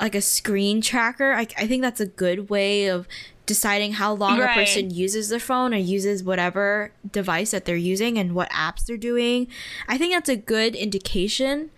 like 0.00 0.14
a 0.14 0.20
screen 0.20 0.80
tracker. 0.80 1.32
I, 1.34 1.46
I 1.56 1.68
think 1.68 1.82
that's 1.82 2.00
a 2.00 2.06
good 2.06 2.50
way 2.50 2.86
of 2.86 3.06
deciding 3.46 3.92
how 3.92 4.12
long 4.12 4.40
a 4.40 4.46
person 4.48 4.90
uses 4.90 5.28
their 5.28 5.38
phone 5.38 5.72
or 5.72 5.76
uses 5.76 6.24
whatever 6.24 6.90
device 7.12 7.52
that 7.52 7.64
they're 7.64 7.76
using 7.76 8.18
and 8.18 8.34
what 8.34 8.50
apps 8.50 8.86
they're 8.86 8.96
doing. 8.96 9.46
I 9.86 9.98
think 9.98 10.12
that's 10.12 10.30
a 10.30 10.36
good 10.36 10.74
indication 10.74 11.70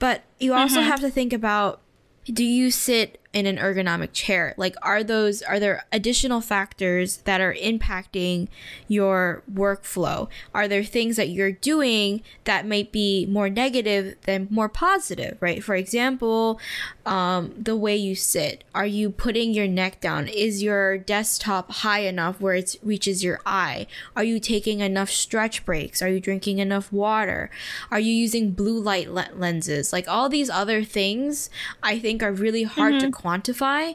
but 0.00 0.22
you 0.40 0.52
also 0.52 0.80
mm-hmm. 0.80 0.88
have 0.88 1.00
to 1.00 1.10
think 1.10 1.32
about 1.32 1.80
do 2.24 2.44
you 2.44 2.72
sit 2.72 3.19
in 3.32 3.46
an 3.46 3.56
ergonomic 3.56 4.10
chair? 4.12 4.54
Like 4.56 4.74
are 4.82 5.02
those 5.02 5.42
are 5.42 5.58
there 5.58 5.84
additional 5.92 6.40
factors 6.40 7.18
that 7.18 7.40
are 7.40 7.54
impacting 7.54 8.48
your 8.88 9.42
workflow? 9.52 10.28
Are 10.54 10.68
there 10.68 10.84
things 10.84 11.16
that 11.16 11.30
you're 11.30 11.52
doing 11.52 12.22
that 12.44 12.66
might 12.66 12.92
be 12.92 13.26
more 13.26 13.48
negative 13.48 14.16
than 14.22 14.48
more 14.50 14.68
positive 14.68 15.36
right? 15.40 15.62
For 15.62 15.74
example 15.74 16.60
um, 17.06 17.52
the 17.56 17.76
way 17.76 17.96
you 17.96 18.14
sit. 18.14 18.62
Are 18.74 18.86
you 18.86 19.10
putting 19.10 19.52
your 19.52 19.66
neck 19.66 20.00
down? 20.00 20.28
Is 20.28 20.62
your 20.62 20.98
desktop 20.98 21.70
high 21.72 22.00
enough 22.00 22.40
where 22.40 22.54
it 22.54 22.76
reaches 22.82 23.24
your 23.24 23.40
eye? 23.44 23.86
Are 24.14 24.22
you 24.22 24.38
taking 24.38 24.80
enough 24.80 25.10
stretch 25.10 25.64
breaks? 25.64 26.02
Are 26.02 26.08
you 26.08 26.20
drinking 26.20 26.58
enough 26.58 26.92
water? 26.92 27.50
Are 27.90 27.98
you 27.98 28.12
using 28.12 28.52
blue 28.52 28.78
light 28.80 29.10
le- 29.10 29.28
lenses? 29.34 29.92
Like 29.92 30.06
all 30.08 30.28
these 30.28 30.50
other 30.50 30.84
things 30.84 31.48
i 31.82 31.98
think 31.98 32.22
are 32.22 32.32
really 32.32 32.64
hard 32.64 33.00
to 33.00 33.10
quantify 33.20 33.94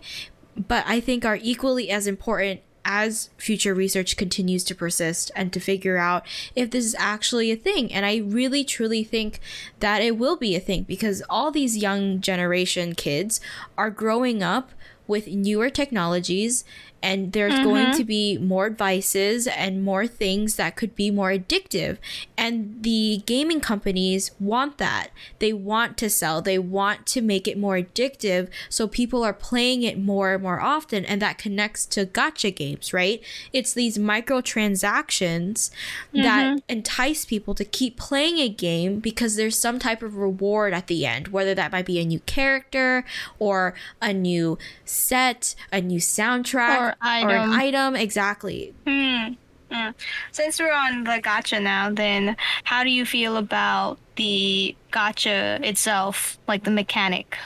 but 0.68 0.84
i 0.88 1.00
think 1.00 1.26
are 1.26 1.40
equally 1.42 1.90
as 1.90 2.08
important 2.08 2.62
as 2.86 3.32
future 3.38 3.74
research 3.74 4.16
continues 4.16 4.64
to 4.64 4.76
persist 4.76 5.32
and 5.36 5.52
to 5.52 5.60
figure 5.60 5.98
out 5.98 6.26
if 6.56 6.70
this 6.70 6.86
is 6.86 6.96
actually 7.00 7.52
a 7.52 7.56
thing. 7.56 7.92
And 7.92 8.06
I 8.06 8.18
really 8.18 8.64
truly 8.64 9.04
think 9.04 9.40
that 9.80 10.04
it 10.04 10.18
will 10.18 10.38
be 10.38 10.56
a 10.56 10.60
thing 10.60 10.84
because 10.84 11.24
all 11.28 11.50
these 11.50 11.76
young 11.76 12.22
generation 12.22 12.94
kids 12.94 13.42
are 13.76 13.90
growing 13.90 14.44
up 14.44 14.70
with 15.08 15.28
newer 15.28 15.70
technologies 15.70 16.64
and 17.02 17.34
there's 17.34 17.60
going 17.60 17.88
mm-hmm. 17.88 17.98
to 17.98 18.04
be 18.04 18.38
more 18.38 18.70
devices 18.70 19.48
and 19.48 19.84
more 19.84 20.08
things 20.08 20.56
that 20.56 20.76
could 20.76 20.96
be 20.96 21.12
more 21.12 21.30
addictive. 21.30 21.98
And 22.38 22.82
the 22.82 23.22
gaming 23.26 23.62
companies 23.62 24.32
want 24.40 24.78
that. 24.80 25.10
They 25.40 25.54
want 25.54 25.98
to 25.98 26.10
sell. 26.10 26.42
They 26.42 26.58
want 26.58 27.06
to 27.08 27.22
make 27.22 27.48
it 27.48 27.58
more 27.58 27.76
addictive 27.76 28.50
so 28.70 28.88
people 28.88 29.24
are 29.24 29.34
playing 29.34 29.84
it 29.84 30.00
more 30.00 30.34
and 30.34 30.44
more 30.44 30.60
often. 30.60 31.06
And 31.06 31.22
that 31.22 31.38
connects 31.38 31.86
to 31.88 32.06
gacha 32.06 32.54
games 32.56 32.94
right? 32.94 33.22
It's 33.54 33.74
these 33.74 33.98
microtransactions 33.98 35.70
that 36.14 36.46
mm-hmm. 36.46 36.58
entice 36.70 37.26
people 37.26 37.54
to 37.56 37.66
keep 37.66 37.98
playing 37.98 38.38
a 38.38 38.50
game 38.50 39.00
because 39.00 39.36
there's 39.36 39.58
some 39.58 39.80
type 39.80 40.02
of 40.02 40.18
reward 40.18 40.74
at 40.74 40.88
the 40.88 41.06
end 41.06 41.30
whether 41.30 41.54
that 41.54 41.72
might 41.72 41.86
be 41.86 42.00
a 42.00 42.06
new 42.06 42.20
character 42.22 43.06
or 43.40 43.74
a 44.02 44.14
new 44.14 44.58
set 44.84 45.56
a 45.72 45.82
new 45.82 46.00
soundtrack 46.00 46.80
Or 46.80 46.85
or 46.90 46.96
an 47.30 47.50
item. 47.50 47.52
item 47.54 47.96
exactly 47.96 48.74
Hmm. 48.86 49.34
Hmm. 49.72 49.90
Since 50.32 50.60
we're 50.60 50.72
on 50.74 51.04
the 51.06 51.20
gacha 51.24 51.62
now, 51.62 51.90
then 51.92 52.38
how 52.64 52.84
do 52.84 52.90
you 52.92 53.04
feel 53.06 53.36
about 53.38 53.98
the 54.16 54.76
gacha 54.94 55.62
itself, 55.64 56.38
like 56.48 56.64
the 56.64 56.72
mechanic? 56.72 57.38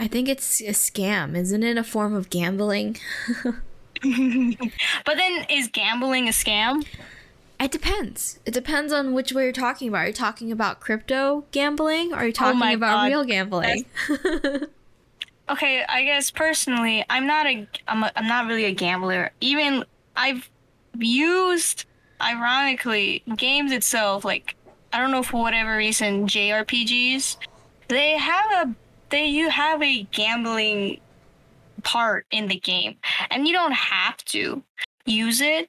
i 0.00 0.08
think 0.08 0.28
it's 0.28 0.60
a 0.62 0.72
scam 0.72 1.36
isn't 1.36 1.62
it 1.62 1.76
a 1.76 1.84
form 1.84 2.14
of 2.14 2.28
gambling 2.30 2.96
But 5.04 5.16
then, 5.16 5.46
is 5.48 5.68
gambling 5.68 6.26
a 6.26 6.32
scam? 6.32 6.84
It 7.60 7.70
depends. 7.70 8.40
It 8.44 8.52
depends 8.52 8.92
on 8.92 9.12
which 9.12 9.32
way 9.32 9.44
you're 9.44 9.52
talking 9.52 9.86
about. 9.88 9.98
Are 9.98 10.06
you 10.08 10.12
talking 10.12 10.50
about 10.50 10.80
crypto 10.80 11.44
gambling 11.52 12.12
or 12.12 12.16
are 12.16 12.26
you 12.26 12.32
talking 12.32 12.58
my 12.58 12.72
about 12.72 12.96
God. 12.96 13.06
real 13.06 13.24
gambling? 13.24 13.84
Okay, 15.52 15.84
I 15.86 16.02
guess 16.04 16.30
personally, 16.30 17.04
I'm 17.10 17.26
not 17.26 17.46
a, 17.46 17.68
I'm, 17.86 18.04
a, 18.04 18.12
I'm 18.16 18.26
not 18.26 18.46
really 18.46 18.64
a 18.64 18.72
gambler. 18.72 19.30
Even 19.42 19.84
I've 20.16 20.48
used, 20.98 21.84
ironically, 22.22 23.22
games 23.36 23.70
itself. 23.70 24.24
Like 24.24 24.56
I 24.94 24.98
don't 24.98 25.10
know 25.10 25.22
for 25.22 25.42
whatever 25.42 25.76
reason, 25.76 26.26
JRPGs. 26.26 27.36
they 27.88 28.16
have 28.16 28.66
a 28.66 28.74
they 29.10 29.26
you 29.26 29.50
have 29.50 29.82
a 29.82 30.04
gambling 30.04 30.98
part 31.82 32.26
in 32.30 32.48
the 32.48 32.58
game 32.58 32.96
and 33.30 33.46
you 33.46 33.52
don't 33.52 33.72
have 33.72 34.16
to 34.24 34.62
use 35.04 35.40
it 35.40 35.68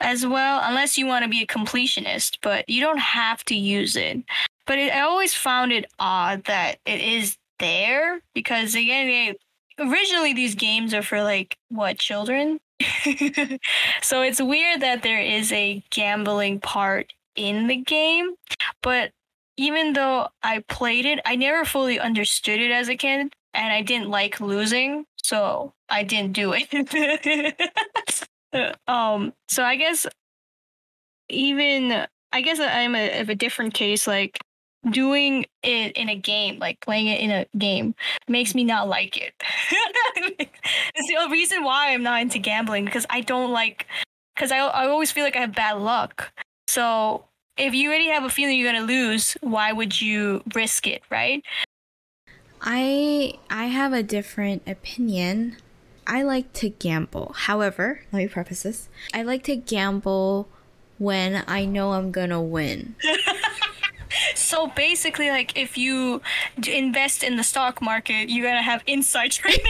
as 0.00 0.26
well 0.26 0.60
unless 0.64 0.98
you 0.98 1.06
want 1.06 1.22
to 1.22 1.30
be 1.30 1.40
a 1.40 1.46
completionist 1.46 2.36
but 2.42 2.68
you 2.68 2.80
don't 2.80 2.98
have 2.98 3.44
to 3.44 3.54
use 3.54 3.96
it 3.96 4.18
but 4.66 4.78
it, 4.78 4.92
i 4.92 5.00
always 5.00 5.32
found 5.32 5.72
it 5.72 5.86
odd 6.00 6.42
that 6.44 6.78
it 6.84 7.00
is 7.00 7.38
there? 7.58 8.20
Because 8.34 8.74
again 8.74 9.34
originally 9.78 10.32
these 10.32 10.54
games 10.54 10.94
are 10.94 11.02
for 11.02 11.22
like 11.22 11.56
what 11.68 11.98
children? 11.98 12.58
So 14.02 14.22
it's 14.22 14.40
weird 14.40 14.80
that 14.82 15.02
there 15.02 15.20
is 15.20 15.52
a 15.52 15.82
gambling 15.90 16.60
part 16.60 17.12
in 17.34 17.66
the 17.66 17.76
game 17.76 18.34
but 18.82 19.10
even 19.58 19.92
though 19.92 20.26
i 20.42 20.62
played 20.68 21.04
it 21.04 21.20
i 21.26 21.36
never 21.36 21.64
fully 21.66 22.00
understood 22.00 22.60
it 22.60 22.70
as 22.70 22.88
a 22.88 22.96
kid 22.96 23.32
and 23.52 23.72
i 23.72 23.82
didn't 23.82 24.08
like 24.08 24.40
losing 24.40 25.04
so 25.22 25.72
i 25.90 26.02
didn't 26.02 26.32
do 26.32 26.54
it. 26.56 27.60
Um 28.88 29.34
so 29.48 29.62
i 29.62 29.76
guess 29.76 30.06
even 31.28 32.06
i 32.32 32.40
guess 32.40 32.58
i'm 32.60 32.94
a, 32.94 33.20
of 33.20 33.28
a 33.28 33.34
different 33.34 33.74
case 33.74 34.06
like 34.06 34.38
doing 34.90 35.44
it 35.62 35.92
in 35.96 36.08
a 36.08 36.16
game 36.16 36.58
like 36.58 36.80
playing 36.80 37.06
it 37.06 37.20
in 37.20 37.30
a 37.30 37.46
game 37.58 37.94
makes 38.28 38.54
me 38.54 38.64
not 38.64 38.88
like 38.88 39.16
it 39.16 39.34
it's 40.94 41.08
the 41.08 41.28
reason 41.30 41.64
why 41.64 41.92
i'm 41.92 42.02
not 42.02 42.20
into 42.20 42.38
gambling 42.38 42.84
because 42.84 43.06
i 43.10 43.20
don't 43.20 43.50
like 43.50 43.86
because 44.34 44.52
I, 44.52 44.58
I 44.58 44.86
always 44.86 45.10
feel 45.10 45.24
like 45.24 45.36
i 45.36 45.40
have 45.40 45.54
bad 45.54 45.78
luck 45.78 46.32
so 46.68 47.24
if 47.56 47.74
you 47.74 47.88
already 47.88 48.08
have 48.08 48.24
a 48.24 48.30
feeling 48.30 48.58
you're 48.58 48.70
going 48.70 48.86
to 48.86 48.92
lose 48.92 49.36
why 49.40 49.72
would 49.72 50.00
you 50.00 50.42
risk 50.54 50.86
it 50.86 51.02
right 51.10 51.42
I 52.60 53.34
I 53.50 53.66
have 53.66 53.92
a 53.92 54.02
different 54.02 54.62
opinion. 54.66 55.56
I 56.06 56.22
like 56.22 56.52
to 56.54 56.68
gamble. 56.68 57.32
However, 57.36 58.00
let 58.12 58.18
me 58.18 58.28
preface 58.28 58.62
this. 58.62 58.88
I 59.12 59.22
like 59.22 59.42
to 59.44 59.56
gamble 59.56 60.48
when 60.98 61.44
I 61.46 61.64
know 61.64 61.92
I'm 61.92 62.10
gonna 62.10 62.40
win. 62.42 62.96
so 64.34 64.68
basically, 64.68 65.30
like 65.30 65.56
if 65.56 65.76
you 65.76 66.20
invest 66.66 67.22
in 67.22 67.36
the 67.36 67.44
stock 67.44 67.82
market, 67.82 68.28
you're 68.28 68.46
gonna 68.46 68.62
have 68.62 68.82
inside 68.86 69.30
trading. 69.32 69.64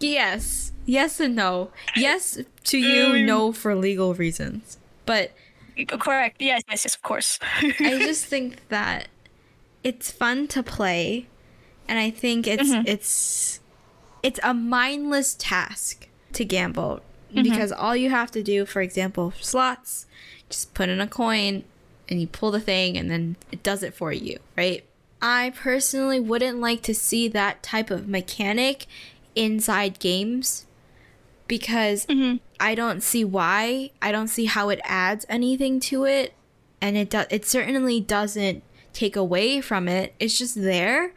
yes, 0.00 0.72
yes 0.86 1.20
and 1.20 1.36
no. 1.36 1.70
Yes 1.96 2.40
to 2.64 2.78
you, 2.78 3.24
no 3.24 3.52
for 3.52 3.74
legal 3.74 4.14
reasons. 4.14 4.78
But 5.06 5.32
correct. 5.86 6.40
Yes, 6.40 6.62
yes, 6.68 6.84
yes, 6.84 6.94
of 6.94 7.02
course. 7.02 7.38
I 7.62 7.98
just 7.98 8.26
think 8.26 8.68
that 8.68 9.08
it's 9.84 10.10
fun 10.10 10.48
to 10.48 10.62
play, 10.62 11.26
and 11.86 11.98
I 11.98 12.10
think 12.10 12.46
it's 12.46 12.70
mm-hmm. 12.70 12.86
it's 12.86 13.60
it's 14.22 14.40
a 14.42 14.52
mindless 14.54 15.34
task 15.34 16.08
to 16.32 16.44
gamble 16.44 17.00
mm-hmm. 17.32 17.42
because 17.42 17.72
all 17.72 17.96
you 17.96 18.10
have 18.10 18.30
to 18.32 18.42
do, 18.42 18.66
for 18.66 18.82
example, 18.82 19.32
slots, 19.40 20.06
just 20.48 20.74
put 20.74 20.88
in 20.88 21.00
a 21.00 21.06
coin 21.06 21.64
and 22.08 22.20
you 22.20 22.26
pull 22.26 22.50
the 22.50 22.60
thing 22.60 22.96
and 22.96 23.10
then 23.10 23.36
it 23.52 23.62
does 23.62 23.82
it 23.82 23.94
for 23.94 24.12
you, 24.12 24.38
right? 24.56 24.84
I 25.20 25.52
personally 25.56 26.20
wouldn't 26.20 26.60
like 26.60 26.82
to 26.82 26.94
see 26.94 27.28
that 27.28 27.62
type 27.62 27.90
of 27.90 28.08
mechanic 28.08 28.86
inside 29.34 29.98
games 29.98 30.66
because 31.46 32.06
mm-hmm. 32.06 32.36
I 32.60 32.74
don't 32.74 33.02
see 33.02 33.24
why. 33.24 33.90
I 34.00 34.12
don't 34.12 34.28
see 34.28 34.44
how 34.44 34.68
it 34.68 34.80
adds 34.84 35.26
anything 35.28 35.80
to 35.80 36.04
it 36.04 36.34
and 36.80 36.96
it 36.96 37.10
does 37.10 37.26
it 37.30 37.44
certainly 37.44 38.00
doesn't 38.00 38.62
take 38.92 39.16
away 39.16 39.60
from 39.60 39.88
it. 39.88 40.14
It's 40.18 40.38
just 40.38 40.54
there 40.54 41.12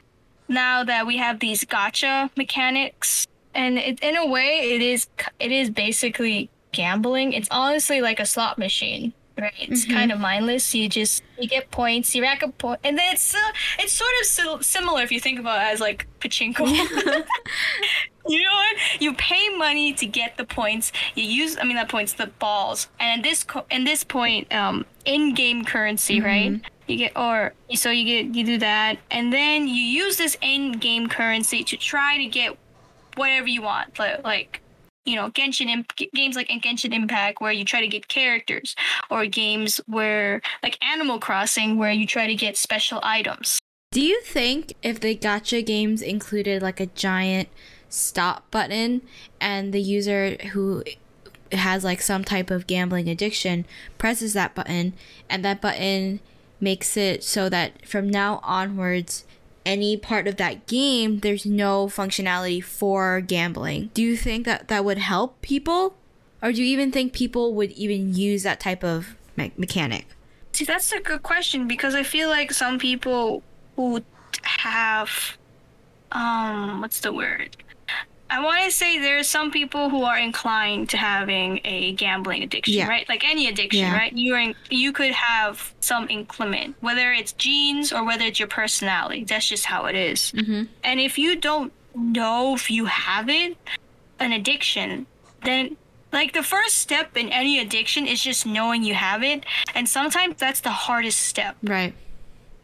now 0.51 0.83
that 0.83 1.07
we 1.07 1.17
have 1.17 1.39
these 1.39 1.63
gacha 1.63 2.29
mechanics 2.37 3.25
and 3.55 3.77
it, 3.77 3.99
in 4.01 4.15
a 4.15 4.25
way 4.25 4.73
it 4.75 4.81
is 4.81 5.07
it 5.39 5.51
is 5.51 5.69
basically 5.69 6.49
gambling 6.71 7.33
it's 7.33 7.47
honestly 7.51 8.01
like 8.01 8.19
a 8.19 8.25
slot 8.25 8.57
machine 8.57 9.13
right? 9.39 9.53
It's 9.59 9.85
mm-hmm. 9.85 9.93
kind 9.93 10.11
of 10.11 10.19
mindless. 10.19 10.73
You 10.75 10.89
just 10.89 11.23
you 11.39 11.47
get 11.47 11.71
points 11.71 12.13
you 12.15 12.21
rack 12.21 12.43
up 12.43 12.57
points 12.57 12.81
and 12.83 12.97
then 12.97 13.13
it's 13.13 13.33
uh, 13.33 13.51
it's 13.79 13.93
sort 13.93 14.11
of 14.21 14.25
si- 14.25 14.63
similar 14.63 15.01
if 15.01 15.11
you 15.11 15.19
think 15.19 15.39
about 15.39 15.61
it 15.61 15.73
as 15.73 15.79
like 15.79 16.07
pachinko. 16.19 17.25
You 18.27 18.43
know 18.43 18.51
what? 18.51 19.01
You 19.01 19.13
pay 19.15 19.49
money 19.57 19.93
to 19.93 20.05
get 20.05 20.37
the 20.37 20.45
points. 20.45 20.91
You 21.15 21.23
use 21.23 21.57
i 21.59 21.63
mean 21.63 21.75
not 21.75 21.89
points 21.89 22.13
the 22.13 22.27
balls. 22.27 22.87
And 22.99 23.19
at 23.19 23.23
this 23.23 23.43
co- 23.43 23.65
in 23.71 23.83
this 23.83 24.03
point 24.03 24.53
um 24.53 24.85
in-game 25.05 25.65
currency 25.65 26.17
mm-hmm. 26.17 26.25
right? 26.25 26.61
You 26.87 26.97
get 26.97 27.17
or 27.17 27.53
so 27.73 27.89
you 27.89 28.05
get 28.05 28.35
you 28.35 28.45
do 28.45 28.57
that. 28.59 28.99
And 29.09 29.33
then 29.33 29.67
you 29.67 29.81
use 29.81 30.17
this 30.17 30.37
in-game 30.41 31.09
currency 31.09 31.63
to 31.63 31.77
try 31.77 32.17
to 32.17 32.25
get 32.25 32.57
whatever 33.15 33.47
you 33.47 33.61
want. 33.61 33.97
Like, 33.97 34.23
like 34.23 34.60
you 35.05 35.15
know 35.15 35.29
genshin 35.31 35.67
Imp- 35.67 35.95
games 36.13 36.35
like 36.35 36.47
genshin 36.47 36.93
impact 36.93 37.41
where 37.41 37.51
you 37.51 37.65
try 37.65 37.81
to 37.81 37.87
get 37.87 38.07
characters 38.07 38.75
or 39.09 39.25
games 39.25 39.81
where 39.87 40.41
like 40.63 40.77
animal 40.83 41.19
crossing 41.19 41.77
where 41.77 41.91
you 41.91 42.05
try 42.05 42.27
to 42.27 42.35
get 42.35 42.57
special 42.57 42.99
items. 43.03 43.59
Do 43.91 44.01
you 44.01 44.21
think 44.21 44.73
if 44.81 44.99
the 44.99 45.15
gacha 45.15 45.65
games 45.65 46.01
included 46.01 46.61
like 46.61 46.79
a 46.79 46.85
giant 46.85 47.49
stop 47.89 48.49
button 48.51 49.01
and 49.41 49.73
the 49.73 49.81
user 49.81 50.37
who 50.53 50.83
has 51.51 51.83
like 51.83 52.01
some 52.01 52.23
type 52.23 52.49
of 52.49 52.67
gambling 52.67 53.09
addiction 53.09 53.65
presses 53.97 54.31
that 54.33 54.55
button 54.55 54.93
and 55.29 55.43
that 55.43 55.61
button 55.61 56.21
makes 56.61 56.95
it 56.95 57.23
so 57.23 57.49
that 57.49 57.85
from 57.85 58.09
now 58.09 58.39
onwards, 58.43 59.25
any 59.65 59.97
part 59.97 60.27
of 60.27 60.37
that 60.37 60.67
game, 60.67 61.19
there's 61.19 61.45
no 61.45 61.87
functionality 61.87 62.63
for 62.63 63.21
gambling. 63.21 63.89
Do 63.93 64.01
you 64.01 64.17
think 64.17 64.45
that 64.45 64.67
that 64.67 64.85
would 64.85 64.97
help 64.97 65.41
people? 65.41 65.95
Or 66.41 66.51
do 66.51 66.63
you 66.63 66.67
even 66.67 66.91
think 66.91 67.13
people 67.13 67.53
would 67.53 67.71
even 67.71 68.15
use 68.15 68.43
that 68.43 68.59
type 68.59 68.83
of 68.83 69.15
me- 69.37 69.51
mechanic? 69.57 70.07
See, 70.53 70.65
that's 70.65 70.91
a 70.91 70.99
good 70.99 71.23
question 71.23 71.67
because 71.67 71.95
I 71.95 72.03
feel 72.03 72.29
like 72.29 72.51
some 72.51 72.79
people 72.79 73.43
who 73.75 74.01
have, 74.43 75.37
um, 76.11 76.81
what's 76.81 76.99
the 76.99 77.13
word? 77.13 77.55
I 78.31 78.39
want 78.41 78.63
to 78.63 78.71
say 78.71 78.97
there's 78.97 79.27
some 79.27 79.51
people 79.51 79.89
who 79.89 80.03
are 80.03 80.17
inclined 80.17 80.89
to 80.91 80.97
having 80.97 81.59
a 81.65 81.91
gambling 81.91 82.43
addiction, 82.43 82.75
yeah. 82.75 82.87
right? 82.87 83.07
Like 83.09 83.25
any 83.25 83.49
addiction, 83.49 83.81
yeah. 83.81 83.97
right? 83.97 84.13
You 84.13 84.35
are 84.35 84.53
you 84.69 84.93
could 84.93 85.11
have 85.11 85.73
some 85.81 86.07
inclement, 86.09 86.77
whether 86.79 87.11
it's 87.11 87.33
genes 87.33 87.91
or 87.91 88.05
whether 88.05 88.23
it's 88.23 88.39
your 88.39 88.47
personality. 88.47 89.25
That's 89.25 89.49
just 89.49 89.65
how 89.65 89.85
it 89.85 89.95
is. 89.95 90.31
Mm-hmm. 90.31 90.63
And 90.85 90.99
if 91.01 91.17
you 91.17 91.35
don't 91.35 91.73
know 91.93 92.55
if 92.55 92.71
you 92.71 92.85
have 92.85 93.27
it, 93.27 93.57
an 94.19 94.31
addiction, 94.31 95.07
then 95.43 95.75
like 96.13 96.31
the 96.31 96.43
first 96.43 96.77
step 96.77 97.17
in 97.17 97.27
any 97.29 97.59
addiction 97.59 98.07
is 98.07 98.23
just 98.23 98.45
knowing 98.45 98.83
you 98.83 98.93
have 98.93 99.23
it, 99.23 99.45
and 99.75 99.89
sometimes 99.89 100.35
that's 100.37 100.61
the 100.61 100.69
hardest 100.69 101.19
step. 101.19 101.57
Right. 101.63 101.93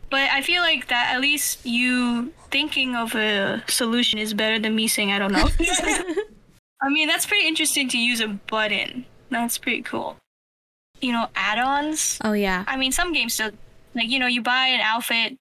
But 0.10 0.30
I 0.32 0.41
feel 0.41 0.62
like 0.62 0.88
that 0.88 1.14
at 1.14 1.22
least 1.22 1.66
you 1.66 2.32
thinking 2.49 2.95
of 2.95 3.14
a 3.16 3.64
solution 3.68 4.20
is 4.20 4.34
better 4.34 4.58
than 4.60 4.76
me 4.76 4.88
saying 4.88 5.12
I 5.12 5.20
don't 5.20 5.34
know. 5.34 5.49
I 6.82 6.89
mean, 6.89 7.08
that's 7.08 7.26
pretty 7.26 7.47
interesting 7.47 7.89
to 7.89 7.97
use 7.97 8.22
a 8.22 8.28
button. 8.28 9.05
That's 9.30 9.58
pretty 9.58 9.82
cool. 9.82 10.18
You 11.01 11.12
know, 11.12 11.28
add-ons. 11.36 12.20
Oh 12.24 12.34
yeah. 12.34 12.64
I 12.68 12.78
mean, 12.78 12.91
some 12.91 13.14
games 13.14 13.34
still 13.34 13.51
like 13.93 14.10
you 14.10 14.20
know 14.20 14.28
you 14.28 14.41
buy 14.41 14.68
an 14.68 14.82
outfit 14.82 15.38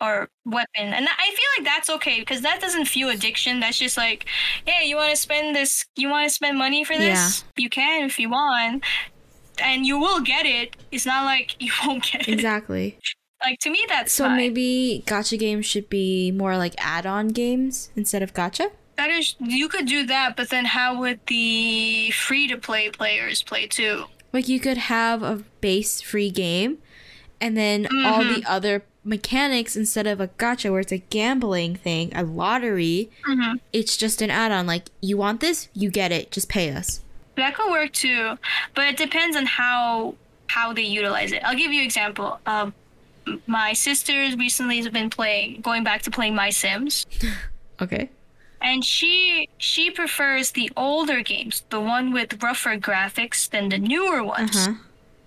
or 0.00 0.28
weapon, 0.44 0.92
and 0.92 1.08
I 1.08 1.26
feel 1.30 1.46
like 1.58 1.66
that's 1.66 1.90
okay 1.90 2.20
because 2.20 2.42
that 2.42 2.60
doesn't 2.60 2.86
feel 2.86 3.08
addiction. 3.08 3.60
That's 3.60 3.78
just 3.78 3.96
like, 3.96 4.26
hey, 4.64 4.88
you 4.88 4.96
want 4.96 5.10
to 5.10 5.16
spend 5.16 5.56
this? 5.56 5.86
You 5.96 6.08
want 6.08 6.28
to 6.28 6.34
spend 6.34 6.58
money 6.58 6.84
for 6.84 6.96
this? 6.96 7.44
Yeah. 7.56 7.62
You 7.62 7.70
can 7.70 8.04
if 8.04 8.18
you 8.18 8.30
want, 8.30 8.84
and 9.62 9.86
you 9.86 9.98
will 9.98 10.20
get 10.20 10.46
it. 10.46 10.76
It's 10.90 11.06
not 11.06 11.24
like 11.24 11.56
you 11.62 11.72
won't 11.84 12.02
get 12.04 12.22
it. 12.22 12.28
Exactly. 12.28 12.98
Like 13.40 13.60
to 13.60 13.70
me, 13.70 13.84
that's 13.88 14.12
so 14.12 14.24
fine. 14.24 14.36
maybe 14.36 15.02
gacha 15.06 15.38
games 15.38 15.66
should 15.66 15.88
be 15.88 16.32
more 16.32 16.56
like 16.56 16.74
add-on 16.78 17.28
games 17.28 17.90
instead 17.94 18.22
of 18.22 18.34
gacha. 18.34 18.70
That 18.96 19.10
is, 19.10 19.36
you 19.38 19.68
could 19.68 19.86
do 19.86 20.06
that, 20.06 20.36
but 20.36 20.50
then 20.50 20.64
how 20.64 20.98
would 20.98 21.20
the 21.28 22.10
free-to-play 22.10 22.90
players 22.90 23.44
play 23.44 23.68
too? 23.68 24.06
Like 24.32 24.48
you 24.48 24.58
could 24.58 24.76
have 24.76 25.22
a 25.22 25.44
base 25.60 26.00
free 26.00 26.30
game, 26.30 26.78
and 27.40 27.56
then 27.56 27.84
mm-hmm. 27.84 28.06
all 28.06 28.24
the 28.24 28.44
other 28.44 28.82
mechanics 29.04 29.76
instead 29.76 30.06
of 30.06 30.20
a 30.20 30.28
gacha 30.28 30.70
where 30.70 30.80
it's 30.80 30.92
a 30.92 30.98
gambling 30.98 31.76
thing, 31.76 32.12
a 32.14 32.24
lottery. 32.24 33.10
Mm-hmm. 33.26 33.56
It's 33.72 33.96
just 33.96 34.20
an 34.20 34.30
add-on. 34.30 34.66
Like 34.66 34.88
you 35.00 35.16
want 35.16 35.40
this, 35.40 35.68
you 35.74 35.90
get 35.90 36.10
it. 36.12 36.30
Just 36.30 36.48
pay 36.48 36.70
us. 36.70 37.00
That 37.36 37.54
could 37.54 37.70
work 37.70 37.92
too, 37.92 38.36
but 38.74 38.88
it 38.88 38.96
depends 38.96 39.36
on 39.36 39.46
how 39.46 40.16
how 40.48 40.72
they 40.72 40.82
utilize 40.82 41.30
it. 41.30 41.42
I'll 41.44 41.56
give 41.56 41.72
you 41.72 41.80
an 41.80 41.86
example. 41.86 42.40
Um, 42.46 42.74
my 43.46 43.72
sisters 43.72 44.36
recently 44.36 44.82
have 44.82 44.92
been 44.92 45.10
playing, 45.10 45.60
going 45.60 45.84
back 45.84 46.02
to 46.02 46.10
playing 46.10 46.34
My 46.34 46.50
Sims. 46.50 47.06
okay. 47.82 48.10
And 48.60 48.84
she 48.84 49.48
she 49.58 49.90
prefers 49.90 50.50
the 50.52 50.70
older 50.76 51.22
games, 51.22 51.64
the 51.70 51.80
one 51.80 52.12
with 52.12 52.42
rougher 52.42 52.76
graphics 52.76 53.48
than 53.48 53.68
the 53.68 53.78
newer 53.78 54.24
ones. 54.24 54.56
Uh-huh. 54.56 54.74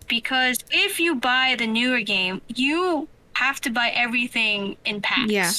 Because 0.07 0.57
if 0.69 0.99
you 0.99 1.15
buy 1.15 1.55
the 1.57 1.67
newer 1.67 2.01
game, 2.01 2.41
you 2.47 3.07
have 3.33 3.61
to 3.61 3.69
buy 3.69 3.89
everything 3.95 4.75
in 4.83 5.01
packs. 5.01 5.31
Yeah. 5.31 5.51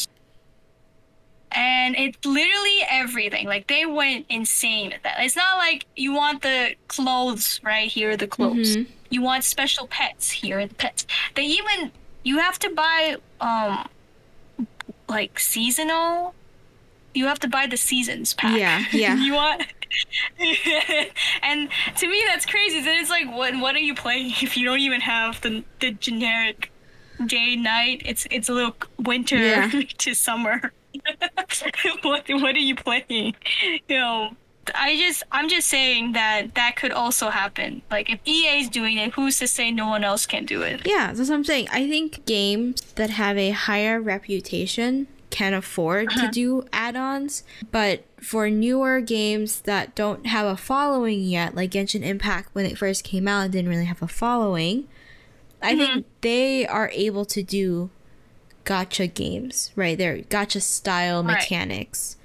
And 1.54 1.96
it's 1.96 2.24
literally 2.24 2.80
everything. 2.90 3.46
Like 3.46 3.66
they 3.66 3.86
went 3.86 4.26
insane 4.28 4.90
with 4.90 5.02
that. 5.02 5.16
It's 5.20 5.36
not 5.36 5.56
like 5.56 5.86
you 5.96 6.12
want 6.12 6.42
the 6.42 6.74
clothes 6.88 7.60
right 7.62 7.90
here, 7.90 8.10
are 8.10 8.16
the 8.16 8.26
clothes. 8.26 8.76
Mhm. 8.76 8.86
You 9.10 9.22
want 9.22 9.44
special 9.44 9.86
pets 9.86 10.30
here, 10.30 10.66
the 10.66 10.74
pets. 10.74 11.06
They 11.34 11.44
even 11.44 11.92
you 12.24 12.38
have 12.38 12.58
to 12.60 12.70
buy 12.70 13.16
um 13.40 13.88
like 15.08 15.38
seasonal. 15.38 16.34
You 17.14 17.26
have 17.26 17.38
to 17.40 17.48
buy 17.48 17.66
the 17.66 17.76
seasons 17.76 18.32
pack. 18.34 18.58
Yeah, 18.58 18.84
yeah. 18.92 19.16
you 19.26 19.34
want. 19.34 19.62
and 21.42 21.68
to 21.98 22.08
me, 22.08 22.22
that's 22.26 22.46
crazy. 22.46 22.80
Then 22.80 22.98
it's 23.00 23.10
like, 23.10 23.26
what 23.30 23.54
what 23.60 23.74
are 23.74 23.80
you 23.80 23.94
playing 23.94 24.32
if 24.42 24.56
you 24.56 24.64
don't 24.64 24.80
even 24.80 25.00
have 25.02 25.40
the 25.42 25.64
the 25.80 25.90
generic 25.92 26.70
day 27.26 27.56
night? 27.56 28.02
It's 28.04 28.26
it's 28.30 28.48
a 28.48 28.52
little 28.52 28.76
winter 28.98 29.36
Yeah. 29.36 29.70
to 29.98 30.14
summer. 30.14 30.72
what 32.02 32.24
what 32.28 32.54
are 32.56 32.58
you 32.58 32.74
playing? 32.76 33.34
You 33.88 33.96
know. 33.98 34.36
I 34.74 34.96
just 34.96 35.22
I'm 35.32 35.48
just 35.48 35.68
saying 35.68 36.12
that 36.12 36.54
that 36.54 36.76
could 36.76 36.92
also 36.92 37.30
happen. 37.30 37.82
Like 37.90 38.10
if 38.10 38.20
EA 38.24 38.60
is 38.60 38.68
doing 38.68 38.96
it, 38.98 39.12
who's 39.12 39.38
to 39.38 39.48
say 39.48 39.70
no 39.70 39.88
one 39.88 40.04
else 40.04 40.26
can 40.26 40.46
do 40.46 40.62
it? 40.62 40.82
Yeah, 40.84 41.12
that's 41.12 41.28
what 41.28 41.34
I'm 41.34 41.44
saying. 41.44 41.68
I 41.72 41.88
think 41.88 42.24
games 42.26 42.80
that 42.94 43.10
have 43.10 43.36
a 43.36 43.50
higher 43.50 44.00
reputation 44.00 45.08
can 45.30 45.54
afford 45.54 46.10
to 46.10 46.16
uh-huh. 46.16 46.30
do 46.30 46.64
add 46.72 46.94
ons, 46.94 47.42
but 47.70 48.04
for 48.20 48.50
newer 48.50 49.00
games 49.00 49.62
that 49.62 49.94
don't 49.94 50.26
have 50.26 50.46
a 50.46 50.56
following 50.56 51.22
yet, 51.22 51.54
like 51.54 51.70
Genshin 51.70 52.02
Impact 52.02 52.50
when 52.52 52.66
it 52.66 52.78
first 52.78 53.02
came 53.02 53.26
out 53.26 53.50
didn't 53.50 53.70
really 53.70 53.86
have 53.86 54.02
a 54.02 54.08
following, 54.08 54.86
I 55.62 55.74
mm-hmm. 55.74 55.78
think 55.78 56.06
they 56.20 56.66
are 56.66 56.90
able 56.92 57.24
to 57.24 57.42
do 57.42 57.90
gacha 58.64 59.12
games, 59.12 59.72
right? 59.74 59.96
They're 59.96 60.18
gacha 60.18 60.62
style 60.62 61.24
Right. 61.24 61.38
mechanics. 61.38 62.16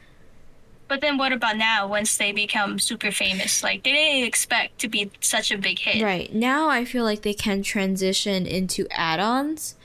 But 0.87 1.01
then 1.01 1.17
what 1.17 1.33
about 1.33 1.57
now 1.57 1.87
once 1.87 2.15
they 2.17 2.31
become 2.31 2.79
super 2.79 3.11
famous? 3.11 3.61
Like 3.63 3.83
they 3.83 3.91
didn't 3.91 4.27
expect 4.27 4.79
to 4.79 4.87
be 4.87 5.11
such 5.19 5.51
a 5.51 5.57
big 5.57 5.79
hit. 5.79 6.01
Right. 6.03 6.33
Now 6.33 6.69
I 6.69 6.85
feel 6.85 7.03
like 7.03 7.23
they 7.23 7.33
can 7.33 7.61
transition 7.63 8.45
into 8.45 8.87
add 8.91 9.19
ons 9.19 9.75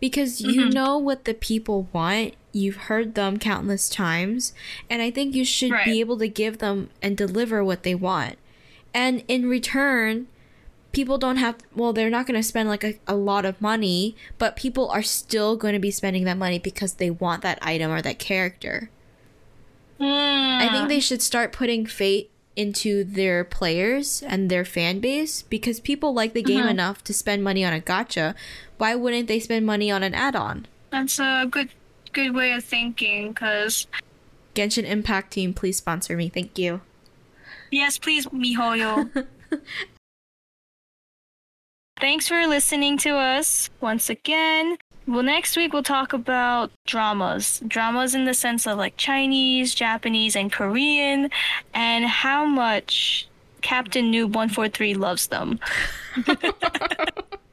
because 0.00 0.40
you 0.40 0.62
Mhm. 0.66 0.72
know 0.74 0.98
what 0.98 1.24
the 1.24 1.34
people 1.34 1.88
want. 1.92 2.34
You've 2.52 2.76
heard 2.76 3.14
them 3.14 3.38
countless 3.38 3.88
times. 3.88 4.52
And 4.90 5.02
I 5.02 5.10
think 5.10 5.34
you 5.34 5.44
should 5.44 5.70
Right. 5.72 5.84
be 5.84 6.00
able 6.00 6.18
to 6.18 6.28
give 6.28 6.58
them 6.58 6.90
and 7.00 7.16
deliver 7.16 7.64
what 7.64 7.82
they 7.82 7.94
want. 7.94 8.36
And 8.94 9.24
in 9.26 9.48
return, 9.48 10.26
people 10.92 11.16
don't 11.16 11.38
have, 11.38 11.56
well, 11.74 11.92
they're 11.94 12.10
not 12.10 12.26
going 12.26 12.38
to 12.38 12.42
spend 12.46 12.68
like 12.68 12.84
a, 12.84 12.94
a 13.08 13.16
lot 13.16 13.44
of 13.46 13.60
money, 13.60 14.14
but 14.38 14.54
people 14.56 14.90
are 14.90 15.02
still 15.02 15.56
going 15.56 15.72
to 15.72 15.78
be 15.80 15.90
spending 15.90 16.24
that 16.24 16.36
money 16.36 16.58
because 16.58 16.94
they 16.94 17.10
want 17.10 17.40
that 17.42 17.58
item 17.62 17.90
or 17.90 18.02
that 18.02 18.18
character. 18.18 18.90
I 20.02 20.68
think 20.72 20.88
they 20.88 21.00
should 21.00 21.22
start 21.22 21.52
putting 21.52 21.86
fate 21.86 22.30
into 22.56 23.02
their 23.04 23.44
players 23.44 24.22
and 24.22 24.50
their 24.50 24.64
fan 24.64 25.00
base 25.00 25.42
because 25.42 25.80
people 25.80 26.12
like 26.12 26.34
the 26.34 26.42
game 26.42 26.64
Mhm. 26.66 26.70
enough 26.70 27.02
to 27.04 27.14
spend 27.14 27.42
money 27.42 27.64
on 27.64 27.72
a 27.72 27.80
gacha. 27.80 28.34
Why 28.78 28.94
wouldn't 28.94 29.26
they 29.28 29.40
spend 29.40 29.64
money 29.64 29.90
on 29.90 30.02
an 30.02 30.14
add-on? 30.14 30.66
that's 30.90 31.18
a 31.18 31.46
good 31.50 31.70
good 32.12 32.34
way 32.34 32.52
of 32.52 32.62
thinking. 32.62 33.28
Because 33.32 33.86
Genshin 34.54 34.84
Impact 34.84 35.32
team, 35.32 35.54
please 35.54 35.78
sponsor 35.78 36.14
me. 36.16 36.28
Thank 36.28 36.58
you. 36.58 36.82
yes, 37.70 37.96
please, 37.96 38.26
Mihoyo. 38.26 39.08
Thanks 42.00 42.28
for 42.28 42.46
listening 42.46 42.98
to 42.98 43.10
us 43.16 43.70
once 43.80 44.10
again. 44.10 44.76
Well, 45.06 45.22
next 45.22 45.56
week 45.56 45.72
we'll 45.72 45.82
talk 45.82 46.12
about 46.12 46.70
dramas. 46.86 47.62
Dramas 47.66 48.14
in 48.14 48.24
the 48.24 48.34
sense 48.34 48.66
of 48.66 48.78
like 48.78 48.96
Chinese, 48.96 49.74
Japanese, 49.74 50.36
and 50.36 50.52
Korean, 50.52 51.30
and 51.74 52.04
how 52.04 52.44
much 52.44 53.26
Captain 53.62 54.12
Noob 54.12 54.34
143 54.34 54.94
loves 54.94 55.26
them. 55.26 55.58